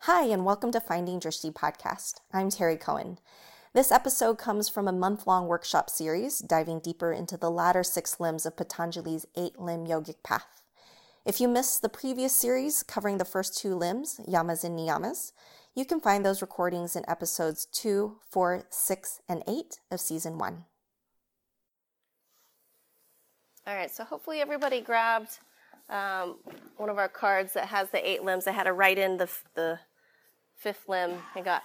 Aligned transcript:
Hi, 0.00 0.24
and 0.26 0.44
welcome 0.44 0.70
to 0.70 0.78
Finding 0.78 1.18
Drishti 1.18 1.52
podcast. 1.52 2.20
I'm 2.32 2.50
Terry 2.50 2.76
Cohen. 2.76 3.18
This 3.72 3.90
episode 3.90 4.38
comes 4.38 4.68
from 4.68 4.86
a 4.86 4.92
month 4.92 5.26
long 5.26 5.48
workshop 5.48 5.90
series 5.90 6.38
diving 6.38 6.78
deeper 6.78 7.12
into 7.12 7.36
the 7.36 7.50
latter 7.50 7.82
six 7.82 8.20
limbs 8.20 8.46
of 8.46 8.56
Patanjali's 8.56 9.26
eight 9.36 9.58
limb 9.58 9.84
yogic 9.86 10.22
path. 10.22 10.62
If 11.24 11.40
you 11.40 11.48
missed 11.48 11.82
the 11.82 11.88
previous 11.88 12.36
series 12.36 12.84
covering 12.84 13.18
the 13.18 13.24
first 13.24 13.58
two 13.58 13.74
limbs, 13.74 14.20
yamas 14.28 14.62
and 14.62 14.78
niyamas, 14.78 15.32
you 15.74 15.84
can 15.84 15.98
find 15.98 16.24
those 16.24 16.40
recordings 16.40 16.94
in 16.94 17.02
episodes 17.08 17.66
2, 17.72 18.18
4, 18.30 18.64
6, 18.70 19.20
and 19.28 19.42
8 19.48 19.80
of 19.90 19.98
season 19.98 20.38
1. 20.38 20.64
All 23.66 23.74
right, 23.74 23.90
so 23.90 24.04
hopefully 24.04 24.40
everybody 24.40 24.80
grabbed 24.80 25.40
um, 25.88 26.36
one 26.76 26.88
of 26.88 26.98
our 26.98 27.08
cards 27.08 27.52
that 27.52 27.66
has 27.66 27.90
the 27.90 28.08
eight 28.08 28.22
limbs. 28.24 28.46
I 28.46 28.52
had 28.52 28.64
to 28.64 28.72
write 28.72 28.98
in 28.98 29.18
the, 29.18 29.28
the 29.54 29.78
fifth 30.56 30.88
limb. 30.88 31.18
It 31.36 31.44
got 31.44 31.62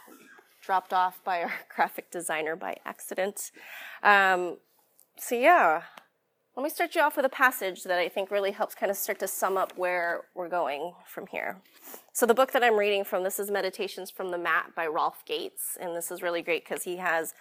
dropped 0.62 0.94
off 0.94 1.24
by 1.24 1.42
our 1.42 1.54
graphic 1.76 2.12
designer 2.12 2.56
by 2.56 2.78
accident. 2.86 3.52
Um, 4.04 4.58
so, 5.18 5.36
yeah, 5.36 5.84
let 6.56 6.64
me 6.64 6.70
start 6.70 6.96
you 6.96 7.02
off 7.02 7.16
with 7.16 7.26
a 7.26 7.30
passage 7.30 7.84
that 7.84 7.98
I 7.98 8.10
think 8.10 8.30
really 8.30 8.52
helps 8.52 8.76
kind 8.76 8.90
of 8.90 8.98
start 8.98 9.20
to 9.20 9.28
sum 9.28 9.58
up 9.58 9.78
where 9.78 10.22
we're 10.36 10.50
going 10.50 10.94
from 11.06 11.28
here. 11.28 11.58
So, 12.14 12.26
the 12.26 12.34
book 12.34 12.52
that 12.52 12.64
I'm 12.64 12.78
reading 12.78 13.04
from, 13.04 13.24
this 13.24 13.40
is 13.40 13.50
Meditations 13.50 14.12
from 14.12 14.30
the 14.32 14.38
Mat 14.38 14.72
by 14.76 14.86
Rolf 14.88 15.24
Gates. 15.26 15.78
And 15.80 15.96
this 15.96 16.12
is 16.12 16.22
really 16.22 16.42
great 16.42 16.64
because 16.68 16.84
he 16.84 16.98
has 16.98 17.34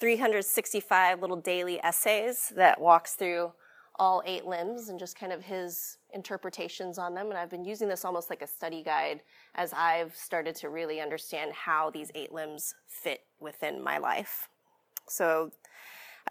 365 0.00 1.20
little 1.20 1.36
daily 1.36 1.78
essays 1.84 2.52
that 2.56 2.80
walks 2.80 3.12
through 3.12 3.52
all 3.96 4.22
eight 4.24 4.46
limbs 4.46 4.88
and 4.88 4.98
just 4.98 5.18
kind 5.18 5.32
of 5.32 5.42
his 5.42 5.98
interpretations 6.12 6.98
on 6.98 7.14
them. 7.14 7.28
And 7.28 7.38
I've 7.38 7.50
been 7.50 7.64
using 7.64 7.88
this 7.88 8.04
almost 8.04 8.30
like 8.30 8.42
a 8.42 8.46
study 8.46 8.82
guide 8.82 9.22
as 9.54 9.72
I've 9.72 10.16
started 10.16 10.54
to 10.56 10.68
really 10.68 11.00
understand 11.00 11.52
how 11.52 11.90
these 11.90 12.10
eight 12.14 12.32
limbs 12.32 12.74
fit 12.88 13.20
within 13.40 13.82
my 13.82 13.98
life. 13.98 14.48
So 15.08 15.50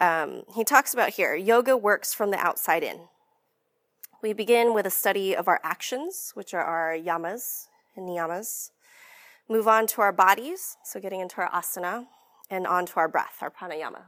um, 0.00 0.42
he 0.54 0.64
talks 0.64 0.92
about 0.92 1.10
here 1.10 1.34
yoga 1.34 1.76
works 1.76 2.14
from 2.14 2.30
the 2.30 2.38
outside 2.38 2.82
in. 2.82 3.00
We 4.22 4.32
begin 4.32 4.72
with 4.72 4.86
a 4.86 4.90
study 4.90 5.34
of 5.34 5.48
our 5.48 5.60
actions, 5.64 6.32
which 6.34 6.54
are 6.54 6.62
our 6.64 6.96
yamas 6.96 7.66
and 7.96 8.08
niyamas. 8.08 8.70
Move 9.48 9.66
on 9.66 9.86
to 9.88 10.00
our 10.00 10.12
bodies, 10.12 10.76
so 10.84 11.00
getting 11.00 11.20
into 11.20 11.40
our 11.40 11.50
asana, 11.50 12.06
and 12.48 12.66
on 12.66 12.86
to 12.86 12.96
our 12.96 13.08
breath, 13.08 13.38
our 13.40 13.50
pranayama. 13.50 14.04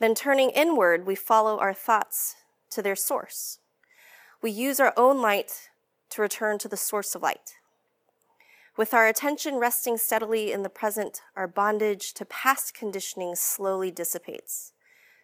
Then 0.00 0.14
turning 0.14 0.50
inward, 0.50 1.06
we 1.06 1.14
follow 1.14 1.58
our 1.58 1.74
thoughts 1.74 2.36
to 2.70 2.82
their 2.82 2.96
source. 2.96 3.58
We 4.42 4.50
use 4.50 4.80
our 4.80 4.94
own 4.96 5.20
light 5.20 5.68
to 6.10 6.22
return 6.22 6.58
to 6.58 6.68
the 6.68 6.76
source 6.76 7.14
of 7.14 7.22
light. 7.22 7.56
With 8.78 8.94
our 8.94 9.06
attention 9.06 9.56
resting 9.56 9.98
steadily 9.98 10.52
in 10.52 10.62
the 10.62 10.70
present, 10.70 11.20
our 11.36 11.46
bondage 11.46 12.14
to 12.14 12.24
past 12.24 12.72
conditioning 12.72 13.36
slowly 13.36 13.90
dissipates. 13.90 14.72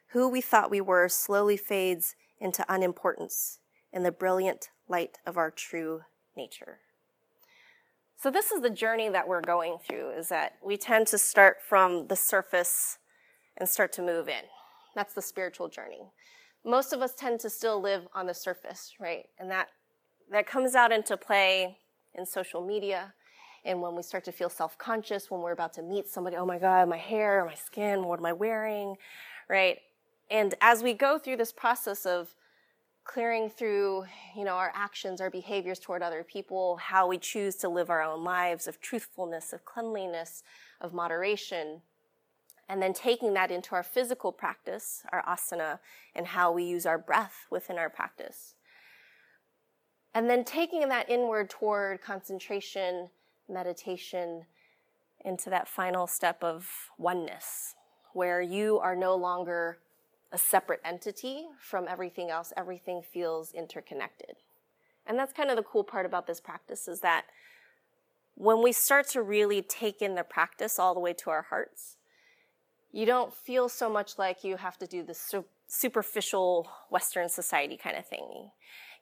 Who 0.09 0.29
we 0.29 0.43
thought 0.43 0.71
we 0.71 0.83
were 0.83 1.09
slowly 1.09 1.57
fades 1.57 2.15
into 2.39 2.65
unimportance 2.69 3.61
in 3.95 4.03
the 4.03 4.13
brilliant 4.13 4.69
light 4.89 5.19
of 5.25 5.39
our 5.39 5.51
true 5.51 6.03
nature. 6.37 6.81
So 8.19 8.31
this 8.31 8.51
is 8.51 8.61
the 8.61 8.71
journey 8.71 9.09
that 9.09 9.27
we're 9.27 9.41
going 9.41 9.79
through 9.79 10.11
is 10.11 10.29
that 10.29 10.57
we 10.63 10.77
tend 10.77 11.07
to 11.09 11.19
start 11.19 11.59
from 11.67 12.09
the 12.09 12.17
surface 12.17 12.99
and 13.57 13.69
start 13.69 13.93
to 13.95 14.03
move 14.03 14.29
in. 14.29 14.45
That's 14.97 15.15
the 15.15 15.23
spiritual 15.23 15.69
journey 15.69 16.11
most 16.67 16.93
of 16.93 17.01
us 17.01 17.15
tend 17.15 17.39
to 17.41 17.49
still 17.49 17.81
live 17.81 18.09
on 18.13 18.27
the 18.27 18.35
surface, 18.35 18.93
right? 18.99 19.27
And 19.39 19.51
that 19.51 19.69
that 20.33 20.49
comes 20.49 20.75
out 20.75 20.91
into 20.91 21.17
play 21.17 21.79
in 22.17 22.27
social 22.27 22.67
media 22.67 23.15
and 23.65 23.81
when 23.81 23.95
we 23.95 24.03
start 24.03 24.25
to 24.25 24.33
feel 24.33 24.49
self-conscious 24.49 25.31
when 25.31 25.41
we're 25.41 25.53
about 25.53 25.73
to 25.75 25.83
meet 25.83 26.09
somebody, 26.09 26.37
oh 26.37 26.47
my 26.47 26.59
god, 26.59 26.89
my 26.89 26.97
hair, 26.97 27.45
my 27.45 27.55
skin, 27.55 28.05
what 28.05 28.19
am 28.19 28.27
I 28.27 28.33
wearing? 28.33 28.97
Right? 29.49 29.79
And 30.31 30.55
as 30.61 30.83
we 30.83 30.95
go 30.95 31.19
through 31.19 31.37
this 31.37 31.53
process 31.53 32.07
of 32.07 32.35
clearing 33.05 33.49
through, 33.49 34.05
you 34.37 34.45
know, 34.45 34.55
our 34.55 34.73
actions, 34.75 35.21
our 35.21 35.31
behaviors 35.31 35.79
toward 35.79 36.03
other 36.03 36.25
people, 36.25 36.77
how 36.77 37.07
we 37.07 37.19
choose 37.19 37.55
to 37.57 37.69
live 37.69 37.91
our 37.91 38.03
own 38.03 38.25
lives 38.25 38.67
of 38.67 38.81
truthfulness, 38.81 39.53
of 39.53 39.65
cleanliness, 39.65 40.43
of 40.81 40.93
moderation, 40.93 41.83
and 42.69 42.83
then 42.83 42.93
taking 42.93 43.35
that 43.35 43.51
into 43.51 43.75
our 43.75 43.83
physical 43.83 44.33
practice, 44.33 45.03
our 45.13 45.23
asana, 45.23 45.79
and 46.15 46.29
how 46.29 46.51
we 46.51 46.65
use 46.65 46.87
our 46.87 46.99
breath 46.99 47.47
within 47.51 47.79
our 47.79 47.91
practice. 47.91 48.55
And 50.15 50.29
then 50.29 50.45
taking 50.45 50.89
that 50.89 51.09
inward 51.11 51.51
toward 51.51 52.01
concentration, 52.01 53.11
meditation, 53.49 54.47
into 55.25 55.51
that 55.51 55.69
final 55.69 56.07
step 56.07 56.43
of 56.43 56.91
oneness, 56.99 57.75
where 58.13 58.41
you 58.41 58.79
are 58.79 58.97
no 58.97 59.15
longer 59.15 59.79
a 60.33 60.39
separate 60.39 60.81
entity 60.85 61.45
from 61.61 61.87
everything 61.89 62.31
else. 62.31 62.53
Everything 62.57 63.03
feels 63.03 63.53
interconnected. 63.53 64.37
And 65.07 65.19
that's 65.19 65.33
kind 65.33 65.51
of 65.51 65.57
the 65.57 65.63
cool 65.63 65.85
part 65.85 66.07
about 66.07 66.27
this 66.27 66.41
practice 66.41 66.89
is 66.89 67.01
that 67.01 67.27
when 68.35 68.63
we 68.63 68.73
start 68.73 69.09
to 69.11 69.23
really 69.23 69.63
take 69.63 70.03
in 70.03 70.15
the 70.15 70.25
practice 70.25 70.79
all 70.79 70.95
the 70.95 71.01
way 71.01 71.13
to 71.15 71.31
our 71.31 71.43
hearts, 71.43 71.97
you 72.97 73.05
don't 73.05 73.35
feel 73.35 73.69
so 73.69 73.91
much 73.91 74.17
like 74.17 74.43
you 74.43 74.57
have 74.57 74.79
to 74.79 74.87
do 74.87 75.03
the 75.03 75.13
su- 75.13 75.45
superficial 75.69 76.67
Western 76.89 77.29
society 77.29 77.77
kind 77.77 77.95
of 77.95 78.07
thing. 78.07 78.51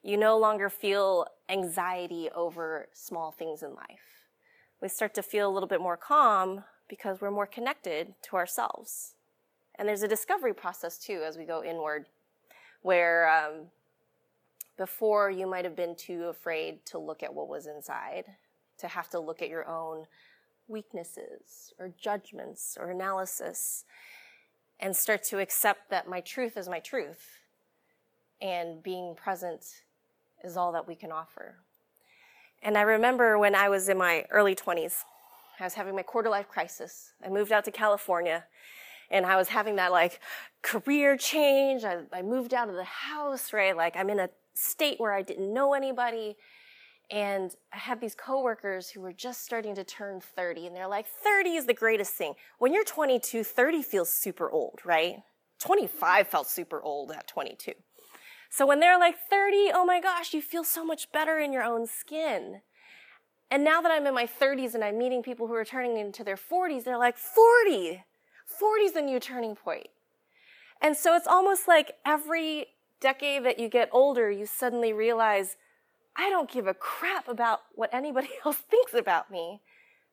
You 0.03 0.17
no 0.17 0.37
longer 0.37 0.69
feel 0.69 1.29
anxiety 1.49 2.29
over 2.35 2.89
small 2.93 3.31
things 3.31 3.63
in 3.63 3.73
life. 3.73 4.27
We 4.83 4.89
start 4.89 5.15
to 5.15 5.23
feel 5.23 5.49
a 5.49 5.55
little 5.55 5.69
bit 5.69 5.81
more 5.81 5.97
calm 5.97 6.65
because 6.89 7.21
we're 7.21 7.31
more 7.31 7.47
connected 7.47 8.15
to 8.23 8.35
ourselves. 8.35 9.15
And 9.77 9.89
there's 9.89 10.03
a 10.03 10.09
discovery 10.09 10.55
process 10.55 10.99
too 10.99 11.23
as 11.25 11.39
we 11.39 11.45
go 11.45 11.63
inward, 11.63 12.07
where 12.83 13.31
um, 13.31 13.67
before 14.77 15.31
you 15.31 15.47
might 15.47 15.65
have 15.65 15.77
been 15.77 15.95
too 15.95 16.25
afraid 16.25 16.85
to 16.87 16.99
look 16.99 17.23
at 17.23 17.33
what 17.33 17.49
was 17.49 17.69
inside, 17.69 18.25
to 18.79 18.89
have 18.89 19.09
to 19.11 19.21
look 19.21 19.41
at 19.41 19.49
your 19.49 19.69
own 19.69 20.07
weaknesses 20.69 21.73
or 21.79 21.93
judgments 22.01 22.77
or 22.81 22.91
analysis 22.91 23.85
and 24.81 24.97
start 24.97 25.23
to 25.25 25.39
accept 25.39 25.91
that 25.91 26.09
my 26.09 26.21
truth 26.21 26.57
is 26.57 26.69
my 26.69 26.81
truth 26.81 27.39
and 28.41 28.83
being 28.83 29.15
present 29.15 29.65
is 30.43 30.57
all 30.57 30.73
that 30.73 30.87
we 30.87 30.95
can 30.95 31.13
offer. 31.13 31.57
And 32.63 32.77
I 32.77 32.83
remember 32.83 33.39
when 33.39 33.55
I 33.55 33.69
was 33.69 33.89
in 33.89 33.99
my 33.99 34.25
early 34.31 34.55
20s, 34.55 35.05
I 35.61 35.65
was 35.65 35.75
having 35.75 35.95
my 35.95 36.03
quarter 36.03 36.29
life 36.29 36.49
crisis. 36.49 37.13
I 37.25 37.29
moved 37.29 37.53
out 37.53 37.65
to 37.67 37.71
California 37.71 38.45
and 39.11 39.25
I 39.25 39.37
was 39.37 39.49
having 39.49 39.77
that 39.77 39.93
like 39.93 40.21
career 40.63 41.17
change. 41.17 41.85
I, 41.85 42.01
I 42.13 42.23
moved 42.23 42.55
out 42.55 42.69
of 42.69 42.75
the 42.75 42.85
house, 42.85 43.53
right? 43.53 43.77
Like 43.77 43.97
I'm 43.97 44.11
in 44.11 44.19
a 44.19 44.31
state 44.55 44.99
where 44.99 45.13
I 45.13 45.23
didn't 45.23 45.53
know 45.53 45.75
anybody 45.75 46.37
and 47.11 47.55
I 47.73 47.79
had 47.79 48.01
these 48.01 48.15
coworkers 48.15 48.89
who 48.91 49.01
were 49.01 49.13
just 49.13 49.45
starting 49.45 49.75
to 49.75 49.85
turn 49.85 50.21
30, 50.21 50.67
and 50.67 50.77
they're 50.77 50.89
like, 50.89 51.07
30 51.07 51.51
is 51.51 51.67
the 51.67 51.75
greatest 51.75 52.15
thing. 52.15 52.35
When 52.59 52.73
you're 52.73 52.85
22, 52.85 53.45
30 53.45 53.83
feels 53.83 54.11
super 54.11 54.51
old, 54.51 54.81
right? 54.85 55.17
25 55.61 56.29
felt 56.29 56.49
super 56.49 56.83
old 56.83 57.13
at 57.13 57.27
22. 57.29 57.73
So 58.51 58.67
when 58.67 58.81
they're 58.81 58.99
like 58.99 59.17
30, 59.19 59.71
oh 59.75 59.85
my 59.85 60.01
gosh, 60.01 60.33
you 60.33 60.41
feel 60.41 60.65
so 60.65 60.85
much 60.85 61.11
better 61.11 61.39
in 61.39 61.53
your 61.53 61.65
own 61.65 61.87
skin. 61.87 62.61
And 63.51 63.65
now 63.65 63.81
that 63.83 63.91
I'm 63.91 64.07
in 64.07 64.15
my 64.15 64.27
30s 64.27 64.75
and 64.75 64.85
I'm 64.85 64.99
meeting 64.99 65.23
people 65.23 65.47
who 65.47 65.55
are 65.55 65.65
turning 65.65 65.97
into 65.97 66.25
their 66.25 66.37
40s, 66.37 66.85
they're 66.85 66.99
like, 66.99 67.19
40! 67.19 68.05
40 68.47 68.83
is 68.83 68.93
the 68.93 69.03
new 69.03 69.21
turning 69.21 69.55
point. 69.55 69.89
And 70.81 70.97
so 70.97 71.15
it's 71.15 71.27
almost 71.27 71.67
like 71.67 71.93
every 72.05 72.67
decade 73.01 73.45
that 73.45 73.59
you 73.59 73.69
get 73.69 73.89
older, 73.93 74.31
you 74.31 74.47
suddenly 74.47 74.93
realize, 74.93 75.57
I 76.17 76.31
don't 76.31 76.51
give 76.51 76.67
a 76.67 76.75
crap 76.75 77.29
about 77.29 77.63
what 77.75 77.93
anybody 77.93 78.29
else 78.45 78.57
thinks 78.57 78.95
about 78.95 79.31
me, 79.31 79.61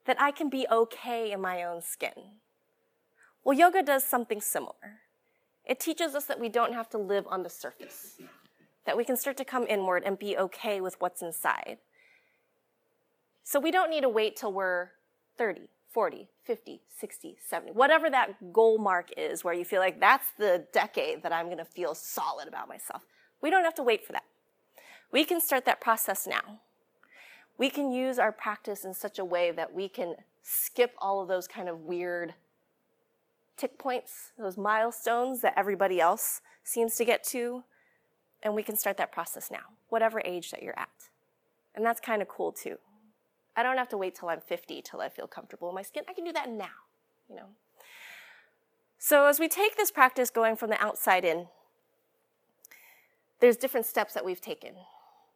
that 0.05 0.19
I 0.19 0.31
can 0.31 0.49
be 0.49 0.65
okay 0.71 1.31
in 1.31 1.41
my 1.41 1.63
own 1.63 1.81
skin. 1.81 2.13
Well, 3.43 3.57
yoga 3.57 3.83
does 3.83 4.03
something 4.03 4.41
similar. 4.41 5.01
It 5.65 5.79
teaches 5.79 6.15
us 6.15 6.25
that 6.25 6.39
we 6.39 6.49
don't 6.49 6.73
have 6.73 6.89
to 6.89 6.97
live 6.97 7.25
on 7.27 7.43
the 7.43 7.49
surface, 7.49 8.19
that 8.85 8.97
we 8.97 9.05
can 9.05 9.15
start 9.15 9.37
to 9.37 9.45
come 9.45 9.65
inward 9.67 10.03
and 10.05 10.17
be 10.17 10.37
okay 10.37 10.81
with 10.81 10.99
what's 10.99 11.21
inside. 11.21 11.77
So 13.43 13.59
we 13.59 13.71
don't 13.71 13.89
need 13.89 14.01
to 14.01 14.09
wait 14.09 14.35
till 14.35 14.51
we're 14.51 14.89
30, 15.37 15.61
40, 15.89 16.29
50, 16.43 16.81
60, 16.99 17.37
70, 17.47 17.71
whatever 17.73 18.09
that 18.09 18.53
goal 18.53 18.77
mark 18.77 19.09
is 19.17 19.43
where 19.43 19.53
you 19.53 19.65
feel 19.65 19.81
like 19.81 19.99
that's 19.99 20.27
the 20.37 20.65
decade 20.71 21.23
that 21.23 21.33
I'm 21.33 21.45
going 21.45 21.57
to 21.57 21.65
feel 21.65 21.93
solid 21.93 22.47
about 22.47 22.67
myself. 22.67 23.03
We 23.41 23.49
don't 23.49 23.63
have 23.63 23.75
to 23.75 23.83
wait 23.83 24.05
for 24.05 24.13
that. 24.13 24.23
We 25.11 25.25
can 25.25 25.41
start 25.41 25.65
that 25.65 25.81
process 25.81 26.25
now. 26.25 26.61
We 27.57 27.69
can 27.69 27.91
use 27.91 28.17
our 28.17 28.31
practice 28.31 28.85
in 28.85 28.93
such 28.93 29.19
a 29.19 29.25
way 29.25 29.51
that 29.51 29.73
we 29.73 29.89
can 29.89 30.15
skip 30.41 30.93
all 30.97 31.21
of 31.21 31.27
those 31.27 31.47
kind 31.47 31.69
of 31.69 31.81
weird 31.81 32.33
tick 33.57 33.77
points, 33.77 34.31
those 34.37 34.57
milestones 34.57 35.41
that 35.41 35.53
everybody 35.55 35.99
else 35.99 36.41
seems 36.63 36.95
to 36.95 37.05
get 37.05 37.23
to, 37.25 37.63
and 38.41 38.55
we 38.55 38.63
can 38.63 38.75
start 38.75 38.97
that 38.97 39.11
process 39.11 39.51
now, 39.51 39.75
whatever 39.89 40.21
age 40.25 40.49
that 40.51 40.63
you're 40.63 40.79
at. 40.79 41.09
And 41.75 41.85
that's 41.85 41.99
kind 41.99 42.21
of 42.21 42.27
cool 42.27 42.51
too. 42.51 42.77
I 43.55 43.63
don't 43.63 43.77
have 43.77 43.89
to 43.89 43.97
wait 43.97 44.15
till 44.15 44.29
I'm 44.29 44.41
50 44.41 44.81
till 44.81 45.01
I 45.01 45.09
feel 45.09 45.27
comfortable 45.27 45.69
in 45.69 45.75
my 45.75 45.81
skin. 45.81 46.03
I 46.09 46.13
can 46.13 46.23
do 46.23 46.31
that 46.31 46.49
now, 46.49 46.65
you 47.29 47.35
know. 47.35 47.47
So 48.97 49.25
as 49.25 49.39
we 49.39 49.47
take 49.47 49.77
this 49.77 49.91
practice 49.91 50.29
going 50.29 50.55
from 50.55 50.69
the 50.69 50.81
outside 50.81 51.25
in, 51.25 51.47
there's 53.39 53.57
different 53.57 53.85
steps 53.85 54.13
that 54.13 54.23
we've 54.23 54.41
taken, 54.41 54.71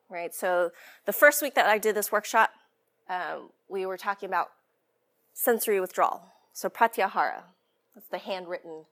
right? 0.10 0.34
So 0.34 0.72
the 1.06 1.14
first 1.14 1.42
week 1.42 1.56
that 1.56 1.66
I 1.66 1.78
did 1.78 1.96
this 1.96 2.12
workshop, 2.12 2.52
um, 3.10 3.50
we 3.70 3.86
were 3.86 3.98
talking 3.98 4.28
about 4.28 4.48
sensory 5.34 5.80
withdrawal. 5.80 6.24
So 6.54 6.70
pratyahara, 6.70 7.44
that's 7.94 8.08
the 8.10 8.18
handwritten 8.18 8.86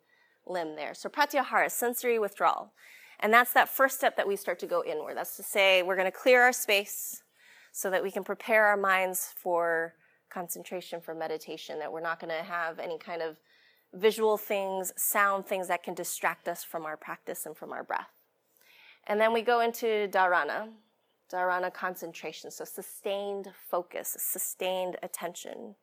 limb 0.46 0.76
there. 0.76 0.94
So 0.94 1.10
pratyahara, 1.10 1.72
sensory 1.72 2.20
withdrawal. 2.20 2.72
And 3.20 3.34
that's 3.34 3.54
that 3.54 3.70
first 3.70 3.98
step 3.98 4.18
that 4.18 4.28
we 4.28 4.36
start 4.36 4.60
to 4.60 4.68
go 4.68 4.84
inward. 4.84 5.16
That's 5.16 5.38
to 5.38 5.44
say, 5.44 5.82
we're 5.82 5.96
going 5.96 6.12
to 6.12 6.18
clear 6.18 6.42
our 6.42 6.52
space 6.52 7.24
so 7.72 7.90
that 7.90 8.04
we 8.04 8.12
can 8.12 8.24
prepare 8.24 8.66
our 8.66 8.78
minds 8.78 9.34
for 9.36 9.94
concentration, 10.30 11.00
for 11.00 11.16
meditation, 11.16 11.80
that 11.80 11.92
we're 11.92 12.02
not 12.02 12.20
going 12.20 12.36
to 12.36 12.44
have 12.44 12.80
any 12.80 12.98
kind 12.98 13.22
of 13.22 13.38
visual 13.94 14.38
things, 14.38 14.92
sound 14.98 15.46
things 15.46 15.68
that 15.68 15.84
can 15.84 15.94
distract 15.94 16.48
us 16.48 16.64
from 16.64 16.86
our 16.86 16.98
practice 16.98 17.46
and 17.46 17.56
from 17.56 17.72
our 17.72 17.84
breath. 17.84 18.10
And 19.08 19.22
then 19.22 19.34
we 19.34 19.42
go 19.42 19.60
into 19.62 20.08
dharana, 20.10 20.70
dharana 21.34 21.74
concentration, 21.74 22.52
so 22.52 22.64
sustained 22.64 23.50
focus, 23.70 24.16
sustained 24.20 24.98
attention. 25.02 25.76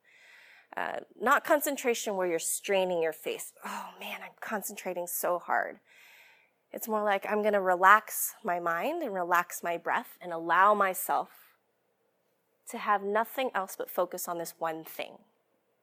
Uh, 0.77 1.01
not 1.21 1.45
concentration 1.45 2.15
where 2.15 2.29
you're 2.29 2.39
straining 2.39 3.03
your 3.03 3.13
face. 3.13 3.53
Oh 3.65 3.89
man, 3.99 4.21
I'm 4.23 4.31
concentrating 4.41 5.07
so 5.09 5.41
hard. 5.41 5.81
It's 6.73 6.87
more 6.87 7.03
like 7.03 7.27
I'm 7.29 7.43
going 7.43 7.55
to 7.55 7.61
relax 7.61 8.35
my 8.45 8.61
mind 8.61 9.03
and 9.03 9.13
relax 9.13 9.63
my 9.63 9.77
breath 9.77 10.17
and 10.21 10.33
allow 10.33 10.73
myself 10.75 11.31
to 12.71 12.79
have 12.79 13.03
nothing 13.03 13.51
else 13.53 13.75
but 13.77 13.91
focus 13.91 14.29
on 14.29 14.39
this 14.39 14.55
one 14.59 14.85
thing. 14.85 15.19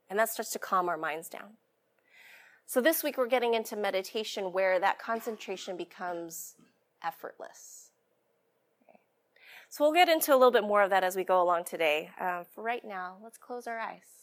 And 0.10 0.18
that 0.18 0.30
starts 0.30 0.52
to 0.52 0.60
calm 0.60 0.88
our 0.88 0.98
minds 0.98 1.28
down. 1.28 1.58
So 2.66 2.80
this 2.80 3.04
week 3.04 3.18
we're 3.18 3.28
getting 3.28 3.54
into 3.54 3.76
meditation 3.76 4.54
where 4.54 4.80
that 4.80 5.00
concentration 5.00 5.76
becomes 5.76 6.56
effortless. 7.04 7.87
So 9.70 9.84
we'll 9.84 9.94
get 9.94 10.10
into 10.10 10.32
a 10.32 10.38
little 10.38 10.52
bit 10.52 10.64
more 10.64 10.82
of 10.82 10.90
that 10.90 11.04
as 11.04 11.16
we 11.16 11.24
go 11.24 11.42
along 11.42 11.66
today. 11.66 12.10
Um, 12.20 12.46
for 12.54 12.64
right 12.64 12.86
now, 12.86 13.18
let's 13.22 13.38
close 13.38 13.68
our 13.68 13.80
eyes. 13.80 14.18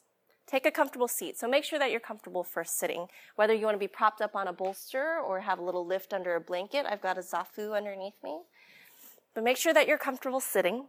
Take 0.46 0.66
a 0.66 0.70
comfortable 0.70 1.08
seat. 1.08 1.38
So 1.38 1.48
make 1.48 1.64
sure 1.64 1.78
that 1.78 1.90
you're 1.90 2.00
comfortable 2.00 2.44
first 2.44 2.78
sitting. 2.78 3.06
Whether 3.36 3.54
you 3.54 3.64
want 3.64 3.74
to 3.74 3.78
be 3.78 3.88
propped 3.88 4.20
up 4.20 4.34
on 4.34 4.48
a 4.48 4.52
bolster 4.52 5.18
or 5.18 5.40
have 5.40 5.58
a 5.58 5.62
little 5.62 5.86
lift 5.86 6.12
under 6.12 6.34
a 6.34 6.40
blanket, 6.40 6.86
I've 6.88 7.00
got 7.00 7.18
a 7.18 7.20
zafu 7.20 7.76
underneath 7.76 8.22
me. 8.22 8.40
But 9.34 9.44
make 9.44 9.56
sure 9.56 9.74
that 9.74 9.86
you're 9.86 9.98
comfortable 9.98 10.40
sitting. 10.40 10.86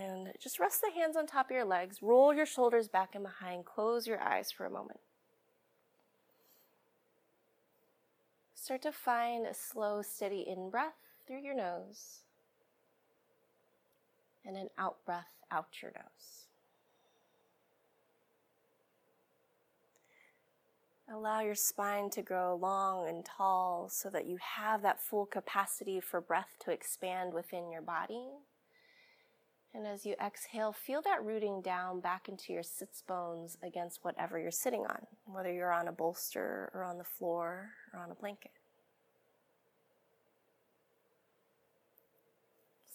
And 0.00 0.32
just 0.38 0.60
rest 0.60 0.82
the 0.82 0.90
hands 0.90 1.16
on 1.16 1.26
top 1.26 1.46
of 1.46 1.54
your 1.54 1.64
legs. 1.64 2.02
Roll 2.02 2.34
your 2.34 2.46
shoulders 2.46 2.88
back 2.88 3.14
and 3.14 3.24
behind. 3.24 3.64
Close 3.64 4.06
your 4.06 4.20
eyes 4.20 4.52
for 4.52 4.66
a 4.66 4.70
moment. 4.70 5.00
Start 8.54 8.82
to 8.82 8.92
find 8.92 9.46
a 9.46 9.54
slow, 9.54 10.02
steady 10.02 10.44
in 10.46 10.68
breath 10.68 10.92
through 11.26 11.40
your 11.40 11.54
nose 11.54 12.20
and 14.48 14.56
an 14.56 14.68
out 14.78 14.96
breath 15.04 15.26
out 15.52 15.68
your 15.82 15.92
nose. 15.94 16.46
Allow 21.10 21.40
your 21.40 21.54
spine 21.54 22.10
to 22.10 22.22
grow 22.22 22.54
long 22.54 23.08
and 23.08 23.24
tall 23.24 23.88
so 23.90 24.10
that 24.10 24.26
you 24.26 24.38
have 24.56 24.82
that 24.82 25.00
full 25.00 25.26
capacity 25.26 26.00
for 26.00 26.20
breath 26.20 26.50
to 26.64 26.70
expand 26.70 27.32
within 27.32 27.70
your 27.70 27.80
body. 27.80 28.28
And 29.74 29.86
as 29.86 30.04
you 30.04 30.14
exhale, 30.22 30.72
feel 30.72 31.00
that 31.02 31.24
rooting 31.24 31.62
down 31.62 32.00
back 32.00 32.28
into 32.28 32.52
your 32.52 32.62
sits 32.62 33.02
bones 33.02 33.56
against 33.62 34.00
whatever 34.02 34.38
you're 34.38 34.50
sitting 34.50 34.82
on, 34.82 35.06
whether 35.24 35.52
you're 35.52 35.72
on 35.72 35.88
a 35.88 35.92
bolster 35.92 36.70
or 36.74 36.84
on 36.84 36.98
the 36.98 37.04
floor 37.04 37.70
or 37.94 38.00
on 38.00 38.10
a 38.10 38.14
blanket. 38.14 38.57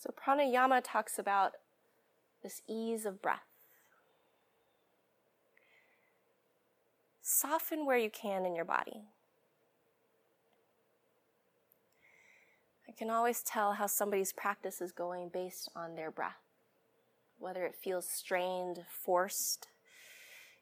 So, 0.03 0.11
pranayama 0.11 0.81
talks 0.83 1.17
about 1.17 1.53
this 2.43 2.61
ease 2.67 3.05
of 3.05 3.21
breath. 3.21 3.47
Soften 7.21 7.85
where 7.85 7.97
you 7.97 8.09
can 8.09 8.45
in 8.45 8.53
your 8.53 8.65
body. 8.65 9.05
I 12.85 12.91
can 12.91 13.09
always 13.09 13.41
tell 13.43 13.71
how 13.71 13.87
somebody's 13.87 14.33
practice 14.33 14.81
is 14.81 14.91
going 14.91 15.29
based 15.29 15.69
on 15.73 15.95
their 15.95 16.11
breath, 16.11 16.43
whether 17.39 17.65
it 17.65 17.73
feels 17.73 18.05
strained, 18.05 18.83
forced, 18.89 19.69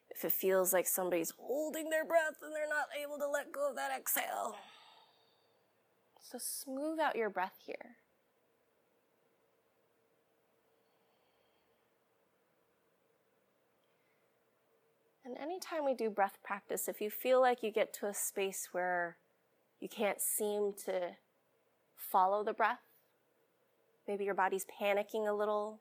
if 0.08 0.24
it 0.24 0.30
feels 0.30 0.72
like 0.72 0.86
somebody's 0.86 1.32
holding 1.36 1.90
their 1.90 2.04
breath 2.04 2.36
and 2.44 2.54
they're 2.54 2.68
not 2.68 2.86
able 3.02 3.18
to 3.18 3.28
let 3.28 3.50
go 3.50 3.70
of 3.70 3.74
that 3.74 3.90
exhale. 3.90 4.54
So 6.20 6.38
smooth 6.38 7.00
out 7.00 7.16
your 7.16 7.28
breath 7.28 7.56
here. 7.66 7.96
And 15.32 15.40
anytime 15.40 15.86
we 15.86 15.94
do 15.94 16.10
breath 16.10 16.36
practice, 16.44 16.88
if 16.88 17.00
you 17.00 17.08
feel 17.08 17.40
like 17.40 17.62
you 17.62 17.70
get 17.70 17.94
to 17.94 18.06
a 18.06 18.12
space 18.12 18.68
where 18.72 19.16
you 19.80 19.88
can't 19.88 20.20
seem 20.20 20.74
to 20.84 21.12
follow 21.96 22.44
the 22.44 22.52
breath, 22.52 22.82
maybe 24.06 24.26
your 24.26 24.34
body's 24.34 24.66
panicking 24.66 25.26
a 25.26 25.32
little, 25.32 25.80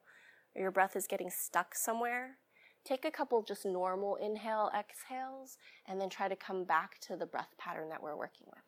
or 0.56 0.62
your 0.62 0.72
breath 0.72 0.96
is 0.96 1.06
getting 1.06 1.30
stuck 1.30 1.76
somewhere, 1.76 2.38
take 2.86 3.04
a 3.04 3.12
couple 3.12 3.44
just 3.44 3.66
normal 3.66 4.16
inhale, 4.16 4.72
exhales, 4.74 5.58
and 5.86 6.00
then 6.00 6.10
try 6.10 6.30
to 6.30 6.36
come 6.38 6.64
back 6.64 6.98
to 7.02 7.18
the 7.18 7.26
breath 7.26 7.54
pattern 7.58 7.90
that 7.90 8.02
we're 8.02 8.16
working 8.16 8.48
with. 8.48 8.64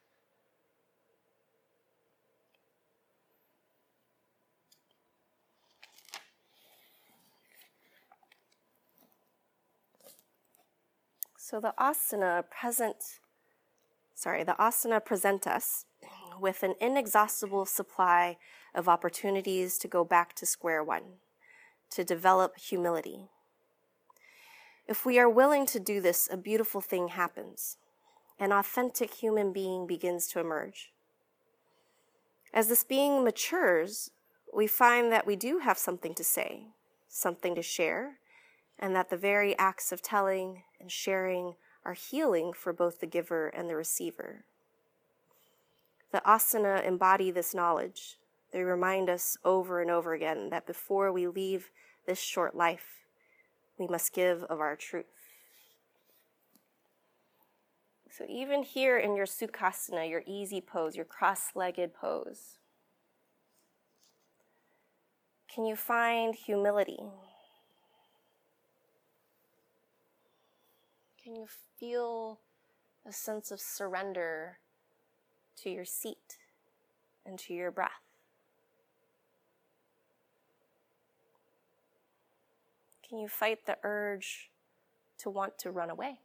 So 11.53 11.59
the 11.59 11.75
asana 11.79 12.50
present, 12.50 13.19
sorry, 14.15 14.44
the 14.44 14.55
asana 14.59 15.05
present 15.05 15.45
us 15.45 15.85
with 16.39 16.63
an 16.63 16.73
inexhaustible 16.81 17.67
supply 17.67 18.38
of 18.73 18.89
opportunities 18.89 19.77
to 19.77 19.88
go 19.88 20.03
back 20.03 20.33
to 20.38 20.47
square 20.47 20.83
one, 20.83 21.19
to 21.91 22.03
develop 22.03 22.57
humility. 22.57 23.27
If 24.88 25.05
we 25.05 25.19
are 25.19 25.29
willing 25.29 25.67
to 25.67 25.79
do 25.79 26.01
this, 26.01 26.27
a 26.31 26.38
beautiful 26.38 26.81
thing 26.81 27.10
happens. 27.10 27.77
An 28.39 28.51
authentic 28.51 29.13
human 29.13 29.53
being 29.53 29.86
begins 29.86 30.25
to 30.29 30.39
emerge. 30.39 30.91
As 32.51 32.67
this 32.67 32.83
being 32.83 33.24
matures, 33.24 34.10
we 34.51 34.65
find 34.65 35.12
that 35.12 35.27
we 35.27 35.36
do 35.36 35.60
have 35.60 35.77
something 35.77 36.15
to 36.15 36.24
say, 36.24 36.69
something 37.07 37.53
to 37.53 37.62
share, 37.62 38.17
and 38.79 38.95
that 38.95 39.12
the 39.12 39.17
very 39.17 39.55
acts 39.60 39.91
of 39.91 40.01
telling 40.01 40.63
and 40.83 40.91
sharing 40.91 41.55
are 41.85 41.93
healing 41.93 42.51
for 42.53 42.73
both 42.73 42.99
the 42.99 43.07
giver 43.07 43.47
and 43.47 43.69
the 43.69 43.75
receiver. 43.75 44.43
The 46.11 46.21
asana 46.27 46.85
embody 46.85 47.31
this 47.31 47.55
knowledge. 47.55 48.19
They 48.51 48.63
remind 48.63 49.09
us 49.09 49.37
over 49.43 49.81
and 49.81 49.89
over 49.89 50.13
again 50.13 50.49
that 50.51 50.67
before 50.67 51.11
we 51.11 51.25
leave 51.27 51.71
this 52.05 52.19
short 52.19 52.53
life, 52.53 53.05
we 53.79 53.87
must 53.87 54.13
give 54.13 54.43
of 54.43 54.59
our 54.59 54.75
truth. 54.75 55.05
So, 58.11 58.25
even 58.29 58.61
here 58.61 58.99
in 58.99 59.15
your 59.15 59.25
sukhasana, 59.25 60.07
your 60.07 60.21
easy 60.27 60.61
pose, 60.61 60.95
your 60.95 61.05
cross 61.05 61.55
legged 61.55 61.95
pose, 61.95 62.59
can 65.51 65.65
you 65.65 65.75
find 65.75 66.35
humility? 66.35 66.99
Can 71.24 71.36
you 71.38 71.48
feel 71.80 72.42
a 73.08 73.13
sense 73.13 73.50
of 73.50 73.62
surrender 73.62 74.58
to 75.62 75.70
your 75.70 75.86
seat 75.86 76.38
and 77.25 77.39
to 77.39 77.53
your 77.53 77.72
breath? 77.72 77.92
Can 83.08 83.20
you 83.20 83.30
fight 83.30 83.65
the 83.65 83.77
urge 83.84 84.50
to 85.20 85.30
want 85.30 85.58
to 85.60 85.72
run 85.72 85.89
away? 85.89 86.20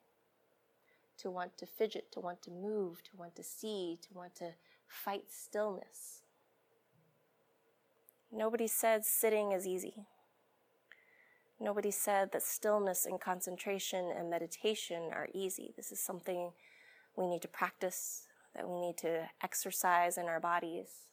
To 1.18 1.30
want 1.30 1.56
to 1.58 1.66
fidget, 1.66 2.10
to 2.12 2.20
want 2.20 2.42
to 2.42 2.50
move, 2.50 3.04
to 3.04 3.16
want 3.16 3.36
to 3.36 3.44
see, 3.44 3.98
to 4.02 4.14
want 4.14 4.34
to 4.36 4.54
fight 4.88 5.24
stillness? 5.30 6.22
Nobody 8.32 8.66
said 8.66 9.04
sitting 9.04 9.52
is 9.52 9.64
easy. 9.64 10.06
Nobody 11.60 11.90
said 11.90 12.30
that 12.32 12.42
stillness 12.42 13.04
and 13.04 13.20
concentration 13.20 14.12
and 14.16 14.30
meditation 14.30 15.10
are 15.12 15.28
easy. 15.34 15.72
This 15.76 15.90
is 15.90 16.00
something 16.00 16.52
we 17.16 17.26
need 17.26 17.42
to 17.42 17.48
practice, 17.48 18.28
that 18.54 18.68
we 18.68 18.80
need 18.80 18.96
to 18.98 19.28
exercise 19.42 20.16
in 20.16 20.26
our 20.26 20.38
bodies, 20.38 21.08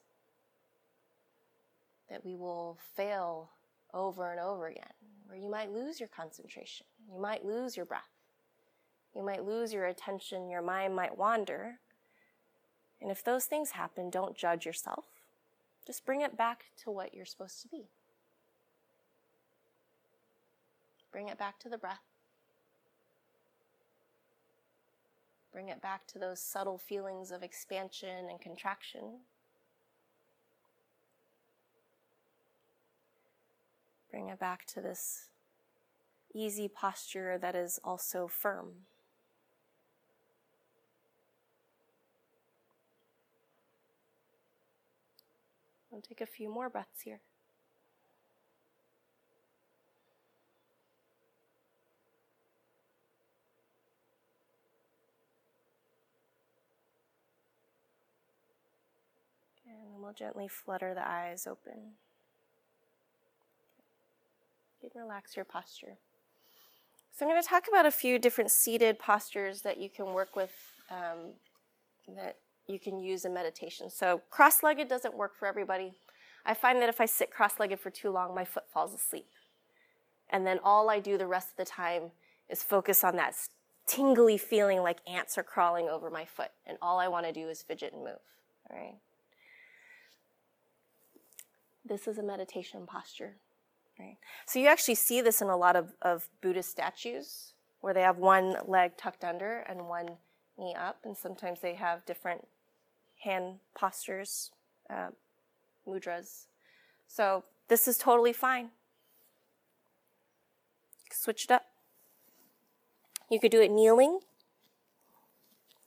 that 2.09 2.23
we 2.23 2.35
will 2.35 2.77
fail 2.95 3.49
over 3.91 4.31
and 4.31 4.39
over 4.39 4.67
again, 4.67 4.93
where 5.25 5.37
you 5.37 5.49
might 5.49 5.71
lose 5.71 5.99
your 5.99 6.09
concentration, 6.09 6.85
you 7.11 7.19
might 7.19 7.43
lose 7.43 7.75
your 7.75 7.85
breath, 7.85 8.11
you 9.15 9.23
might 9.23 9.43
lose 9.43 9.73
your 9.73 9.85
attention, 9.85 10.49
your 10.49 10.61
mind 10.61 10.95
might 10.95 11.17
wander. 11.17 11.79
And 13.01 13.09
if 13.09 13.23
those 13.23 13.45
things 13.45 13.71
happen, 13.71 14.09
don't 14.09 14.37
judge 14.37 14.65
yourself. 14.65 15.05
Just 15.87 16.05
bring 16.05 16.21
it 16.21 16.37
back 16.37 16.65
to 16.83 16.91
what 16.91 17.13
you're 17.13 17.25
supposed 17.25 17.61
to 17.63 17.67
be. 17.67 17.89
Bring 21.15 21.29
it 21.29 21.38
back 21.38 21.60
to 21.60 21.69
the 21.69 21.77
breath. 21.77 22.01
Bring 25.53 25.69
it 25.69 25.81
back 25.81 26.05
to 26.07 26.19
those 26.19 26.41
subtle 26.41 26.77
feelings 26.77 27.31
of 27.31 27.41
expansion 27.41 28.27
and 28.29 28.41
contraction. 28.41 29.19
Bring 34.12 34.27
it 34.27 34.41
back 34.41 34.65
to 34.74 34.81
this 34.81 35.29
easy 36.34 36.67
posture 36.67 37.38
that 37.38 37.55
is 37.55 37.79
also 37.81 38.27
firm. 38.27 38.74
I'll 45.93 46.01
take 46.01 46.19
a 46.19 46.25
few 46.25 46.50
more 46.50 46.67
breaths 46.69 47.03
here. 47.03 47.22
And 59.67 59.94
we'll 60.05 60.13
gently 60.13 60.47
flutter 60.47 60.93
the 60.93 61.05
eyes 61.05 61.47
open. 61.47 61.74
You 64.83 64.89
can 64.89 65.01
relax 65.01 65.35
your 65.35 65.45
posture. 65.45 65.97
So, 67.12 67.25
I'm 67.25 67.31
going 67.31 67.41
to 67.41 67.47
talk 67.47 67.67
about 67.67 67.85
a 67.85 67.91
few 67.91 68.19
different 68.19 68.51
seated 68.51 69.00
postures 69.00 69.62
that 69.62 69.79
you 69.79 69.89
can 69.89 70.13
work 70.13 70.35
with 70.35 70.51
um, 70.91 71.33
that 72.15 72.38
you 72.67 72.77
can 72.77 73.00
use 73.00 73.25
in 73.25 73.33
meditation. 73.33 73.89
So, 73.89 74.21
cross 74.29 74.62
legged 74.62 74.88
doesn't 74.88 75.15
work 75.15 75.35
for 75.38 75.47
everybody. 75.47 75.93
I 76.45 76.53
find 76.53 76.79
that 76.81 76.89
if 76.89 77.01
I 77.01 77.05
sit 77.05 77.31
cross 77.31 77.59
legged 77.59 77.79
for 77.79 77.89
too 77.89 78.12
long, 78.12 78.35
my 78.35 78.45
foot 78.45 78.69
falls 78.71 78.93
asleep. 78.93 79.25
And 80.29 80.45
then 80.45 80.59
all 80.63 80.89
I 80.89 81.00
do 81.00 81.17
the 81.17 81.25
rest 81.25 81.50
of 81.51 81.57
the 81.57 81.65
time 81.65 82.12
is 82.50 82.62
focus 82.62 83.03
on 83.03 83.15
that 83.15 83.33
tingly 83.88 84.38
feeling 84.38 84.81
like 84.81 84.97
ants 85.07 85.38
are 85.38 85.43
crawling 85.43 85.88
over 85.88 86.09
my 86.09 86.25
foot. 86.25 86.51
And 86.67 86.77
all 86.81 87.00
I 87.00 87.07
want 87.07 87.25
to 87.25 87.31
do 87.31 87.50
is 87.50 87.63
fidget 87.63 87.93
and 87.93 88.03
move. 88.03 88.19
All 88.69 88.77
right. 88.77 88.95
This 91.88 92.08
is 92.08 92.18
a 92.18 92.24
meditation 92.24 92.86
posture. 92.88 93.36
Right. 94.00 94.18
So 94.46 94.60
you 94.60 94.68
actually 94.68 94.96
see 94.96 95.22
this 95.22 95.42
in 95.42 95.48
a 95.48 95.56
lot 95.56 95.75
of, 95.75 95.94
of 96.01 96.27
Buddhist 96.42 96.70
statues 96.70 97.54
where 97.80 97.94
they 97.94 98.01
have 98.01 98.18
one 98.18 98.58
leg 98.68 98.98
tucked 98.98 99.24
under 99.24 99.60
and 99.70 99.88
one 99.88 100.18
knee 100.58 100.75
up, 100.77 100.98
and 101.04 101.15
sometimes 101.15 101.62
they 101.62 101.75
have 101.75 102.06
different 102.06 102.48
hand 103.24 103.60
postures, 103.75 104.51
uh, 104.89 105.10
mudras. 105.88 106.48
So 107.08 107.44
this 107.68 107.88
is 107.88 107.98
totally 107.98 108.34
fine. 108.34 108.72
Switch 111.12 111.46
it 111.46 111.51
up. 111.51 111.63
You 113.30 113.39
could 113.39 113.51
do 113.51 113.62
it 113.62 113.72
kneeling. 113.72 114.20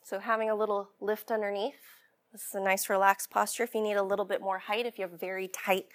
So 0.03 0.19
having 0.19 0.49
a 0.49 0.55
little 0.55 0.91
lift 1.01 1.31
underneath. 1.31 1.98
This 2.33 2.47
is 2.49 2.55
a 2.55 2.61
nice 2.61 2.91
relaxed 2.91 3.31
posture 3.31 3.63
if 3.63 3.75
you 3.75 3.83
need 3.83 3.95
a 3.95 4.03
little 4.03 4.25
bit 4.25 4.41
more 4.41 4.59
height, 4.59 4.87
if 4.87 4.99
you 4.99 5.09
have 5.09 5.19
very 5.19 5.49
tight 5.49 5.87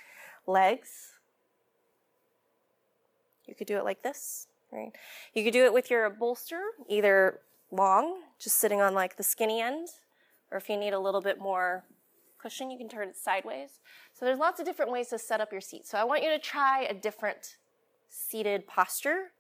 legs. 0.47 1.13
You 3.45 3.55
could 3.55 3.67
do 3.67 3.77
it 3.77 3.83
like 3.83 4.01
this, 4.01 4.47
right? 4.71 4.91
You 5.33 5.43
could 5.43 5.53
do 5.53 5.65
it 5.65 5.73
with 5.73 5.91
your 5.91 6.09
bolster, 6.09 6.61
either 6.89 7.39
long, 7.71 8.21
just 8.39 8.57
sitting 8.57 8.81
on 8.81 8.93
like 8.93 9.17
the 9.17 9.23
skinny 9.23 9.61
end, 9.61 9.89
or 10.51 10.57
if 10.57 10.69
you 10.69 10.77
need 10.77 10.93
a 10.93 10.99
little 10.99 11.21
bit 11.21 11.39
more 11.39 11.83
cushion, 12.39 12.71
you 12.71 12.77
can 12.77 12.89
turn 12.89 13.09
it 13.09 13.17
sideways. 13.17 13.79
So 14.13 14.25
there's 14.25 14.39
lots 14.39 14.59
of 14.59 14.65
different 14.65 14.91
ways 14.91 15.09
to 15.09 15.19
set 15.19 15.39
up 15.39 15.51
your 15.51 15.61
seat. 15.61 15.87
So 15.87 15.97
I 15.97 16.03
want 16.03 16.23
you 16.23 16.29
to 16.29 16.39
try 16.39 16.83
a 16.83 16.93
different 16.93 17.57
seated 18.09 18.67
posture 18.67 19.31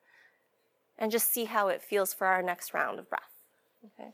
and 0.97 1.11
just 1.11 1.31
see 1.31 1.45
how 1.45 1.67
it 1.67 1.81
feels 1.81 2.13
for 2.13 2.27
our 2.27 2.41
next 2.41 2.73
round 2.73 2.99
of 2.99 3.09
breath. 3.09 3.43
Okay? 3.85 4.11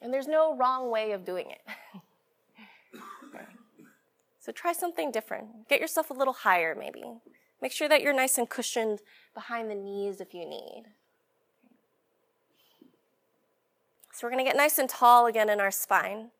And 0.00 0.12
there's 0.12 0.28
no 0.28 0.56
wrong 0.56 0.90
way 0.90 1.12
of 1.12 1.24
doing 1.24 1.50
it. 1.50 1.60
So 4.46 4.52
try 4.52 4.72
something 4.72 5.10
different. 5.10 5.68
Get 5.68 5.80
yourself 5.80 6.08
a 6.08 6.12
little 6.12 6.32
higher, 6.32 6.76
maybe. 6.78 7.02
Make 7.60 7.72
sure 7.72 7.88
that 7.88 8.00
you're 8.00 8.12
nice 8.12 8.38
and 8.38 8.48
cushioned 8.48 9.00
behind 9.34 9.68
the 9.68 9.74
knees 9.74 10.20
if 10.20 10.32
you 10.32 10.48
need. 10.48 10.84
So 14.12 14.24
we're 14.24 14.30
going 14.30 14.44
to 14.44 14.48
get 14.48 14.56
nice 14.56 14.78
and 14.78 14.88
tall 14.88 15.26
again 15.26 15.50
in 15.50 15.58
our 15.58 15.72
spine. 15.72 16.30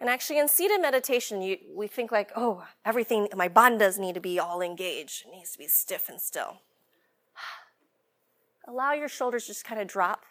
And 0.00 0.08
actually, 0.08 0.38
in 0.38 0.46
seated 0.46 0.80
meditation, 0.80 1.42
you, 1.42 1.56
we 1.74 1.88
think 1.88 2.12
like, 2.12 2.30
oh, 2.36 2.64
everything, 2.84 3.26
my 3.34 3.48
bandhas 3.48 3.98
need 3.98 4.14
to 4.14 4.20
be 4.20 4.38
all 4.38 4.60
engaged. 4.60 5.26
It 5.26 5.32
needs 5.32 5.50
to 5.50 5.58
be 5.58 5.66
stiff 5.66 6.08
and 6.08 6.20
still. 6.20 6.58
Allow 8.68 8.92
your 8.92 9.08
shoulders 9.08 9.48
just 9.48 9.64
kind 9.64 9.80
of 9.80 9.88
drop. 9.88 10.26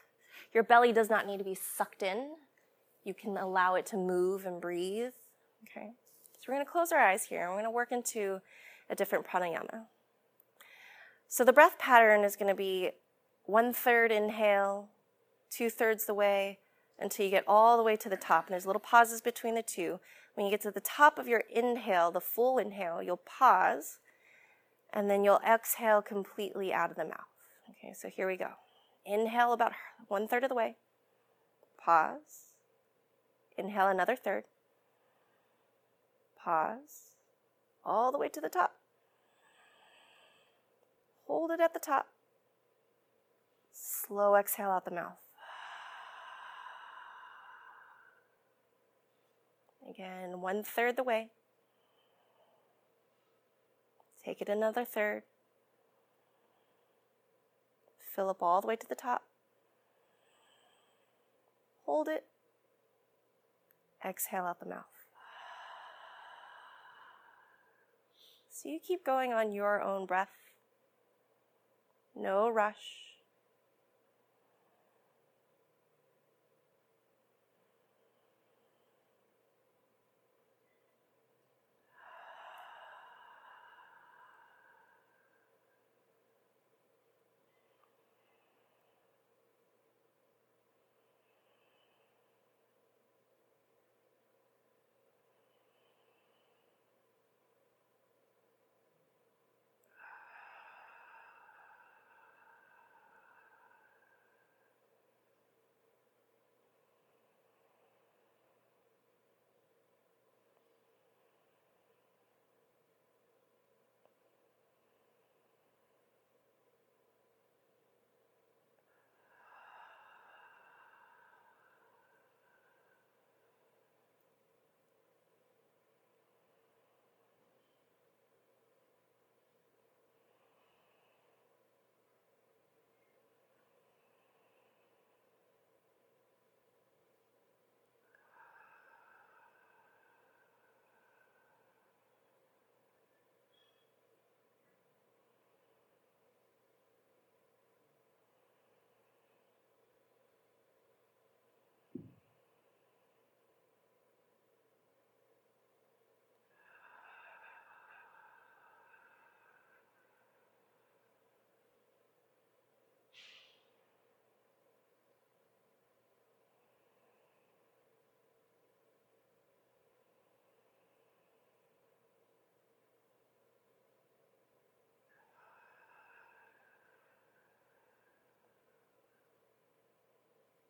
Your 0.55 0.63
belly 0.63 0.93
does 0.93 1.09
not 1.09 1.27
need 1.27 1.38
to 1.38 1.43
be 1.43 1.53
sucked 1.53 2.01
in. 2.01 2.29
You 3.03 3.13
can 3.13 3.38
allow 3.38 3.75
it 3.75 3.85
to 3.88 3.97
move 3.97 4.45
and 4.45 4.62
breathe. 4.62 5.12
Okay? 5.69 5.91
So 6.39 6.45
we're 6.47 6.55
going 6.55 6.65
to 6.65 6.71
close 6.71 6.93
our 6.93 7.00
eyes 7.00 7.25
here 7.25 7.41
and 7.41 7.50
we're 7.50 7.57
going 7.57 7.65
to 7.65 7.71
work 7.71 7.91
into 7.91 8.39
a 8.89 8.95
different 8.95 9.27
pranayama. 9.27 9.81
So 11.27 11.43
the 11.43 11.51
breath 11.51 11.77
pattern 11.77 12.24
is 12.24 12.38
going 12.38 12.47
to 12.47 12.55
be 12.55 12.91
one 13.45 13.74
third 13.74 14.13
inhale, 14.13 14.88
two 15.51 15.69
thirds 15.69 16.05
the 16.05 16.13
way 16.13 16.59
until 16.97 17.25
you 17.25 17.31
get 17.31 17.43
all 17.47 17.75
the 17.75 17.83
way 17.83 17.97
to 17.97 18.07
the 18.07 18.15
top. 18.15 18.47
And 18.47 18.53
there's 18.53 18.65
little 18.65 18.79
pauses 18.79 19.21
between 19.21 19.55
the 19.55 19.62
two. 19.62 20.00
When 20.35 20.45
you 20.45 20.51
get 20.51 20.62
to 20.62 20.71
the 20.71 20.79
top 20.79 21.19
of 21.19 21.27
your 21.27 21.43
inhale, 21.53 22.12
the 22.12 22.21
full 22.21 22.57
inhale, 22.59 23.03
you'll 23.03 23.17
pause 23.17 24.00
and 24.93 25.09
then 25.09 25.25
you'll 25.25 25.41
exhale 25.45 26.01
completely 26.01 26.71
out 26.71 26.91
of 26.91 26.95
the 26.95 27.03
mouth. 27.03 27.27
Okay, 27.71 27.93
so 27.93 28.07
here 28.07 28.27
we 28.27 28.38
go. 28.38 28.51
Inhale 29.05 29.53
about 29.53 29.74
one 30.07 30.27
third 30.27 30.43
of 30.43 30.50
the 30.50 30.55
way. 30.55 30.75
Pause. 31.77 32.53
Inhale 33.57 33.88
another 33.88 34.15
third. 34.15 34.45
Pause. 36.43 37.12
All 37.83 38.12
the 38.12 38.17
way 38.17 38.29
to 38.29 38.41
the 38.41 38.50
top. 38.50 38.75
Hold 41.27 41.51
it 41.51 41.59
at 41.59 41.74
the 41.74 41.79
top. 41.79 42.07
Slow 43.71 44.35
exhale 44.35 44.69
out 44.69 44.85
the 44.85 44.91
mouth. 44.91 45.17
Again, 49.88 50.41
one 50.41 50.63
third 50.63 50.95
the 50.97 51.03
way. 51.03 51.29
Take 54.24 54.41
it 54.41 54.50
another 54.50 54.83
third. 54.83 55.24
Fill 58.15 58.29
up 58.29 58.41
all 58.41 58.62
the 58.62 58.67
way 58.67 58.77
to 58.77 58.88
the 58.88 58.95
top. 58.95 59.24
Hold 61.86 62.07
it. 62.07 62.25
Exhale 64.03 64.45
out 64.45 64.60
the 64.60 64.69
mouth. 64.69 64.86
So 68.50 68.69
you 68.69 68.79
keep 68.79 69.03
going 69.05 69.34
on 69.34 69.51
your 69.51 69.81
own 69.81 70.05
breath. 70.05 70.29
No 72.15 72.50
rush. 72.50 73.14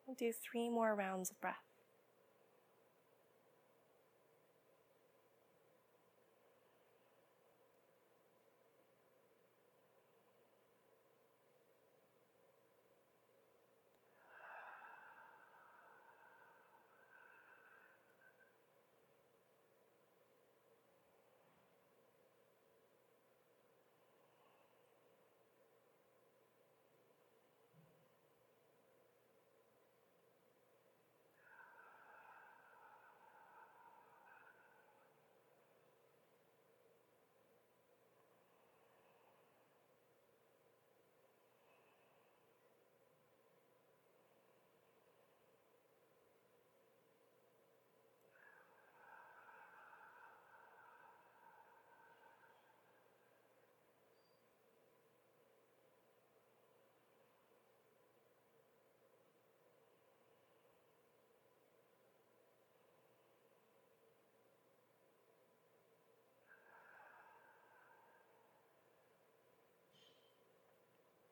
We'll 0.05 0.15
do 0.15 0.31
three 0.31 0.69
more 0.69 0.95
rounds 0.95 1.31
of 1.31 1.41
breath. 1.41 1.74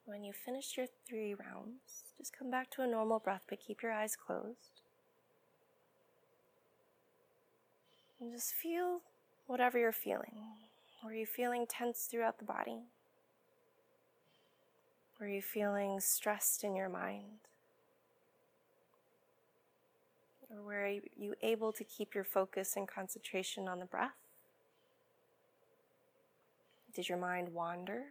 When 0.05 0.23
you 0.23 0.33
finish 0.33 0.75
your 0.75 0.87
three 1.07 1.33
rounds, 1.33 2.13
just 2.17 2.37
come 2.37 2.51
back 2.51 2.69
to 2.71 2.81
a 2.81 2.87
normal 2.87 3.19
breath, 3.19 3.43
but 3.47 3.61
keep 3.61 3.81
your 3.81 3.93
eyes 3.93 4.15
closed. 4.15 4.81
And 8.19 8.31
just 8.31 8.53
feel 8.53 9.01
whatever 9.47 9.79
you're 9.79 9.91
feeling. 9.91 10.35
Were 11.03 11.13
you 11.13 11.25
feeling 11.25 11.65
tense 11.67 12.07
throughout 12.09 12.39
the 12.39 12.45
body? 12.45 12.83
Were 15.19 15.27
you 15.27 15.41
feeling 15.41 15.99
stressed 16.01 16.63
in 16.63 16.75
your 16.75 16.89
mind? 16.89 17.39
Or 20.49 20.61
were 20.61 20.87
you 21.17 21.35
able 21.41 21.71
to 21.71 21.83
keep 21.83 22.13
your 22.13 22.23
focus 22.23 22.75
and 22.75 22.87
concentration 22.87 23.67
on 23.67 23.79
the 23.79 23.85
breath? 23.85 24.11
Did 26.93 27.09
your 27.09 27.17
mind 27.17 27.49
wander? 27.49 28.03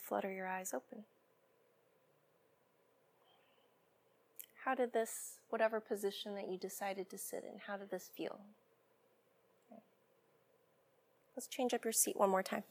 Flutter 0.00 0.32
your 0.32 0.46
eyes 0.46 0.72
open. 0.74 1.04
How 4.64 4.74
did 4.74 4.92
this, 4.92 5.38
whatever 5.48 5.80
position 5.80 6.34
that 6.34 6.48
you 6.48 6.58
decided 6.58 7.08
to 7.10 7.18
sit 7.18 7.44
in, 7.44 7.60
how 7.66 7.76
did 7.76 7.90
this 7.90 8.10
feel? 8.14 8.40
Let's 11.36 11.46
change 11.46 11.72
up 11.72 11.84
your 11.84 11.92
seat 11.92 12.16
one 12.16 12.28
more 12.28 12.42
time. 12.42 12.64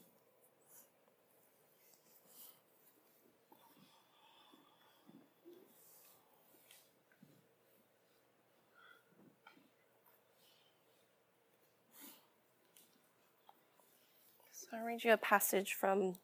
So 14.52 14.68
I'll 14.72 14.84
read 14.84 15.02
you 15.02 15.12
a 15.12 15.16
passage 15.16 15.74
from 15.74 16.14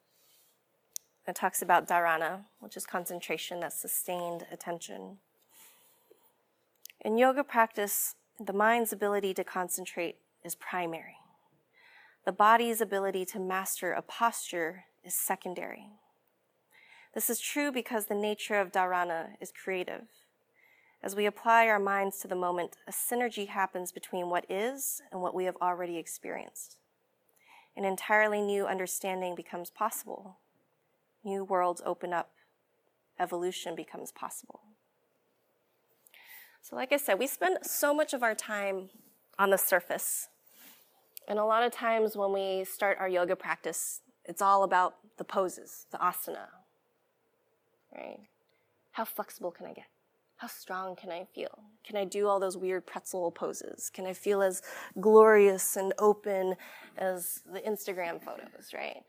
it 1.26 1.34
talks 1.34 1.60
about 1.60 1.88
dharana, 1.88 2.44
which 2.60 2.76
is 2.76 2.86
concentration, 2.86 3.60
that's 3.60 3.80
sustained 3.80 4.46
attention. 4.52 5.18
In 7.00 7.18
yoga 7.18 7.42
practice, 7.42 8.14
the 8.38 8.52
mind's 8.52 8.92
ability 8.92 9.34
to 9.34 9.44
concentrate 9.44 10.16
is 10.44 10.54
primary. 10.54 11.16
The 12.24 12.32
body's 12.32 12.80
ability 12.80 13.24
to 13.26 13.40
master 13.40 13.92
a 13.92 14.02
posture 14.02 14.84
is 15.04 15.14
secondary. 15.14 15.86
This 17.14 17.30
is 17.30 17.40
true 17.40 17.72
because 17.72 18.06
the 18.06 18.14
nature 18.14 18.60
of 18.60 18.72
dharana 18.72 19.30
is 19.40 19.52
creative. 19.52 20.02
As 21.02 21.16
we 21.16 21.26
apply 21.26 21.68
our 21.68 21.78
minds 21.78 22.18
to 22.18 22.28
the 22.28 22.34
moment, 22.34 22.76
a 22.86 22.92
synergy 22.92 23.48
happens 23.48 23.92
between 23.92 24.28
what 24.28 24.44
is 24.50 25.00
and 25.12 25.22
what 25.22 25.34
we 25.34 25.44
have 25.44 25.56
already 25.62 25.98
experienced. 25.98 26.78
An 27.76 27.84
entirely 27.84 28.40
new 28.40 28.66
understanding 28.66 29.34
becomes 29.34 29.70
possible 29.70 30.38
new 31.26 31.44
worlds 31.44 31.82
open 31.84 32.12
up, 32.14 32.30
evolution 33.20 33.74
becomes 33.74 34.12
possible. 34.12 34.60
So, 36.62 36.74
like 36.74 36.92
I 36.92 36.96
said, 36.96 37.18
we 37.18 37.26
spend 37.26 37.58
so 37.62 37.92
much 37.92 38.14
of 38.14 38.22
our 38.22 38.34
time 38.34 38.88
on 39.38 39.50
the 39.50 39.58
surface. 39.58 40.28
And 41.28 41.38
a 41.38 41.44
lot 41.44 41.62
of 41.62 41.72
times 41.72 42.16
when 42.16 42.32
we 42.32 42.64
start 42.64 42.98
our 42.98 43.08
yoga 43.08 43.36
practice, 43.36 44.00
it's 44.24 44.40
all 44.40 44.62
about 44.62 44.94
the 45.18 45.24
poses, 45.24 45.86
the 45.90 45.98
asana, 45.98 46.46
right? 47.94 48.20
How 48.92 49.04
flexible 49.04 49.50
can 49.50 49.66
I 49.66 49.72
get? 49.72 49.86
How 50.36 50.48
strong 50.48 50.96
can 50.96 51.10
I 51.10 51.26
feel? 51.34 51.58
Can 51.86 51.96
I 51.96 52.04
do 52.04 52.26
all 52.28 52.38
those 52.38 52.56
weird 52.56 52.86
pretzel 52.86 53.30
poses? 53.30 53.90
Can 53.90 54.06
I 54.06 54.12
feel 54.12 54.42
as 54.42 54.62
glorious 55.00 55.76
and 55.76 55.92
open 55.98 56.56
as 56.98 57.40
the 57.50 57.60
Instagram 57.60 58.22
photos, 58.22 58.72
right? 58.74 59.02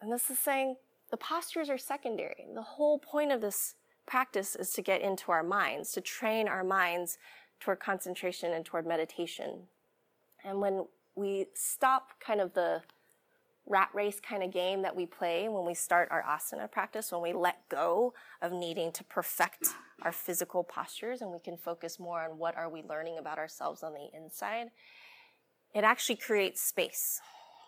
And 0.00 0.12
this 0.12 0.30
is 0.30 0.38
saying 0.38 0.76
the 1.10 1.16
postures 1.16 1.70
are 1.70 1.78
secondary. 1.78 2.46
The 2.54 2.62
whole 2.62 2.98
point 2.98 3.32
of 3.32 3.40
this 3.40 3.74
practice 4.06 4.54
is 4.56 4.70
to 4.72 4.82
get 4.82 5.00
into 5.00 5.32
our 5.32 5.42
minds, 5.42 5.92
to 5.92 6.00
train 6.00 6.48
our 6.48 6.64
minds 6.64 7.18
toward 7.60 7.80
concentration 7.80 8.52
and 8.52 8.64
toward 8.64 8.86
meditation. 8.86 9.62
And 10.44 10.60
when 10.60 10.86
we 11.14 11.46
stop 11.54 12.20
kind 12.20 12.40
of 12.40 12.54
the 12.54 12.82
rat 13.68 13.88
race 13.92 14.20
kind 14.20 14.44
of 14.44 14.52
game 14.52 14.82
that 14.82 14.94
we 14.94 15.06
play 15.06 15.48
when 15.48 15.66
we 15.66 15.74
start 15.74 16.08
our 16.12 16.22
asana 16.22 16.70
practice, 16.70 17.10
when 17.10 17.22
we 17.22 17.32
let 17.32 17.68
go 17.68 18.14
of 18.40 18.52
needing 18.52 18.92
to 18.92 19.02
perfect 19.04 19.70
our 20.02 20.12
physical 20.12 20.62
postures 20.62 21.20
and 21.20 21.32
we 21.32 21.40
can 21.40 21.56
focus 21.56 21.98
more 21.98 22.20
on 22.20 22.38
what 22.38 22.56
are 22.56 22.68
we 22.68 22.82
learning 22.82 23.18
about 23.18 23.38
ourselves 23.38 23.82
on 23.82 23.92
the 23.92 24.08
inside, 24.16 24.68
it 25.74 25.82
actually 25.82 26.16
creates 26.16 26.62
space 26.62 27.20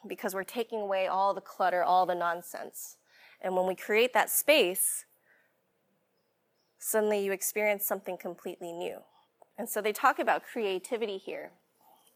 because 0.06 0.34
we're 0.34 0.44
taking 0.44 0.80
away 0.80 1.06
all 1.06 1.34
the 1.34 1.40
clutter, 1.40 1.82
all 1.82 2.06
the 2.06 2.14
nonsense. 2.14 2.96
And 3.40 3.54
when 3.56 3.66
we 3.66 3.74
create 3.74 4.12
that 4.14 4.30
space, 4.30 5.04
suddenly 6.78 7.24
you 7.24 7.32
experience 7.32 7.84
something 7.84 8.16
completely 8.16 8.72
new. 8.72 8.98
And 9.56 9.68
so 9.68 9.80
they 9.80 9.92
talk 9.92 10.18
about 10.18 10.44
creativity 10.44 11.18
here. 11.18 11.50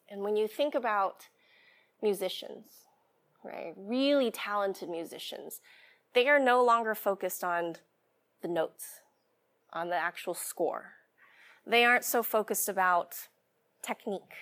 And 0.09 0.23
when 0.23 0.37
you 0.37 0.47
think 0.47 0.75
about 0.75 1.29
musicians, 2.01 2.67
right, 3.43 3.73
really 3.77 4.31
talented 4.31 4.89
musicians, 4.89 5.61
they 6.15 6.29
are 6.29 6.39
no 6.39 6.63
longer 6.63 6.95
focused 6.95 7.43
on 7.43 7.77
the 8.43 8.49
notes, 8.49 9.01
on 9.73 9.89
the 9.89 9.97
actual 9.97 10.35
score. 10.35 10.93
They 11.67 11.85
aren't 11.85 12.05
so 12.05 12.23
focused 12.23 12.69
about 12.69 13.29
technique 13.83 14.35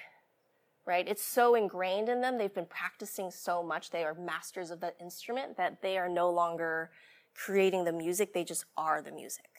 right? 0.86 1.06
It's 1.06 1.22
so 1.22 1.54
ingrained 1.54 2.08
in 2.08 2.20
them. 2.20 2.38
They've 2.38 2.54
been 2.54 2.66
practicing 2.66 3.30
so 3.30 3.62
much. 3.62 3.90
They 3.90 4.04
are 4.04 4.14
masters 4.14 4.70
of 4.70 4.80
that 4.80 4.96
instrument 5.00 5.56
that 5.56 5.82
they 5.82 5.98
are 5.98 6.08
no 6.08 6.30
longer 6.30 6.90
creating 7.34 7.84
the 7.84 7.92
music. 7.92 8.32
They 8.32 8.44
just 8.44 8.64
are 8.76 9.02
the 9.02 9.12
music. 9.12 9.50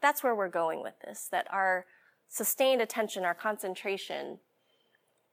That's 0.00 0.22
where 0.22 0.34
we're 0.34 0.48
going 0.48 0.82
with 0.82 0.94
this, 1.04 1.28
that 1.30 1.46
our 1.50 1.86
sustained 2.28 2.82
attention, 2.82 3.24
our 3.24 3.34
concentration 3.34 4.38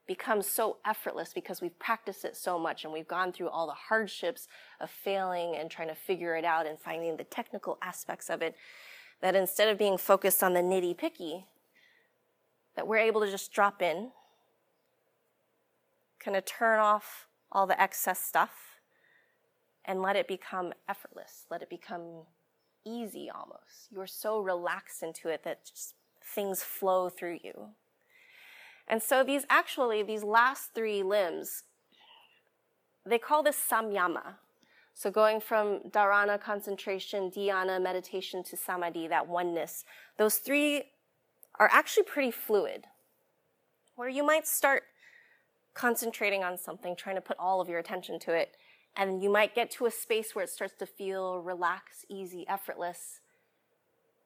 becomes 0.06 0.46
so 0.46 0.78
effortless 0.84 1.32
because 1.32 1.60
we've 1.60 1.78
practiced 1.78 2.24
it 2.24 2.36
so 2.36 2.58
much 2.58 2.84
and 2.84 2.92
we've 2.92 3.08
gone 3.08 3.32
through 3.32 3.48
all 3.48 3.66
the 3.66 3.72
hardships 3.72 4.48
of 4.80 4.90
failing 4.90 5.56
and 5.56 5.70
trying 5.70 5.88
to 5.88 5.94
figure 5.94 6.36
it 6.36 6.44
out 6.44 6.66
and 6.66 6.78
finding 6.78 7.16
the 7.16 7.24
technical 7.24 7.78
aspects 7.82 8.28
of 8.28 8.42
it 8.42 8.56
that 9.20 9.36
instead 9.36 9.68
of 9.68 9.78
being 9.78 9.96
focused 9.96 10.42
on 10.42 10.54
the 10.54 10.60
nitty 10.60 10.96
picky, 10.96 11.46
that 12.74 12.86
we're 12.86 12.98
able 12.98 13.20
to 13.20 13.30
just 13.30 13.52
drop 13.52 13.80
in 13.80 14.10
kind 16.22 16.36
of 16.36 16.44
turn 16.44 16.78
off 16.78 17.26
all 17.50 17.66
the 17.66 17.80
excess 17.80 18.20
stuff 18.20 18.80
and 19.84 20.00
let 20.00 20.16
it 20.16 20.28
become 20.28 20.72
effortless. 20.88 21.46
Let 21.50 21.62
it 21.62 21.70
become 21.70 22.24
easy 22.84 23.30
almost. 23.34 23.88
You're 23.90 24.06
so 24.06 24.40
relaxed 24.40 25.02
into 25.02 25.28
it 25.28 25.44
that 25.44 25.66
just 25.66 25.94
things 26.34 26.62
flow 26.62 27.08
through 27.08 27.38
you. 27.42 27.70
And 28.88 29.02
so 29.02 29.22
these 29.24 29.44
actually, 29.48 30.02
these 30.02 30.24
last 30.24 30.70
three 30.74 31.02
limbs, 31.02 31.64
they 33.06 33.18
call 33.18 33.42
this 33.42 33.56
samyama. 33.56 34.34
So 34.94 35.10
going 35.10 35.40
from 35.40 35.80
dharana, 35.90 36.40
concentration, 36.40 37.30
dhyana, 37.30 37.80
meditation 37.80 38.42
to 38.44 38.56
samadhi, 38.56 39.08
that 39.08 39.26
oneness, 39.26 39.84
those 40.18 40.36
three 40.36 40.84
are 41.58 41.68
actually 41.72 42.04
pretty 42.04 42.30
fluid. 42.30 42.84
Where 43.94 44.08
you 44.08 44.24
might 44.24 44.46
start 44.46 44.82
concentrating 45.74 46.44
on 46.44 46.58
something, 46.58 46.96
trying 46.96 47.16
to 47.16 47.22
put 47.22 47.38
all 47.38 47.60
of 47.60 47.68
your 47.68 47.78
attention 47.78 48.18
to 48.20 48.32
it, 48.32 48.56
and 48.96 49.22
you 49.22 49.30
might 49.30 49.54
get 49.54 49.70
to 49.72 49.86
a 49.86 49.90
space 49.90 50.34
where 50.34 50.44
it 50.44 50.50
starts 50.50 50.74
to 50.78 50.86
feel 50.86 51.38
relaxed, 51.38 52.04
easy, 52.08 52.46
effortless. 52.48 53.20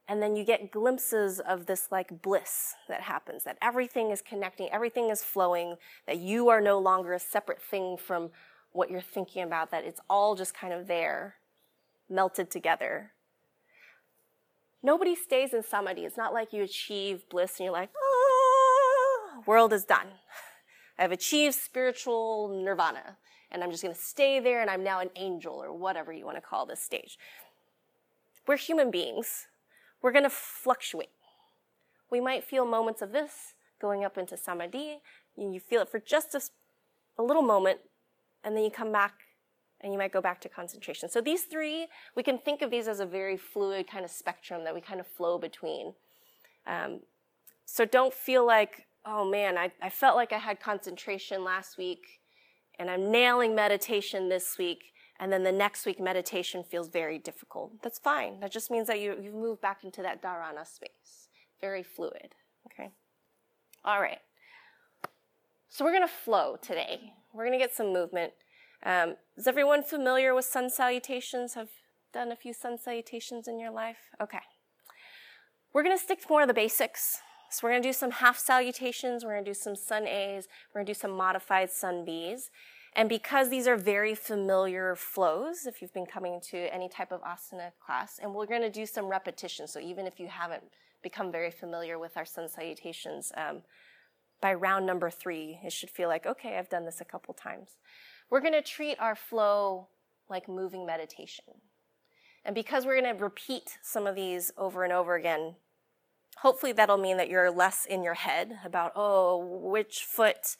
And 0.08 0.22
then 0.22 0.36
you 0.36 0.44
get 0.44 0.70
glimpses 0.70 1.40
of 1.40 1.66
this 1.66 1.88
like 1.90 2.22
bliss 2.22 2.74
that 2.88 3.02
happens, 3.02 3.44
that 3.44 3.58
everything 3.60 4.10
is 4.10 4.22
connecting, 4.22 4.68
everything 4.70 5.10
is 5.10 5.22
flowing, 5.22 5.76
that 6.06 6.18
you 6.18 6.48
are 6.48 6.60
no 6.60 6.78
longer 6.78 7.12
a 7.12 7.18
separate 7.20 7.62
thing 7.62 7.96
from 7.96 8.30
what 8.72 8.90
you're 8.90 9.00
thinking 9.00 9.42
about, 9.42 9.70
that 9.70 9.84
it's 9.84 10.00
all 10.08 10.36
just 10.36 10.54
kind 10.54 10.72
of 10.72 10.86
there, 10.86 11.36
melted 12.08 12.50
together. 12.50 13.12
Nobody 14.82 15.16
stays 15.16 15.52
in 15.52 15.62
samadhi. 15.62 16.04
It's 16.04 16.16
not 16.16 16.32
like 16.32 16.52
you 16.52 16.62
achieve 16.62 17.28
bliss 17.28 17.58
and 17.58 17.64
you're 17.64 17.72
like, 17.72 17.90
oh, 18.00 19.42
world 19.46 19.72
is 19.72 19.84
done. 19.84 20.06
I've 20.98 21.12
achieved 21.12 21.54
spiritual 21.54 22.48
nirvana 22.48 23.16
and 23.50 23.62
I'm 23.62 23.70
just 23.70 23.82
going 23.82 23.94
to 23.94 24.00
stay 24.00 24.40
there 24.40 24.60
and 24.60 24.70
I'm 24.70 24.82
now 24.82 25.00
an 25.00 25.10
angel 25.16 25.54
or 25.54 25.72
whatever 25.72 26.12
you 26.12 26.24
want 26.24 26.36
to 26.36 26.40
call 26.40 26.66
this 26.66 26.80
stage. 26.80 27.18
We're 28.46 28.56
human 28.56 28.90
beings. 28.90 29.46
We're 30.02 30.12
going 30.12 30.24
to 30.24 30.30
fluctuate. 30.30 31.10
We 32.10 32.20
might 32.20 32.44
feel 32.44 32.64
moments 32.64 33.02
of 33.02 33.12
this 33.12 33.54
going 33.80 34.04
up 34.04 34.16
into 34.16 34.36
samadhi. 34.36 35.00
and 35.36 35.54
You 35.54 35.60
feel 35.60 35.82
it 35.82 35.88
for 35.88 35.98
just 35.98 36.34
a, 36.34 36.40
a 37.18 37.22
little 37.22 37.42
moment 37.42 37.80
and 38.44 38.56
then 38.56 38.64
you 38.64 38.70
come 38.70 38.92
back 38.92 39.14
and 39.80 39.92
you 39.92 39.98
might 39.98 40.12
go 40.12 40.20
back 40.20 40.40
to 40.40 40.48
concentration. 40.48 41.08
So 41.08 41.20
these 41.20 41.42
three, 41.44 41.88
we 42.14 42.22
can 42.22 42.38
think 42.38 42.62
of 42.62 42.70
these 42.70 42.88
as 42.88 43.00
a 43.00 43.06
very 43.06 43.36
fluid 43.36 43.86
kind 43.88 44.04
of 44.04 44.10
spectrum 44.10 44.64
that 44.64 44.74
we 44.74 44.80
kind 44.80 45.00
of 45.00 45.06
flow 45.06 45.38
between. 45.38 45.94
Um, 46.66 47.00
so 47.66 47.84
don't 47.84 48.14
feel 48.14 48.46
like, 48.46 48.86
oh 49.06 49.24
man, 49.24 49.56
I, 49.56 49.70
I 49.80 49.88
felt 49.88 50.16
like 50.16 50.32
I 50.32 50.38
had 50.38 50.60
concentration 50.60 51.44
last 51.44 51.78
week 51.78 52.20
and 52.78 52.90
I'm 52.90 53.10
nailing 53.10 53.54
meditation 53.54 54.28
this 54.28 54.56
week, 54.58 54.92
and 55.18 55.32
then 55.32 55.44
the 55.44 55.52
next 55.52 55.86
week 55.86 55.98
meditation 55.98 56.62
feels 56.62 56.88
very 56.88 57.18
difficult. 57.18 57.72
That's 57.82 57.98
fine. 57.98 58.40
That 58.40 58.52
just 58.52 58.70
means 58.70 58.86
that 58.88 59.00
you, 59.00 59.16
you've 59.22 59.34
moved 59.34 59.62
back 59.62 59.82
into 59.82 60.02
that 60.02 60.22
dharana 60.22 60.66
space. 60.66 61.28
Very 61.60 61.82
fluid. 61.82 62.34
Okay? 62.66 62.90
All 63.82 64.00
right. 64.00 64.18
So 65.70 65.84
we're 65.84 65.92
going 65.92 66.06
to 66.06 66.14
flow 66.14 66.56
today. 66.60 67.14
We're 67.32 67.46
going 67.46 67.58
to 67.58 67.64
get 67.64 67.74
some 67.74 67.92
movement. 67.92 68.32
Um, 68.84 69.16
is 69.36 69.46
everyone 69.46 69.82
familiar 69.82 70.34
with 70.34 70.44
sun 70.44 70.68
salutations? 70.68 71.54
Have 71.54 71.68
done 72.12 72.30
a 72.30 72.36
few 72.36 72.52
sun 72.52 72.76
salutations 72.78 73.48
in 73.48 73.58
your 73.58 73.70
life? 73.70 74.10
Okay. 74.20 74.40
We're 75.72 75.82
going 75.82 75.96
to 75.96 76.02
stick 76.02 76.20
to 76.22 76.26
more 76.28 76.42
of 76.42 76.48
the 76.48 76.54
basics. 76.54 77.20
So 77.50 77.66
we're 77.66 77.72
going 77.72 77.82
to 77.82 77.88
do 77.88 77.92
some 77.92 78.10
half 78.10 78.38
salutations. 78.38 79.24
We're 79.24 79.32
going 79.32 79.44
to 79.44 79.50
do 79.50 79.54
some 79.54 79.76
sun 79.76 80.06
A's. 80.06 80.48
We're 80.74 80.80
going 80.80 80.86
to 80.86 80.92
do 80.94 80.98
some 80.98 81.12
modified 81.12 81.70
sun 81.70 82.04
B's. 82.04 82.50
And 82.94 83.08
because 83.08 83.50
these 83.50 83.66
are 83.66 83.76
very 83.76 84.14
familiar 84.14 84.96
flows, 84.96 85.66
if 85.66 85.82
you've 85.82 85.92
been 85.92 86.06
coming 86.06 86.40
to 86.50 86.74
any 86.74 86.88
type 86.88 87.12
of 87.12 87.20
asana 87.22 87.72
class, 87.84 88.18
and 88.22 88.34
we're 88.34 88.46
going 88.46 88.62
to 88.62 88.70
do 88.70 88.86
some 88.86 89.06
repetition. 89.06 89.68
So 89.68 89.80
even 89.80 90.06
if 90.06 90.18
you 90.18 90.28
haven't 90.28 90.64
become 91.02 91.30
very 91.30 91.50
familiar 91.50 91.98
with 91.98 92.16
our 92.16 92.24
sun 92.24 92.48
salutations, 92.48 93.32
um, 93.36 93.62
by 94.40 94.54
round 94.54 94.86
number 94.86 95.10
three, 95.10 95.60
it 95.62 95.72
should 95.72 95.90
feel 95.90 96.08
like, 96.08 96.26
okay, 96.26 96.56
I've 96.56 96.70
done 96.70 96.84
this 96.84 97.00
a 97.00 97.04
couple 97.04 97.34
times. 97.34 97.76
We're 98.30 98.40
going 98.40 98.54
to 98.54 98.62
treat 98.62 98.98
our 98.98 99.14
flow 99.14 99.88
like 100.28 100.48
moving 100.48 100.86
meditation. 100.86 101.44
And 102.44 102.54
because 102.54 102.86
we're 102.86 103.00
going 103.00 103.16
to 103.16 103.22
repeat 103.22 103.78
some 103.82 104.06
of 104.06 104.14
these 104.14 104.52
over 104.56 104.84
and 104.84 104.92
over 104.92 105.16
again, 105.16 105.56
hopefully 106.36 106.72
that'll 106.72 106.98
mean 106.98 107.16
that 107.16 107.28
you're 107.28 107.50
less 107.50 107.86
in 107.86 108.02
your 108.02 108.14
head 108.14 108.58
about, 108.64 108.92
oh, 108.94 109.60
which 109.62 110.04
foot, 110.04 110.56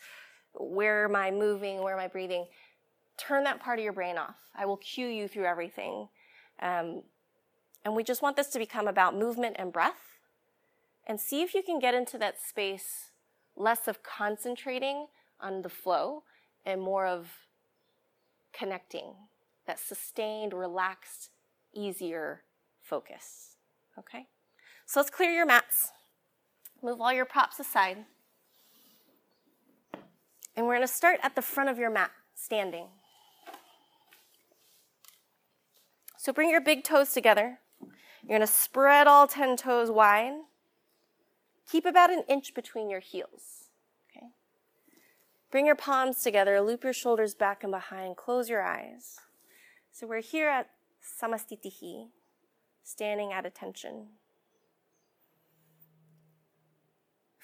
where 0.52 1.04
am 1.04 1.16
I 1.16 1.30
moving, 1.30 1.82
where 1.82 1.94
am 1.94 2.00
I 2.00 2.08
breathing. 2.08 2.46
Turn 3.18 3.44
that 3.44 3.60
part 3.60 3.78
of 3.78 3.84
your 3.84 3.92
brain 3.92 4.18
off. 4.18 4.36
I 4.54 4.66
will 4.66 4.78
cue 4.78 5.08
you 5.08 5.28
through 5.28 5.44
everything. 5.44 6.08
Um, 6.60 7.02
and 7.84 7.94
we 7.94 8.02
just 8.02 8.22
want 8.22 8.36
this 8.36 8.48
to 8.48 8.58
become 8.58 8.88
about 8.88 9.16
movement 9.16 9.56
and 9.58 9.72
breath. 9.72 9.94
And 11.06 11.20
see 11.20 11.42
if 11.42 11.54
you 11.54 11.62
can 11.62 11.78
get 11.78 11.94
into 11.94 12.18
that 12.18 12.40
space 12.40 13.10
less 13.54 13.86
of 13.86 14.02
concentrating 14.02 15.06
on 15.40 15.62
the 15.62 15.68
flow 15.68 16.24
and 16.64 16.80
more 16.80 17.06
of 17.06 17.30
connecting, 18.52 19.14
that 19.66 19.78
sustained, 19.78 20.52
relaxed, 20.52 21.30
easier 21.72 22.42
focus. 22.82 23.56
Okay? 23.98 24.26
So 24.87 25.01
let's 25.01 25.11
clear 25.11 25.31
your 25.31 25.46
mats. 25.46 25.90
Move 26.83 27.01
all 27.01 27.12
your 27.12 27.25
props 27.25 27.59
aside. 27.59 28.05
And 30.57 30.64
we're 30.66 30.77
going 30.77 30.87
to 30.87 30.92
start 30.92 31.18
at 31.22 31.35
the 31.35 31.42
front 31.42 31.68
of 31.68 31.77
your 31.79 31.90
mat, 31.90 32.12
standing. 32.35 32.87
So 36.16 36.33
bring 36.33 36.51
your 36.51 36.61
big 36.61 36.85
toes 36.85 37.12
together. 37.12 37.59
You're 37.81 38.38
going 38.38 38.40
to 38.40 38.46
spread 38.46 39.07
all 39.07 39.27
10 39.27 39.57
toes 39.57 39.90
wide. 39.90 40.35
Keep 41.70 41.85
about 41.85 42.11
an 42.11 42.22
inch 42.29 42.55
between 42.55 42.88
your 42.88 43.01
heels. 43.01 43.66
Okay? 44.11 44.27
Bring 45.51 45.66
your 45.66 45.75
palms 45.75 46.22
together, 46.22 46.61
loop 46.61 46.85
your 46.85 46.92
shoulders 46.92 47.35
back 47.35 47.64
and 47.64 47.72
behind, 47.72 48.16
close 48.16 48.49
your 48.49 48.62
eyes. 48.62 49.18
So 49.90 50.07
we're 50.07 50.20
here 50.20 50.49
at 50.49 50.70
Samasthiti, 51.03 52.09
standing 52.83 53.33
at 53.33 53.44
attention. 53.44 54.09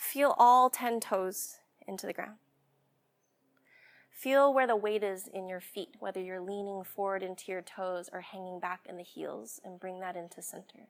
Feel 0.03 0.35
all 0.37 0.69
10 0.69 0.99
toes 1.01 1.61
into 1.87 2.07
the 2.07 2.13
ground. 2.13 2.37
Feel 4.11 4.53
where 4.53 4.67
the 4.67 4.77
weight 4.77 5.03
is 5.03 5.27
in 5.33 5.49
your 5.49 5.61
feet, 5.61 5.95
whether 6.01 6.21
you're 6.21 6.41
leaning 6.41 6.83
forward 6.83 7.23
into 7.23 7.51
your 7.53 7.63
toes 7.63 8.11
or 8.13 8.21
hanging 8.21 8.59
back 8.61 8.81
in 8.87 8.97
the 8.97 9.05
heels, 9.05 9.61
and 9.65 9.81
bring 9.81 10.01
that 10.01 10.17
into 10.17 10.43
center. 10.43 10.89